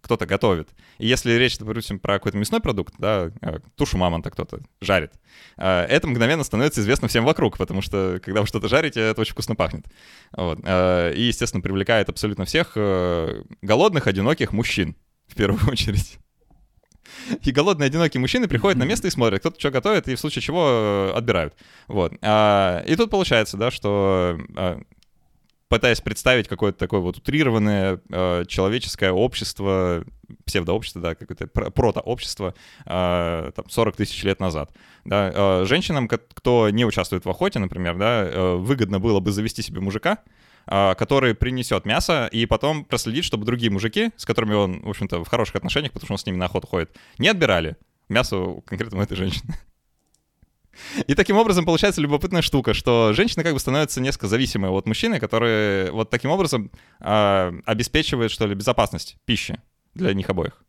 кто-то 0.10 0.26
готовит. 0.26 0.70
И 0.98 1.06
если 1.06 1.34
речь, 1.34 1.60
допустим, 1.60 2.00
про 2.00 2.16
какой-то 2.16 2.36
мясной 2.36 2.62
продукт, 2.62 2.96
да, 2.98 3.32
э, 3.42 3.60
тушу 3.76 3.96
мамонта 4.00 4.32
кто-то 4.32 4.60
жарит, 4.82 5.14
э, 5.58 5.86
это 5.88 6.08
мгновенно 6.08 6.44
становится 6.44 6.82
известно 6.82 7.08
всем 7.08 7.26
вокруг, 7.26 7.60
потому 7.60 7.84
что 7.84 8.20
когда 8.24 8.42
вы 8.42 8.48
что-то 8.48 8.68
жарите, 8.68 9.02
это 9.02 9.22
очень 9.22 9.34
вкусно 9.34 9.54
пахнет. 9.54 9.86
Вот. 10.36 10.62
Э, 10.64 11.14
и, 11.14 11.22
естественно, 11.22 11.62
привлекает 11.62 12.10
абсолютно 12.10 12.46
всех 12.46 12.76
голодных, 13.62 14.08
одиноких 14.08 14.52
мужчин, 14.52 14.96
в 15.28 15.36
первую 15.36 15.62
очередь. 15.72 16.18
И 17.44 17.52
голодные, 17.52 17.86
одинокие 17.86 18.20
мужчины 18.20 18.48
приходят 18.48 18.80
на 18.80 18.86
место 18.86 19.08
и 19.08 19.12
смотрят, 19.12 19.42
кто-то 19.42 19.60
что 19.60 19.70
готовит, 19.70 20.08
и 20.08 20.16
в 20.16 20.20
случае 20.20 20.42
чего 20.42 21.12
отбирают. 21.16 21.54
Вот. 21.88 22.14
И 22.14 22.96
тут 22.98 23.12
получается, 23.12 23.58
да, 23.58 23.70
что 23.70 24.40
пытаясь 25.70 26.02
представить 26.02 26.48
какое-то 26.48 26.80
такое 26.80 27.00
вот 27.00 27.18
утрированное 27.18 28.02
э, 28.10 28.46
человеческое 28.48 29.12
общество, 29.12 30.04
псевдообщество, 30.46 31.02
да, 31.02 31.16
какое-то 31.16 31.48
протообщество 31.48 32.56
э, 32.86 33.52
там, 33.56 33.70
40 33.70 33.96
тысяч 33.96 34.24
лет 34.24 34.40
назад. 34.40 34.72
Да, 35.06 35.32
э, 35.34 35.66
женщинам, 35.66 36.08
кто 36.08 36.70
не 36.72 36.86
участвует 36.86 37.24
в 37.24 37.30
охоте, 37.30 37.60
например, 37.60 37.98
да, 37.98 38.24
э, 38.24 38.56
выгодно 38.56 39.00
было 39.00 39.20
бы 39.20 39.32
завести 39.32 39.62
себе 39.62 39.80
мужика, 39.80 40.18
э, 40.66 40.96
который 40.96 41.36
принесет 41.36 41.86
мясо 41.86 42.28
и 42.32 42.48
потом 42.48 42.84
проследит, 42.84 43.24
чтобы 43.24 43.46
другие 43.46 43.72
мужики, 43.72 44.10
с 44.18 44.26
которыми 44.26 44.56
он, 44.56 44.82
в 44.82 44.90
общем-то, 44.90 45.24
в 45.24 45.28
хороших 45.28 45.56
отношениях, 45.56 45.94
потому 45.94 46.08
что 46.08 46.14
он 46.14 46.18
с 46.18 46.26
ними 46.26 46.38
на 46.38 46.46
охоту 46.46 46.68
ходит, 46.68 46.98
не 47.20 47.28
отбирали 47.28 47.78
мясо 48.10 48.56
конкретно 48.66 48.98
у 48.98 49.02
этой 49.04 49.16
женщины. 49.16 49.54
И 51.08 51.16
таким 51.16 51.38
образом 51.38 51.66
получается 51.66 52.02
любопытная 52.02 52.42
штука, 52.42 52.74
что 52.74 53.14
женщины 53.14 53.44
как 53.44 53.54
бы 53.54 53.60
становятся 53.60 54.02
несколько 54.02 54.28
зависимые 54.28 54.72
от 54.72 54.86
мужчины, 54.86 55.20
которые 55.20 55.92
вот 55.92 56.10
таким 56.10 56.32
образом 56.32 56.72
э, 57.00 57.52
обеспечивают, 57.66 58.32
что 58.32 58.46
ли, 58.46 58.56
безопасность 58.56 59.18
пищи 59.26 59.60
для 59.94 60.14
них 60.14 60.30
обоих. 60.30 60.64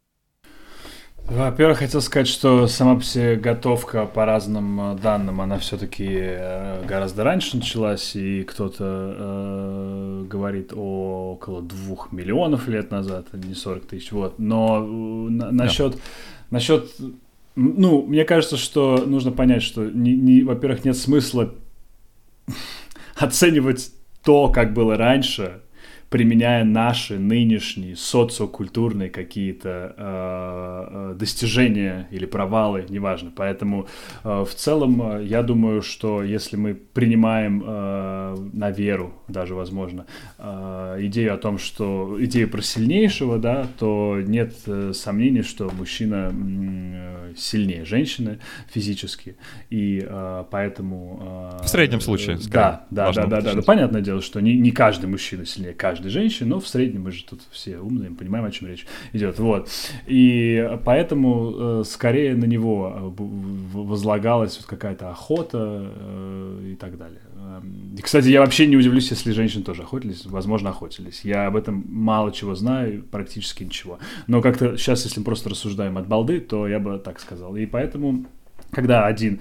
Во-первых, 1.30 1.78
хотел 1.78 2.00
сказать, 2.00 2.26
что 2.26 2.66
сама 2.66 2.96
по 2.96 3.02
себе 3.04 3.36
готовка 3.36 4.04
по 4.04 4.24
разным 4.24 4.80
э, 4.80 4.98
данным, 4.98 5.40
она 5.40 5.58
все-таки 5.58 6.08
э, 6.10 6.84
гораздо 6.84 7.22
раньше 7.22 7.56
началась, 7.56 8.16
и 8.16 8.42
кто-то 8.42 8.84
э, 9.16 10.24
говорит 10.28 10.72
о 10.74 11.34
около 11.34 11.62
двух 11.62 12.10
миллионов 12.10 12.66
лет 12.66 12.90
назад, 12.90 13.26
а 13.30 13.36
не 13.36 13.54
40 13.54 13.86
тысяч, 13.86 14.10
вот. 14.10 14.40
Но 14.40 14.78
э, 14.78 15.30
на, 15.30 15.52
насчет, 15.52 15.92
да. 15.92 15.98
насчет 16.50 16.90
ну, 17.56 18.06
мне 18.06 18.24
кажется, 18.24 18.56
что 18.56 19.04
нужно 19.06 19.32
понять, 19.32 19.62
что, 19.62 19.84
не, 19.84 20.14
не, 20.14 20.42
во-первых, 20.42 20.84
нет 20.84 20.96
смысла 20.96 21.54
оценивать 23.16 23.92
то, 24.22 24.48
как 24.48 24.74
было 24.74 24.96
раньше, 24.96 25.62
применяя 26.10 26.64
наши 26.64 27.18
нынешние 27.18 27.94
социокультурные 27.94 29.10
какие-то 29.10 29.94
э, 29.96 31.12
э, 31.12 31.14
достижения 31.16 32.08
или 32.10 32.26
провалы, 32.26 32.84
неважно. 32.88 33.32
Поэтому 33.34 33.86
э, 34.24 34.44
в 34.44 34.54
целом 34.54 35.00
э, 35.02 35.24
я 35.24 35.42
думаю, 35.42 35.82
что 35.82 36.22
если 36.22 36.56
мы 36.56 36.74
принимаем 36.74 37.62
э, 37.64 38.36
на 38.52 38.70
веру, 38.72 39.14
даже 39.28 39.54
возможно, 39.54 40.06
э, 40.38 40.96
идею 41.02 41.34
о 41.34 41.36
том, 41.36 41.58
что 41.58 42.16
идею 42.18 42.50
про 42.50 42.60
сильнейшего, 42.60 43.38
да, 43.38 43.68
то 43.78 44.18
нет 44.20 44.54
э, 44.66 44.92
сомнений, 44.92 45.42
что 45.42 45.70
мужчина 45.70 46.32
э, 46.32 47.34
сильнее 47.36 47.84
женщины 47.84 48.40
физически, 48.68 49.36
и 49.70 50.04
э, 50.04 50.44
поэтому... 50.50 51.58
Э, 51.60 51.64
в 51.64 51.68
среднем 51.68 52.00
случае. 52.00 52.36
Да, 52.50 52.86
да, 52.90 53.12
да, 53.12 53.26
да, 53.26 53.40
да, 53.40 53.54
да. 53.54 53.62
Понятное 53.62 54.00
дело, 54.00 54.20
что 54.20 54.40
не, 54.40 54.58
не 54.58 54.72
каждый 54.72 55.06
мужчина 55.06 55.46
сильнее 55.46 55.72
каждый 55.72 55.99
каждой 56.00 56.10
женщины, 56.10 56.48
но 56.48 56.60
в 56.60 56.66
среднем 56.66 57.02
мы 57.02 57.12
же 57.12 57.24
тут 57.24 57.40
все 57.50 57.78
умные, 57.78 58.10
понимаем, 58.10 58.44
о 58.44 58.50
чем 58.50 58.68
речь 58.68 58.86
идет. 59.12 59.38
Вот. 59.38 59.68
И 60.06 60.68
поэтому 60.84 61.80
э, 61.80 61.84
скорее 61.84 62.34
на 62.34 62.46
него 62.46 63.14
э, 63.18 63.22
возлагалась 63.74 64.56
вот 64.56 64.66
какая-то 64.66 65.10
охота 65.10 65.92
э, 65.94 66.72
и 66.72 66.76
так 66.76 66.96
далее. 66.96 67.20
Эм, 67.36 67.96
и, 67.98 68.00
кстати, 68.00 68.28
я 68.28 68.40
вообще 68.40 68.66
не 68.66 68.76
удивлюсь, 68.76 69.10
если 69.10 69.32
женщины 69.32 69.62
тоже 69.62 69.82
охотились, 69.82 70.24
возможно, 70.24 70.70
охотились. 70.70 71.20
Я 71.24 71.46
об 71.46 71.56
этом 71.56 71.84
мало 71.86 72.32
чего 72.32 72.54
знаю, 72.54 73.02
практически 73.02 73.64
ничего. 73.64 73.98
Но 74.26 74.40
как-то 74.40 74.76
сейчас, 74.78 75.04
если 75.04 75.20
мы 75.20 75.26
просто 75.26 75.50
рассуждаем 75.50 75.98
от 75.98 76.08
балды, 76.08 76.40
то 76.40 76.66
я 76.66 76.78
бы 76.78 76.98
так 76.98 77.20
сказал. 77.20 77.56
И 77.56 77.66
поэтому, 77.66 78.24
когда 78.70 79.06
один 79.06 79.40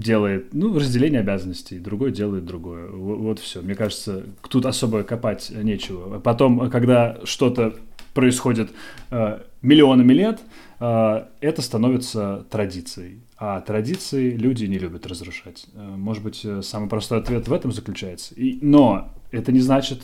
делает, 0.00 0.52
ну, 0.52 0.76
разделение 0.76 1.20
обязанностей, 1.20 1.78
другой 1.78 2.12
делает 2.12 2.44
другое. 2.44 2.88
Вот, 2.90 3.18
вот 3.18 3.38
все. 3.38 3.60
Мне 3.60 3.74
кажется, 3.74 4.24
тут 4.48 4.66
особо 4.66 5.02
копать 5.02 5.50
нечего. 5.50 6.18
Потом, 6.18 6.70
когда 6.70 7.18
что-то 7.24 7.74
происходит 8.14 8.70
э, 9.10 9.40
миллионами 9.62 10.12
лет, 10.12 10.40
э, 10.80 11.24
это 11.40 11.62
становится 11.62 12.46
традицией. 12.50 13.20
А 13.36 13.60
традиции 13.60 14.30
люди 14.30 14.66
не 14.66 14.78
любят 14.78 15.06
разрушать. 15.06 15.66
Э, 15.74 15.94
может 15.96 16.22
быть, 16.22 16.40
э, 16.44 16.62
самый 16.62 16.88
простой 16.88 17.18
ответ 17.18 17.48
в 17.48 17.52
этом 17.52 17.72
заключается. 17.72 18.34
И, 18.34 18.58
но 18.62 19.14
это 19.30 19.52
не 19.52 19.60
значит 19.60 20.02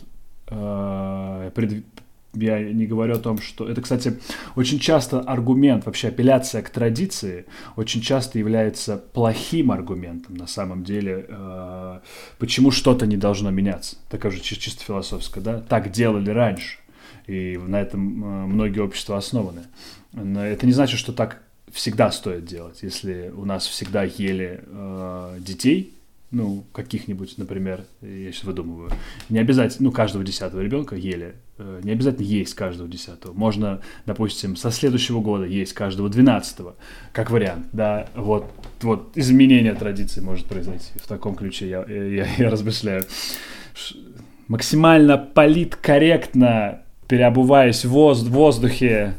э, 0.49 1.51
пред, 1.55 1.85
я 2.41 2.63
не 2.63 2.87
говорю 2.87 3.15
о 3.15 3.19
том, 3.19 3.39
что... 3.39 3.69
Это, 3.69 3.81
кстати, 3.81 4.19
очень 4.55 4.79
часто 4.79 5.21
аргумент, 5.21 5.87
вообще 5.87 6.09
апелляция 6.09 6.63
к 6.63 6.71
традиции 6.71 7.47
очень 7.77 8.01
часто 8.01 8.39
является 8.39 8.97
плохим 8.97 9.71
аргументом 9.73 10.37
на 10.37 10.47
самом 10.47 10.85
деле. 10.85 11.27
Э, 11.29 12.01
почему 12.39 12.71
что-то 12.71 13.07
не 13.07 13.17
должно 13.17 13.51
меняться? 13.51 13.97
Такая 14.11 14.33
же 14.33 14.41
чисто 14.41 14.85
философская, 14.85 15.43
да? 15.43 15.61
Так 15.61 15.91
делали 15.91 16.31
раньше. 16.31 16.79
И 17.27 17.59
на 17.59 17.81
этом 17.81 18.25
э, 18.25 18.47
многие 18.47 18.81
общества 18.81 19.17
основаны. 19.17 19.63
Но 20.13 20.45
это 20.45 20.67
не 20.67 20.73
значит, 20.73 20.99
что 20.99 21.13
так 21.13 21.43
всегда 21.73 22.11
стоит 22.11 22.45
делать. 22.45 22.83
Если 22.83 23.33
у 23.35 23.45
нас 23.45 23.67
всегда 23.67 24.05
ели 24.05 24.61
э, 24.65 25.39
детей, 25.41 25.96
ну, 26.37 26.67
каких-нибудь, 26.73 27.39
например, 27.39 27.85
я 28.03 28.31
сейчас 28.31 28.45
выдумываю, 28.45 28.91
не 29.31 29.39
обязательно, 29.39 29.89
ну, 29.89 29.93
каждого 29.93 30.23
десятого 30.23 30.61
ребенка 30.61 30.95
ели, 30.95 31.35
э, 31.59 31.81
не 31.83 31.93
обязательно 31.93 32.27
есть 32.27 32.55
каждого 32.55 32.89
десятого. 32.89 33.33
Можно, 33.33 33.81
допустим, 34.05 34.55
со 34.55 34.71
следующего 34.71 35.21
года 35.21 35.47
есть 35.47 35.73
каждого 35.73 36.09
двенадцатого, 36.11 36.77
как 37.13 37.31
вариант, 37.31 37.69
да, 37.73 38.09
вот, 38.15 38.45
вот 38.83 39.13
изменение 39.15 39.75
традиции 39.75 40.21
может 40.21 40.47
произойти. 40.47 40.93
В 41.03 41.09
таком 41.09 41.35
ключе 41.35 41.69
я, 41.69 41.85
я, 41.85 42.27
я 42.37 42.51
размышляю. 42.51 43.05
Максимально 44.47 45.19
политкорректно 45.19 46.83
переобуваясь 47.09 47.85
в 47.85 47.91
воздухе, 47.91 49.15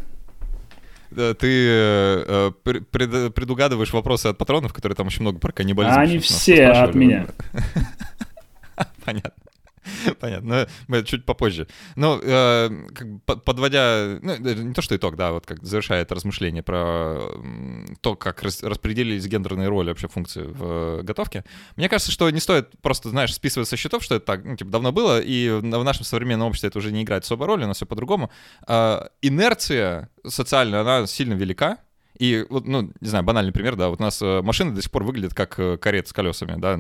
ты 1.18 1.68
э, 1.70 2.52
пред, 2.64 3.34
предугадываешь 3.34 3.92
вопросы 3.94 4.28
от 4.28 4.38
патронов, 4.38 4.74
которые 4.74 4.96
там 4.96 5.08
очень 5.08 5.22
много 5.22 5.40
про 5.40 5.52
каннибализм. 5.52 6.00
Они 6.00 6.20
все 6.20 6.68
от 6.68 6.96
меня. 6.96 7.28
Понятно. 9.06 9.47
Понятно, 10.20 10.68
но 10.88 11.02
чуть 11.02 11.26
попозже. 11.26 11.68
Но 11.96 12.20
э, 12.22 12.70
подводя, 13.26 14.20
ну, 14.22 14.38
не 14.38 14.74
то 14.74 14.82
что 14.82 14.96
итог, 14.96 15.16
да, 15.16 15.32
вот 15.32 15.46
как 15.46 15.64
завершая 15.64 16.02
это 16.02 16.16
размышление 16.16 16.64
про 16.64 17.20
то, 18.02 18.16
как 18.16 18.44
рас, 18.44 18.64
распределились 18.64 19.26
гендерные 19.28 19.68
роли 19.68 19.90
вообще 19.90 20.08
функции 20.08 20.44
в 20.44 21.04
готовке, 21.04 21.44
мне 21.76 21.90
кажется, 21.90 22.12
что 22.12 22.30
не 22.30 22.40
стоит 22.40 22.70
просто, 22.82 23.10
знаешь, 23.10 23.34
списывать 23.34 23.68
со 23.68 23.78
счетов, 23.78 24.04
что 24.04 24.16
это 24.16 24.26
так, 24.26 24.46
ну, 24.46 24.56
типа, 24.56 24.72
давно 24.72 24.92
было, 24.92 25.20
и 25.20 25.50
в 25.50 25.64
нашем 25.64 26.04
современном 26.06 26.48
обществе 26.48 26.70
это 26.70 26.80
уже 26.80 26.92
не 26.92 27.04
играет 27.04 27.24
особой 27.24 27.48
роли, 27.48 27.64
у 27.64 27.68
нас 27.68 27.78
все 27.78 27.86
по-другому. 27.86 28.32
Э, 28.68 29.08
инерция 29.22 30.10
социальная, 30.26 30.82
она 30.82 31.08
сильно 31.08 31.34
велика, 31.34 31.78
и 32.18 32.46
вот, 32.50 32.66
ну, 32.66 32.92
не 33.00 33.08
знаю, 33.08 33.24
банальный 33.24 33.52
пример, 33.52 33.76
да, 33.76 33.90
вот 33.90 34.00
у 34.00 34.04
нас 34.04 34.22
э, 34.22 34.42
машина 34.42 34.74
до 34.74 34.82
сих 34.82 34.90
пор 34.90 35.04
выглядит 35.04 35.34
как 35.36 35.60
э, 35.60 35.78
карета 35.78 36.10
с 36.10 36.14
колесами, 36.14 36.60
да. 36.60 36.80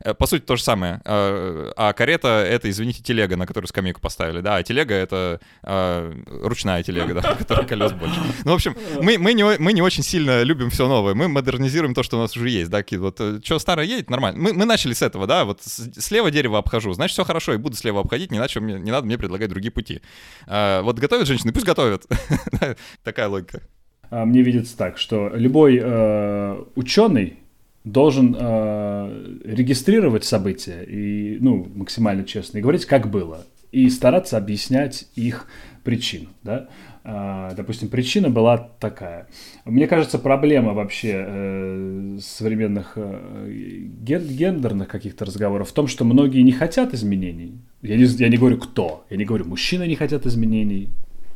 Э, 0.00 0.12
по 0.12 0.26
сути, 0.26 0.42
то 0.42 0.56
же 0.56 0.62
самое. 0.62 1.00
А 1.04 1.92
карета— 1.96 2.44
это, 2.48 2.68
извините, 2.68 3.02
телега, 3.02 3.36
на 3.36 3.46
которую 3.46 3.68
скамейку 3.68 4.00
поставили, 4.00 4.40
да, 4.40 4.56
а 4.56 4.62
телега— 4.62 4.94
это 4.94 5.40
ручная 5.62 6.82
телега, 6.82 7.14
да, 7.14 7.34
которая 7.34 7.66
колес 7.66 7.92
больше. 7.92 8.20
Ну, 8.44 8.52
в 8.52 8.54
общем, 8.54 8.76
мы, 9.00 9.18
мы, 9.18 9.32
не, 9.32 9.44
мы 9.58 9.72
не 9.72 9.82
очень 9.82 10.02
сильно 10.02 10.42
любим 10.42 10.70
все 10.70 10.86
новое, 10.86 11.14
мы 11.14 11.28
модернизируем 11.28 11.94
то, 11.94 12.02
что 12.02 12.18
у 12.18 12.20
нас 12.20 12.36
уже 12.36 12.50
есть, 12.50 12.70
да, 12.70 12.78
какие 12.78 12.98
вот, 12.98 13.20
что 13.44 13.58
старое 13.58 13.86
едет, 13.86 14.10
нормально. 14.10 14.40
Мы, 14.40 14.52
мы 14.52 14.64
начали 14.64 14.92
с 14.92 15.02
этого, 15.02 15.26
да, 15.26 15.44
вот 15.44 15.62
слева 15.62 16.30
дерево 16.30 16.58
обхожу, 16.58 16.92
значит, 16.92 17.14
все 17.14 17.24
хорошо, 17.24 17.54
и 17.54 17.56
буду 17.56 17.76
слева 17.76 18.00
обходить, 18.00 18.30
не, 18.30 18.60
мне, 18.60 18.74
не 18.74 18.90
надо 18.90 19.06
мне 19.06 19.16
предлагать 19.16 19.48
другие 19.48 19.72
пути. 19.72 20.02
Вот 20.46 20.98
готовят 20.98 21.26
женщины, 21.26 21.52
пусть 21.52 21.66
готовят. 21.66 22.06
Такая 23.02 23.28
логика. 23.28 23.62
А, 24.10 24.24
мне 24.24 24.42
видится 24.42 24.76
так, 24.76 24.98
что 24.98 25.30
любой 25.34 25.80
э, 25.82 26.62
ученый 26.74 27.38
должен 27.84 28.34
э, 28.38 29.38
регистрировать 29.44 30.24
события 30.24 30.82
и, 30.82 31.38
ну, 31.40 31.66
максимально 31.74 32.24
честно, 32.24 32.58
и 32.58 32.60
говорить, 32.60 32.86
как 32.86 33.10
было, 33.10 33.44
и 33.72 33.90
стараться 33.90 34.38
объяснять 34.38 35.06
их 35.14 35.46
причину, 35.82 36.28
да. 36.42 36.68
Э, 37.04 37.50
допустим, 37.54 37.88
причина 37.88 38.30
была 38.30 38.56
такая. 38.80 39.28
Мне 39.66 39.86
кажется, 39.86 40.18
проблема 40.18 40.72
вообще 40.72 41.24
э, 41.26 42.18
современных 42.22 42.94
э, 42.96 43.50
гендерных 43.50 44.88
каких-то 44.88 45.26
разговоров 45.26 45.68
в 45.68 45.72
том, 45.74 45.86
что 45.86 46.04
многие 46.04 46.40
не 46.40 46.52
хотят 46.52 46.94
изменений. 46.94 47.60
Я 47.82 47.96
не, 47.96 48.04
я 48.04 48.28
не 48.30 48.38
говорю 48.38 48.56
кто, 48.56 49.04
я 49.10 49.18
не 49.18 49.26
говорю, 49.26 49.44
мужчины 49.44 49.86
не 49.86 49.96
хотят 49.96 50.24
изменений, 50.24 50.88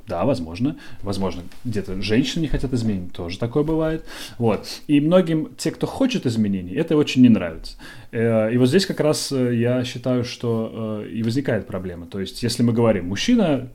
Да, 0.08 0.24
возможно. 0.24 0.76
Возможно, 1.02 1.42
где-то 1.64 2.00
женщины 2.00 2.42
не 2.42 2.48
хотят 2.48 2.72
изменений, 2.72 3.10
тоже 3.10 3.38
такое 3.38 3.62
бывает. 3.62 4.04
Вот. 4.38 4.66
И 4.86 5.00
многим, 5.00 5.50
те, 5.58 5.70
кто 5.70 5.86
хочет 5.86 6.24
изменений, 6.24 6.72
это 6.74 6.96
очень 6.96 7.22
не 7.22 7.28
нравится. 7.28 7.76
Э, 8.10 8.50
и 8.50 8.56
вот 8.56 8.68
здесь 8.68 8.86
как 8.86 9.00
раз 9.00 9.30
э, 9.30 9.54
я 9.54 9.84
считаю, 9.84 10.24
что 10.24 11.02
э, 11.04 11.10
и 11.10 11.22
возникает 11.22 11.66
проблема. 11.66 12.06
То 12.06 12.20
есть, 12.20 12.42
если 12.42 12.62
мы 12.62 12.72
говорим, 12.72 13.08
мужчина 13.08 13.68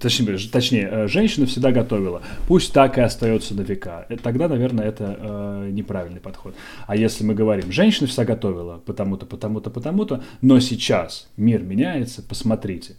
Точнее, 0.00 0.38
точнее, 0.52 1.08
женщина 1.08 1.46
всегда 1.46 1.72
готовила. 1.72 2.22
Пусть 2.46 2.72
так 2.72 2.98
и 2.98 3.00
остается 3.00 3.54
на 3.54 3.62
века. 3.62 4.06
Тогда, 4.22 4.46
наверное, 4.46 4.86
это 4.86 5.16
э, 5.18 5.70
неправильный 5.72 6.20
подход. 6.20 6.54
А 6.86 6.94
если 6.94 7.24
мы 7.24 7.34
говорим, 7.34 7.72
женщина 7.72 8.06
всегда 8.06 8.26
готовила, 8.26 8.78
потому-то, 8.84 9.26
потому-то, 9.26 9.70
потому-то, 9.70 10.22
но 10.40 10.60
сейчас 10.60 11.28
мир 11.36 11.62
меняется, 11.62 12.22
посмотрите. 12.22 12.96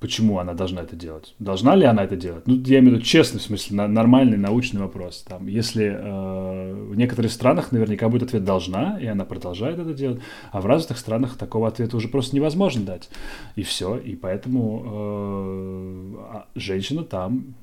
Почему 0.00 0.38
она 0.38 0.54
должна 0.54 0.82
это 0.82 0.94
делать. 0.96 1.34
Должна 1.38 1.74
ли 1.74 1.84
она 1.84 2.04
это 2.04 2.16
делать? 2.16 2.46
Ну, 2.46 2.56
я 2.62 2.78
имею 2.78 2.96
в 2.96 2.98
виду 2.98 3.04
честный, 3.04 3.40
в 3.40 3.42
смысле, 3.42 3.76
на, 3.76 3.88
нормальный 3.88 4.36
научный 4.36 4.80
вопрос. 4.80 5.24
Там, 5.26 5.46
если 5.46 5.86
э, 5.86 6.74
в 6.90 6.94
некоторых 6.96 7.32
странах 7.32 7.72
наверняка 7.72 8.08
будет 8.08 8.24
ответ 8.24 8.44
«должна», 8.44 8.98
и 9.00 9.06
она 9.06 9.24
продолжает 9.24 9.78
это 9.78 9.94
делать, 9.94 10.20
а 10.52 10.60
в 10.60 10.66
развитых 10.66 10.98
странах 10.98 11.36
такого 11.36 11.68
ответа 11.68 11.96
уже 11.96 12.08
просто 12.08 12.36
невозможно 12.36 12.84
дать. 12.84 13.08
И 13.54 13.62
все. 13.62 13.96
И 13.96 14.16
поэтому 14.16 14.82
э, 14.84 16.16
а 16.32 16.46
женщина 16.54 17.02
там 17.02 17.54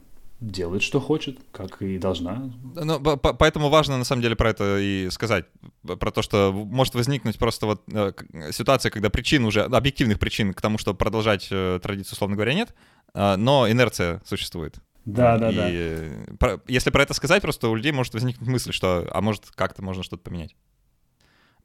делает, 0.43 0.83
что 0.83 0.99
хочет, 0.99 1.39
как 1.51 1.81
и 1.81 1.97
должна. 1.97 2.51
Ну, 2.75 2.99
поэтому 2.99 3.69
важно, 3.69 3.97
на 3.97 4.03
самом 4.03 4.21
деле, 4.21 4.35
про 4.35 4.49
это 4.49 4.77
и 4.79 5.09
сказать. 5.09 5.45
Про 5.83 6.11
то, 6.11 6.21
что 6.21 6.51
может 6.51 6.95
возникнуть 6.95 7.37
просто 7.37 7.65
вот 7.65 7.83
э, 7.91 8.11
ситуация, 8.51 8.91
когда 8.91 9.09
причин 9.09 9.45
уже, 9.45 9.63
объективных 9.63 10.19
причин 10.19 10.53
к 10.53 10.61
тому, 10.61 10.77
чтобы 10.77 10.97
продолжать 10.97 11.47
э, 11.51 11.79
традицию, 11.81 12.13
условно 12.13 12.35
говоря, 12.35 12.53
нет, 12.53 12.75
а, 13.13 13.37
но 13.37 13.69
инерция 13.69 14.21
существует. 14.25 14.75
Да, 15.05 15.37
да, 15.37 15.49
и 15.69 16.09
да. 16.27 16.35
Про, 16.37 16.61
если 16.67 16.89
про 16.89 17.03
это 17.03 17.13
сказать, 17.13 17.41
просто 17.41 17.67
у 17.69 17.75
людей 17.75 17.91
может 17.91 18.13
возникнуть 18.13 18.47
мысль, 18.47 18.71
что, 18.71 19.07
а 19.11 19.21
может, 19.21 19.51
как-то 19.55 19.81
можно 19.81 20.03
что-то 20.03 20.23
поменять. 20.23 20.55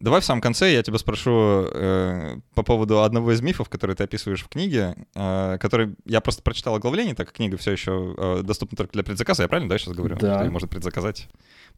Давай 0.01 0.20
в 0.20 0.24
самом 0.24 0.40
конце 0.40 0.72
я 0.72 0.82
тебя 0.84 0.96
спрошу 0.99 1.66
э, 1.72 2.36
по 2.55 2.62
поводу 2.62 3.03
одного 3.03 3.32
из 3.32 3.40
мифов, 3.40 3.68
который 3.68 3.96
ты 3.96 4.05
описываешь 4.05 4.44
в 4.44 4.49
книге, 4.49 4.94
э, 5.16 5.59
который 5.61 5.96
я 6.05 6.20
просто 6.20 6.42
прочитал 6.42 6.76
оглавление, 6.76 7.16
так 7.16 7.26
как 7.26 7.36
книга 7.36 7.57
все 7.57 7.72
еще 7.72 8.14
э, 8.16 8.42
доступна 8.44 8.76
только 8.76 8.92
для 8.92 9.03
предзаказа, 9.03 9.42
я 9.42 9.49
правильно, 9.49 9.68
да, 9.68 9.76
сейчас 9.76 9.94
говорю? 9.94 10.16
Да. 10.16 10.42
Что 10.42 10.51
можно 10.53 10.68
предзаказать. 10.68 11.28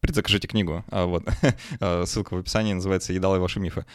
Предзакажите 0.01 0.47
книгу. 0.47 0.85
А, 0.91 1.07
вот. 1.07 1.23
Э, 1.79 2.03
ссылка 2.05 2.35
в 2.35 2.39
описании 2.39 2.73
называется 2.73 3.11
«Едалы 3.11 3.39
ваши 3.39 3.59
мифы». 3.59 3.85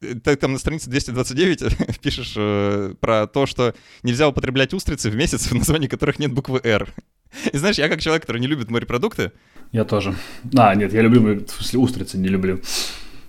Ты 0.00 0.36
там 0.36 0.52
на 0.52 0.58
странице 0.58 0.88
229 0.88 2.00
пишешь 2.00 2.32
э, 2.34 2.94
про 2.98 3.26
то, 3.26 3.44
что 3.44 3.74
нельзя 4.02 4.26
употреблять 4.28 4.72
устрицы 4.72 5.10
в 5.10 5.16
месяц, 5.16 5.50
в 5.50 5.54
названии 5.54 5.88
которых 5.88 6.18
нет 6.18 6.32
буквы 6.32 6.60
«Р». 6.64 6.88
И 7.52 7.58
знаешь, 7.58 7.76
я 7.76 7.90
как 7.90 8.00
человек, 8.00 8.22
который 8.22 8.40
не 8.40 8.46
любит 8.46 8.70
морепродукты... 8.70 9.32
Я 9.72 9.84
тоже. 9.84 10.14
А, 10.56 10.74
нет, 10.74 10.94
я 10.94 11.02
люблю, 11.02 11.44
в 11.44 11.50
смысле, 11.50 11.78
устрицы 11.80 12.16
не 12.16 12.28
люблю. 12.28 12.62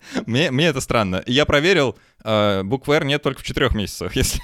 Мне, 0.26 0.52
мне 0.52 0.68
это 0.68 0.82
странно. 0.82 1.24
Я 1.26 1.46
проверил, 1.46 1.98
э, 2.24 2.64
буквы 2.64 2.96
R 2.96 3.06
нет 3.06 3.22
только 3.22 3.42
в 3.42 3.44
четырех 3.44 3.76
месяцах, 3.76 4.16
если, 4.16 4.42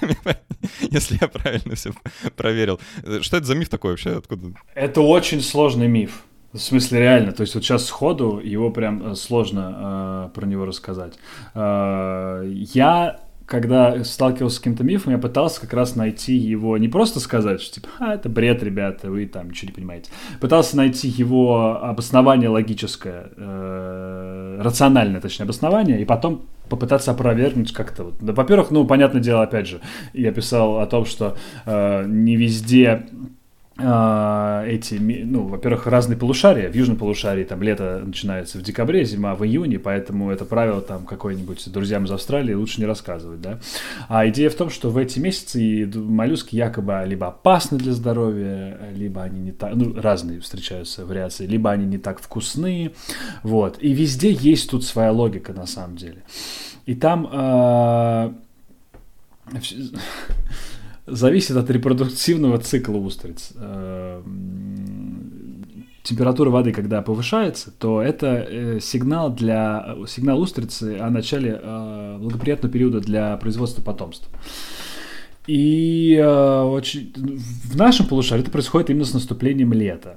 если 0.90 1.18
я 1.20 1.28
правильно 1.28 1.74
все 1.74 1.92
проверил. 2.36 2.80
Что 3.20 3.36
это 3.36 3.46
за 3.46 3.54
миф 3.54 3.68
такой 3.68 3.92
вообще? 3.92 4.16
Откуда? 4.16 4.54
Это 4.74 5.00
очень 5.00 5.40
сложный 5.40 5.88
миф. 5.88 6.24
В 6.54 6.58
смысле, 6.58 7.00
реально. 7.00 7.32
То 7.32 7.40
есть 7.40 7.54
вот 7.56 7.64
сейчас 7.64 7.86
сходу 7.86 8.38
его 8.38 8.70
прям 8.70 9.10
э, 9.10 9.14
сложно 9.16 10.30
э, 10.30 10.34
про 10.34 10.46
него 10.46 10.64
рассказать. 10.64 11.14
Э, 11.54 12.44
я 12.46 13.20
когда 13.46 14.02
сталкивался 14.04 14.56
с 14.56 14.58
каким-то 14.58 14.84
мифом, 14.84 15.12
я 15.12 15.18
пытался 15.18 15.60
как 15.60 15.72
раз 15.74 15.96
найти 15.96 16.34
его, 16.34 16.78
не 16.78 16.88
просто 16.88 17.20
сказать, 17.20 17.60
что 17.60 17.74
типа, 17.74 17.88
а, 17.98 18.14
это 18.14 18.28
бред, 18.28 18.62
ребята, 18.62 19.10
вы 19.10 19.26
там 19.26 19.50
ничего 19.50 19.68
не 19.68 19.74
понимаете. 19.74 20.10
Пытался 20.40 20.76
найти 20.76 21.08
его 21.08 21.82
обоснование 21.82 22.48
логическое, 22.48 23.30
э, 23.36 24.60
рациональное, 24.62 25.20
точнее, 25.20 25.44
обоснование, 25.44 26.00
и 26.00 26.04
потом 26.04 26.42
попытаться 26.68 27.10
опровергнуть 27.10 27.72
как-то. 27.72 28.04
Вот. 28.04 28.14
Да, 28.20 28.32
во-первых, 28.32 28.70
ну, 28.70 28.86
понятное 28.86 29.20
дело, 29.20 29.42
опять 29.42 29.68
же, 29.68 29.80
я 30.14 30.32
писал 30.32 30.78
о 30.78 30.86
том, 30.86 31.04
что 31.04 31.36
э, 31.66 32.04
не 32.06 32.36
везде 32.36 33.06
эти, 33.76 34.94
ну, 35.00 35.48
во-первых, 35.48 35.88
разные 35.88 36.16
полушария. 36.16 36.70
В 36.70 36.76
южном 36.76 36.96
полушарии 36.96 37.42
там 37.42 37.60
лето 37.60 38.02
начинается 38.04 38.58
в 38.58 38.62
декабре, 38.62 39.04
зима 39.04 39.34
в 39.34 39.44
июне, 39.44 39.80
поэтому 39.80 40.30
это 40.30 40.44
правило 40.44 40.80
там 40.80 41.04
какой-нибудь 41.04 41.72
друзьям 41.72 42.04
из 42.04 42.12
Австралии 42.12 42.54
лучше 42.54 42.80
не 42.80 42.86
рассказывать, 42.86 43.40
да. 43.40 43.58
А 44.08 44.28
идея 44.28 44.48
в 44.50 44.54
том, 44.54 44.70
что 44.70 44.90
в 44.90 44.96
эти 44.96 45.18
месяцы 45.18 45.90
моллюски 45.92 46.54
якобы 46.54 47.02
либо 47.04 47.26
опасны 47.26 47.76
для 47.76 47.92
здоровья, 47.92 48.78
либо 48.94 49.24
они 49.24 49.40
не 49.40 49.52
так, 49.52 49.74
ну, 49.74 50.00
разные 50.00 50.38
встречаются 50.38 51.04
вариации, 51.04 51.44
либо 51.44 51.72
они 51.72 51.84
не 51.84 51.98
так 51.98 52.20
вкусны, 52.20 52.92
вот. 53.42 53.78
И 53.80 53.92
везде 53.92 54.30
есть 54.30 54.70
тут 54.70 54.84
своя 54.84 55.10
логика 55.10 55.52
на 55.52 55.66
самом 55.66 55.96
деле. 55.96 56.22
И 56.86 56.94
там 56.94 57.28
э, 57.32 58.32
зависит 61.06 61.56
от 61.56 61.70
репродуктивного 61.70 62.58
цикла 62.58 62.96
устриц. 62.96 63.52
Э, 63.56 64.22
температура 66.02 66.50
воды, 66.50 66.72
когда 66.72 67.02
повышается, 67.02 67.70
то 67.70 68.02
это 68.02 68.46
э, 68.48 68.80
сигнал 68.80 69.30
для 69.30 69.96
сигнал 70.06 70.40
устрицы 70.40 70.98
о 70.98 71.10
начале 71.10 71.58
э, 71.60 72.18
благоприятного 72.20 72.72
периода 72.72 73.00
для 73.00 73.36
производства 73.36 73.82
потомства. 73.82 74.30
И 75.46 76.16
э, 76.16 76.62
очень, 76.62 77.12
в 77.14 77.76
нашем 77.76 78.06
полушарии 78.06 78.42
это 78.42 78.50
происходит 78.50 78.88
именно 78.88 79.04
с 79.04 79.12
наступлением 79.12 79.74
лета. 79.74 80.16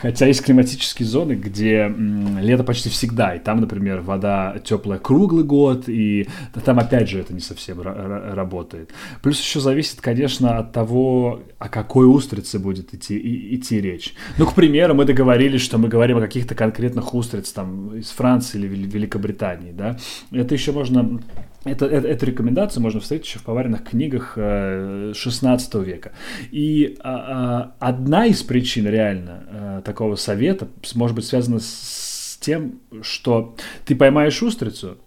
Хотя 0.00 0.26
есть 0.26 0.42
климатические 0.42 1.06
зоны, 1.06 1.32
где 1.32 1.80
м, 1.80 2.38
лето 2.38 2.64
почти 2.64 2.88
всегда, 2.88 3.34
и 3.34 3.38
там, 3.38 3.60
например, 3.60 4.00
вода 4.00 4.56
теплая 4.64 4.98
круглый 4.98 5.44
год, 5.44 5.90
и 5.90 6.26
там 6.64 6.78
опять 6.78 7.10
же 7.10 7.20
это 7.20 7.34
не 7.34 7.40
совсем 7.40 7.82
работает. 7.82 8.92
Плюс 9.22 9.38
еще 9.38 9.60
зависит, 9.60 10.00
конечно, 10.00 10.56
от 10.56 10.72
того, 10.72 11.42
о 11.58 11.68
какой 11.68 12.06
устрице 12.06 12.58
будет 12.58 12.94
идти, 12.94 13.18
и, 13.18 13.56
идти 13.56 13.78
речь. 13.78 14.14
Ну, 14.38 14.46
к 14.46 14.54
примеру, 14.54 14.94
мы 14.94 15.04
договорились, 15.04 15.60
что 15.60 15.76
мы 15.76 15.88
говорим 15.88 16.16
о 16.16 16.22
каких-то 16.22 16.54
конкретных 16.54 17.12
устриц 17.12 17.52
там 17.52 17.94
из 17.94 18.08
Франции 18.08 18.58
или 18.58 18.68
Великобритании, 18.68 19.72
да. 19.72 19.98
Это 20.32 20.54
еще 20.54 20.72
можно 20.72 21.20
это, 21.66 21.86
это, 21.86 22.06
эту 22.06 22.26
рекомендацию 22.26 22.82
можно 22.82 23.00
встретить 23.00 23.26
еще 23.26 23.38
в 23.38 23.42
поваренных 23.42 23.84
книгах 23.84 24.34
э, 24.36 25.12
16 25.14 25.74
века. 25.76 26.12
И 26.50 26.96
а, 27.00 27.74
а, 27.80 27.88
одна 27.88 28.26
из 28.26 28.42
причин 28.42 28.88
реально 28.88 29.44
а, 29.48 29.82
такого 29.82 30.16
совета 30.16 30.68
может 30.94 31.16
быть 31.16 31.24
связана 31.24 31.58
с 31.60 32.38
тем, 32.40 32.80
что 33.02 33.56
ты 33.84 33.96
поймаешь 33.96 34.42
устрицу, 34.42 34.98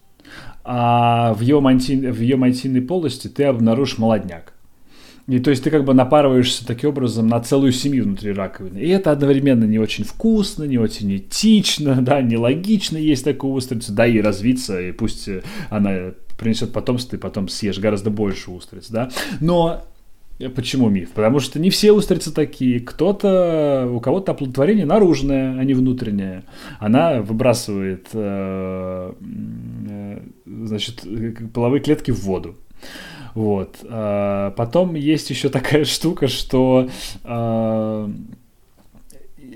а 0.64 1.34
в 1.34 1.41
ее, 1.41 1.60
мантин, 1.60 2.12
в 2.12 2.20
ее 2.20 2.36
мантийной 2.36 2.82
полости 2.82 3.28
ты 3.28 3.45
обнаружишь 3.45 3.97
молодняк. 3.97 4.53
И 5.28 5.39
то 5.39 5.51
есть 5.51 5.64
ты 5.64 5.70
как 5.70 5.86
бы 5.86 5.93
напарываешься 5.93 6.66
таким 6.66 6.89
образом 6.89 7.28
на 7.28 7.39
целую 7.39 7.72
семью 7.72 8.05
внутри 8.05 8.32
раковины. 8.32 8.80
И 8.80 8.89
это 8.89 9.12
одновременно 9.12 9.66
не 9.66 9.78
очень 9.78 10.03
вкусно, 10.03 10.64
не 10.64 10.80
очень 10.80 11.16
этично, 11.18 11.95
да, 12.01 12.22
нелогично 12.22 12.97
есть 12.97 13.26
такую 13.26 13.53
устрицу, 13.53 13.93
да, 13.93 14.07
и 14.07 14.22
развиться, 14.22 14.82
и 14.82 14.91
пусть 14.91 15.30
она 15.70 16.14
принесет 16.40 16.74
потомство, 16.74 17.12
ты 17.12 17.18
потом 17.18 17.48
съешь 17.48 17.78
гораздо 17.80 18.10
больше 18.10 18.50
устриц, 18.52 18.90
да. 18.90 19.10
Но 19.40 19.84
Почему 20.56 20.88
миф? 20.88 21.12
Потому 21.12 21.42
что 21.42 21.60
не 21.60 21.70
все 21.70 21.92
устрицы 21.92 22.34
такие. 22.34 22.80
Кто-то, 22.80 23.90
у 23.92 24.00
кого-то 24.00 24.32
оплодотворение 24.32 24.86
наружное, 24.86 25.60
а 25.60 25.64
не 25.66 25.74
внутреннее. 25.74 26.44
Она 26.80 27.22
выбрасывает, 27.22 28.08
э, 28.14 29.14
э, 29.90 30.20
значит, 30.46 31.04
половые 31.54 31.82
клетки 31.82 32.12
в 32.12 32.22
воду. 32.24 32.56
Вот. 33.36 33.80
А 33.84 34.52
потом 34.52 34.96
есть 34.96 35.30
еще 35.30 35.50
такая 35.50 35.84
штука, 35.84 36.30
что 36.30 36.90
э, 37.26 38.10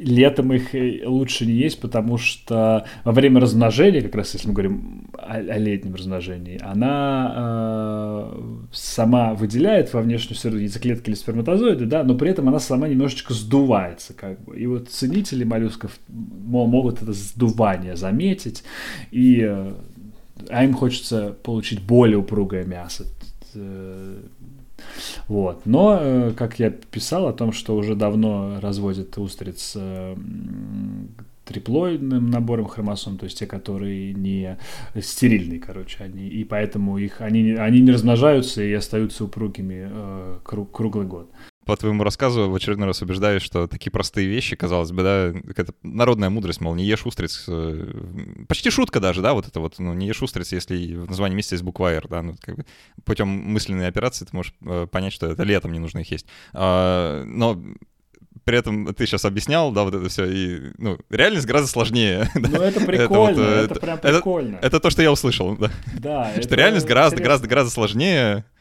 летом 0.04 0.54
их 0.54 0.76
э, 0.76 1.02
лучше 1.06 1.46
не 1.46 1.54
есть, 1.54 1.80
потому 1.80 2.18
что 2.18 2.86
во 3.04 3.12
время 3.12 3.40
размножения, 3.40 4.02
как 4.02 4.16
раз 4.16 4.34
если 4.34 4.48
мы 4.48 4.54
говорим 4.54 5.08
о, 5.18 5.36
о 5.36 5.58
летнем 5.58 5.96
размножении, 5.96 6.60
она 6.62 7.34
э, 7.36 8.42
сама 8.72 9.34
выделяет 9.34 9.94
во 9.94 10.02
внешнюю 10.02 10.38
среду 10.38 10.58
яйцеклетки 10.58 11.10
или 11.10 11.16
сперматозоиды, 11.16 11.86
да, 11.86 12.04
но 12.04 12.16
при 12.16 12.30
этом 12.30 12.48
она 12.50 12.60
сама 12.60 12.88
немножечко 12.88 13.34
сдувается, 13.34 14.14
как 14.14 14.44
бы. 14.44 14.58
И 14.58 14.66
вот 14.66 14.90
ценители 14.90 15.44
моллюсков 15.44 15.98
могут 16.08 17.02
это 17.02 17.14
сдувание 17.14 17.96
заметить, 17.96 18.64
и, 19.12 19.42
э, 19.42 19.74
а 20.50 20.64
им 20.64 20.74
хочется 20.74 21.36
получить 21.44 21.82
более 21.82 22.18
упругое 22.18 22.66
мясо 22.66 23.06
э, 23.56 24.18
вот. 25.28 25.66
Но, 25.66 25.98
э, 26.00 26.34
как 26.36 26.60
я 26.60 26.70
писал 26.70 27.28
о 27.28 27.34
том, 27.34 27.52
что 27.52 27.76
уже 27.76 27.96
давно 27.96 28.60
разводят 28.62 29.18
устриц 29.18 29.76
3-4 29.76 30.18
триплоидным 31.46 32.30
набором 32.30 32.68
хромосом, 32.68 33.18
то 33.18 33.26
есть 33.26 33.38
те, 33.38 33.46
которые 33.46 34.14
не 34.14 34.58
стерильные, 35.00 35.60
короче, 35.60 36.04
они, 36.04 36.28
и 36.28 36.44
поэтому 36.44 36.98
их, 36.98 37.22
они, 37.22 37.52
они 37.52 37.82
не 37.82 37.92
размножаются 37.92 38.64
и 38.64 38.72
остаются 38.74 39.26
упругими 39.26 39.90
э, 39.90 40.40
круг, 40.44 40.72
круглый 40.72 41.06
год 41.06 41.30
по 41.66 41.76
твоему 41.78 42.04
рассказу 42.04 42.50
в 42.50 42.56
очередной 42.56 42.88
раз 42.88 43.02
убеждаюсь, 43.02 43.42
что 43.42 43.68
такие 43.68 43.92
простые 43.92 44.28
вещи, 44.28 44.56
казалось 44.56 44.92
бы, 44.92 45.04
да, 45.04 45.34
какая-то 45.48 45.74
народная 45.84 46.30
мудрость, 46.30 46.62
мол, 46.62 46.76
не 46.76 46.86
ешь 46.86 47.06
устриц. 47.06 47.46
Э, 47.48 48.46
почти 48.48 48.70
шутка 48.70 49.00
даже, 49.00 49.22
да, 49.22 49.34
вот 49.34 49.48
это 49.48 49.60
вот, 49.60 49.80
ну, 49.80 49.94
не 49.94 50.08
ешь 50.08 50.22
устриц, 50.22 50.52
если 50.52 50.96
в 50.96 51.10
названии 51.10 51.36
месяца 51.36 51.56
есть 51.56 51.64
буква 51.64 51.94
«Р», 51.94 52.08
да, 52.10 52.22
ну, 52.22 52.36
как 52.42 52.56
бы 52.58 52.66
путем 53.06 53.28
мысленной 53.28 53.88
операции 53.88 54.26
ты 54.26 54.36
можешь 54.36 54.54
э, 54.62 54.88
понять, 54.92 55.14
что 55.14 55.28
это 55.28 55.44
летом 55.44 55.72
не 55.72 55.80
нужно 55.80 56.00
их 56.00 56.12
есть. 56.12 56.26
А, 56.54 57.24
но 57.26 57.62
при 58.44 58.58
этом 58.58 58.94
ты 58.94 59.06
сейчас 59.06 59.24
объяснял, 59.26 59.72
да, 59.72 59.84
вот 59.84 59.94
это 59.94 60.10
все, 60.10 60.26
и, 60.26 60.72
ну, 60.78 60.98
реальность 61.10 61.46
гораздо 61.46 61.70
сложнее. 61.70 62.30
Ну, 62.36 62.62
это 62.62 62.82
прикольно, 62.82 63.02
это, 63.04 63.14
вот, 63.14 63.38
это, 63.38 63.74
это 63.74 63.80
прям 63.80 63.98
прикольно. 64.00 64.56
Это, 64.58 64.68
это 64.68 64.80
то, 64.80 64.90
что 64.90 65.02
я 65.02 65.12
услышал, 65.12 65.56
да. 65.56 65.72
Да. 65.98 66.42
Что 66.42 66.56
реальность 66.56 66.86
гораздо, 66.86 67.22
гораздо, 67.22 67.48
гораздо 67.48 67.72
сложнее, 67.72 68.46
Э, 68.46 68.53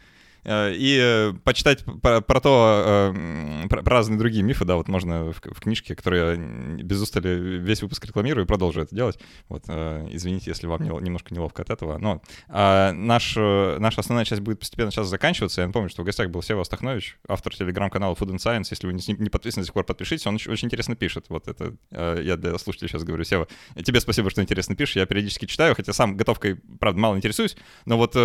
и 0.44 0.98
э, 1.00 1.32
почитать 1.44 1.84
про, 2.02 2.20
про 2.20 2.40
то, 2.40 3.12
э, 3.14 3.68
про, 3.68 3.82
про 3.82 3.96
разные 3.96 4.18
другие 4.18 4.42
мифы, 4.42 4.64
да, 4.64 4.74
вот 4.74 4.88
можно 4.88 5.32
в, 5.32 5.40
в 5.40 5.60
книжке, 5.60 5.94
которую 5.94 6.78
я 6.78 6.82
без 6.82 7.00
устали 7.00 7.58
весь 7.58 7.82
выпуск 7.82 8.04
рекламирую 8.04 8.44
и 8.44 8.48
продолжу 8.48 8.80
это 8.80 8.94
делать. 8.94 9.18
Вот, 9.48 9.64
извините, 9.68 10.50
если 10.50 10.66
вам 10.66 10.82
немножко 10.82 11.32
неловко 11.32 11.62
от 11.62 11.70
этого. 11.70 11.98
Но 11.98 12.22
а, 12.48 12.92
наш, 12.92 13.36
наша 13.36 14.00
основная 14.00 14.24
часть 14.24 14.40
будет 14.42 14.58
постепенно 14.58 14.90
сейчас 14.90 15.06
заканчиваться. 15.06 15.60
Я 15.60 15.68
напомню, 15.68 15.90
что 15.90 16.02
в 16.02 16.04
гостях 16.04 16.30
был 16.30 16.42
Сева 16.42 16.62
Астахнович, 16.62 17.18
автор 17.28 17.54
телеграм-канала 17.54 18.14
Food 18.14 18.32
and 18.32 18.38
Science. 18.38 18.68
Если 18.70 18.86
вы 18.86 18.94
не, 18.94 19.02
не 19.06 19.30
подписаны 19.30 19.62
до 19.62 19.66
сих 19.66 19.74
пор, 19.74 19.84
подпишитесь. 19.84 20.26
Он 20.26 20.34
очень, 20.34 20.50
очень 20.50 20.66
интересно 20.66 20.96
пишет. 20.96 21.26
Вот 21.28 21.46
это 21.48 21.74
я 21.90 22.36
для 22.36 22.58
слушателей 22.58 22.88
сейчас 22.88 23.04
говорю. 23.04 23.24
Сева, 23.24 23.46
тебе 23.84 24.00
спасибо, 24.00 24.30
что 24.30 24.42
интересно 24.42 24.74
пишешь. 24.74 24.96
Я 24.96 25.06
периодически 25.06 25.46
читаю, 25.46 25.74
хотя 25.74 25.92
сам 25.92 26.16
готовкой, 26.16 26.56
правда, 26.80 26.98
мало 27.00 27.16
интересуюсь. 27.16 27.56
Но 27.84 27.96
вот 27.96 28.16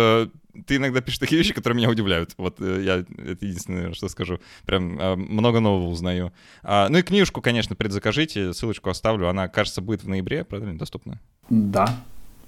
ты 0.66 0.76
иногда 0.76 1.00
пишешь 1.00 1.18
такие 1.18 1.38
вещи, 1.38 1.54
которые 1.54 1.76
меня 1.76 1.90
удивляют. 1.90 2.32
Вот 2.36 2.60
э, 2.60 2.82
я 2.82 2.96
это 2.98 3.46
единственное, 3.46 3.92
что 3.92 4.08
скажу. 4.08 4.40
Прям 4.64 4.98
а, 5.00 5.16
много 5.16 5.60
нового 5.60 5.88
узнаю. 5.88 6.32
А, 6.62 6.88
ну 6.88 6.98
и 6.98 7.02
книжку, 7.02 7.40
конечно, 7.40 7.76
предзакажите. 7.76 8.52
Ссылочку 8.52 8.90
оставлю. 8.90 9.28
Она, 9.28 9.48
кажется, 9.48 9.80
будет 9.80 10.02
в 10.02 10.08
ноябре, 10.08 10.44
правильно, 10.44 10.78
доступна? 10.78 11.20
Да. 11.50 11.96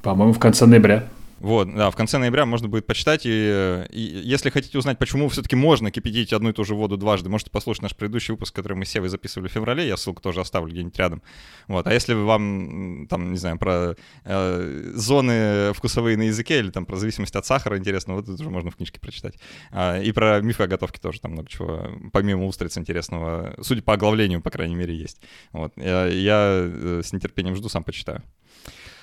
По-моему, 0.03 0.33
в 0.33 0.39
конце 0.39 0.67
ноября. 0.67 1.09
Вот, 1.41 1.75
да, 1.75 1.91
в 1.91 1.97
конце 1.97 2.19
ноября 2.19 2.45
можно 2.45 2.69
будет 2.69 2.87
почитать. 2.87 3.23
И, 3.25 3.85
и 3.91 4.01
если 4.01 4.51
хотите 4.51 4.77
узнать, 4.79 4.99
почему 4.99 5.29
все-таки 5.31 5.57
можно 5.57 5.91
кипятить 5.91 6.33
одну 6.35 6.51
и 6.51 6.53
ту 6.53 6.65
же 6.65 6.75
воду 6.75 6.99
дважды, 6.99 7.31
можете 7.31 7.51
послушать 7.51 7.83
наш 7.83 7.97
предыдущий 7.97 8.33
выпуск, 8.33 8.55
который 8.55 8.75
мы 8.75 8.85
с 8.85 8.91
Севой 8.91 9.09
записывали 9.09 9.49
в 9.49 9.53
феврале. 9.53 9.89
Я 9.89 9.97
ссылку 9.97 10.21
тоже 10.21 10.41
оставлю 10.41 10.71
где-нибудь 10.71 10.99
рядом. 10.99 11.23
Вот. 11.67 11.87
А 11.87 11.93
если 11.95 12.13
вам, 12.13 13.07
там, 13.09 13.33
не 13.33 13.39
знаю, 13.39 13.59
про 13.59 13.97
э, 14.25 14.93
зоны 14.95 15.73
вкусовые 15.73 16.19
на 16.19 16.25
языке 16.25 16.59
или 16.59 16.71
там 16.71 16.85
про 16.85 16.97
зависимость 16.97 17.35
от 17.37 17.47
сахара 17.47 17.79
интересно, 17.79 18.15
вот 18.15 18.29
это 18.29 18.35
уже 18.35 18.51
можно 18.51 18.71
в 18.71 18.77
книжке 18.77 19.01
прочитать. 19.01 19.37
А, 19.71 19.99
и 19.99 20.13
про 20.13 20.41
мифы 20.43 20.65
о 20.65 20.67
готовке 20.67 21.01
тоже 21.01 21.21
там 21.21 21.33
много 21.33 21.49
чего, 21.49 21.89
помимо 22.13 22.45
устриц 22.45 22.77
интересного, 22.77 23.55
судя 23.63 23.83
по 23.83 23.95
оглавлению, 23.95 24.43
по 24.43 24.51
крайней 24.51 24.75
мере, 24.75 24.95
есть. 24.95 25.23
Вот. 25.53 25.73
Я, 25.77 26.07
я 26.07 26.69
э, 26.71 27.01
с 27.03 27.15
нетерпением 27.15 27.57
жду, 27.57 27.71
сам 27.71 27.83
почитаю. 27.83 28.23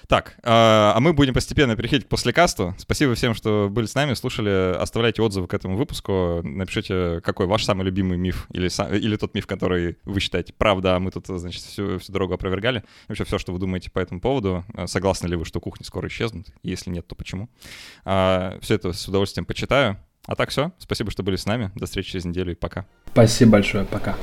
Так, 0.08 0.38
а, 0.44 0.94
а 0.96 1.00
мы 1.02 1.12
будем 1.12 1.34
постепенно 1.34 1.76
переходить 1.76 2.06
к 2.06 2.10
послекасту. 2.10 2.74
Спасибо 2.78 3.14
всем, 3.16 3.34
что 3.34 3.68
были 3.70 3.88
с 3.88 3.94
нами, 3.94 4.14
слушали. 4.14 4.76
Оставляйте 4.78 5.22
отзывы 5.22 5.48
к 5.48 5.54
этому 5.54 5.76
выпуску. 5.76 6.42
Напишите, 6.44 7.20
какой 7.22 7.46
ваш 7.46 7.66
самый 7.66 7.84
любимый 7.84 8.18
миф 8.18 8.48
или, 8.52 8.70
или 8.98 9.18
тот 9.18 9.34
миф, 9.34 9.48
который 9.48 9.98
вы 10.06 10.22
считаете 10.22 10.54
правда, 10.58 10.96
а 10.96 11.00
мы 11.00 11.12
тут, 11.12 11.28
значит, 11.28 11.62
всю, 11.62 12.00
всю 12.00 12.14
дорогу 12.14 12.34
опровергали. 12.34 12.86
Вообще 13.10 13.26
все, 13.26 13.38
что 13.38 13.52
вы 13.52 13.60
думаете 13.60 13.92
по 13.92 14.00
этому 14.00 14.22
поводу. 14.22 14.64
А, 14.74 14.88
согласны 14.88 15.28
ли 15.28 15.36
вы, 15.36 15.44
что 15.44 15.60
кухни 15.60 15.84
скоро 15.84 16.08
исчезнут? 16.08 16.48
Если 16.64 16.90
нет, 16.90 17.06
то 17.06 17.16
почему? 17.16 17.50
А, 18.06 18.58
все 18.62 18.76
это 18.76 18.94
с 18.94 19.08
удовольствием 19.10 19.46
почитаю. 19.46 19.98
А 20.26 20.36
так 20.36 20.50
все. 20.50 20.72
Спасибо, 20.78 21.12
что 21.12 21.24
были 21.24 21.36
с 21.36 21.46
нами. 21.46 21.72
До 21.76 21.86
встречи 21.86 22.12
через 22.12 22.26
неделю 22.26 22.54
и 22.54 22.56
пока. 22.56 22.86
Спасибо 23.12 23.52
большое. 23.52 23.84
Пока. 23.84 24.16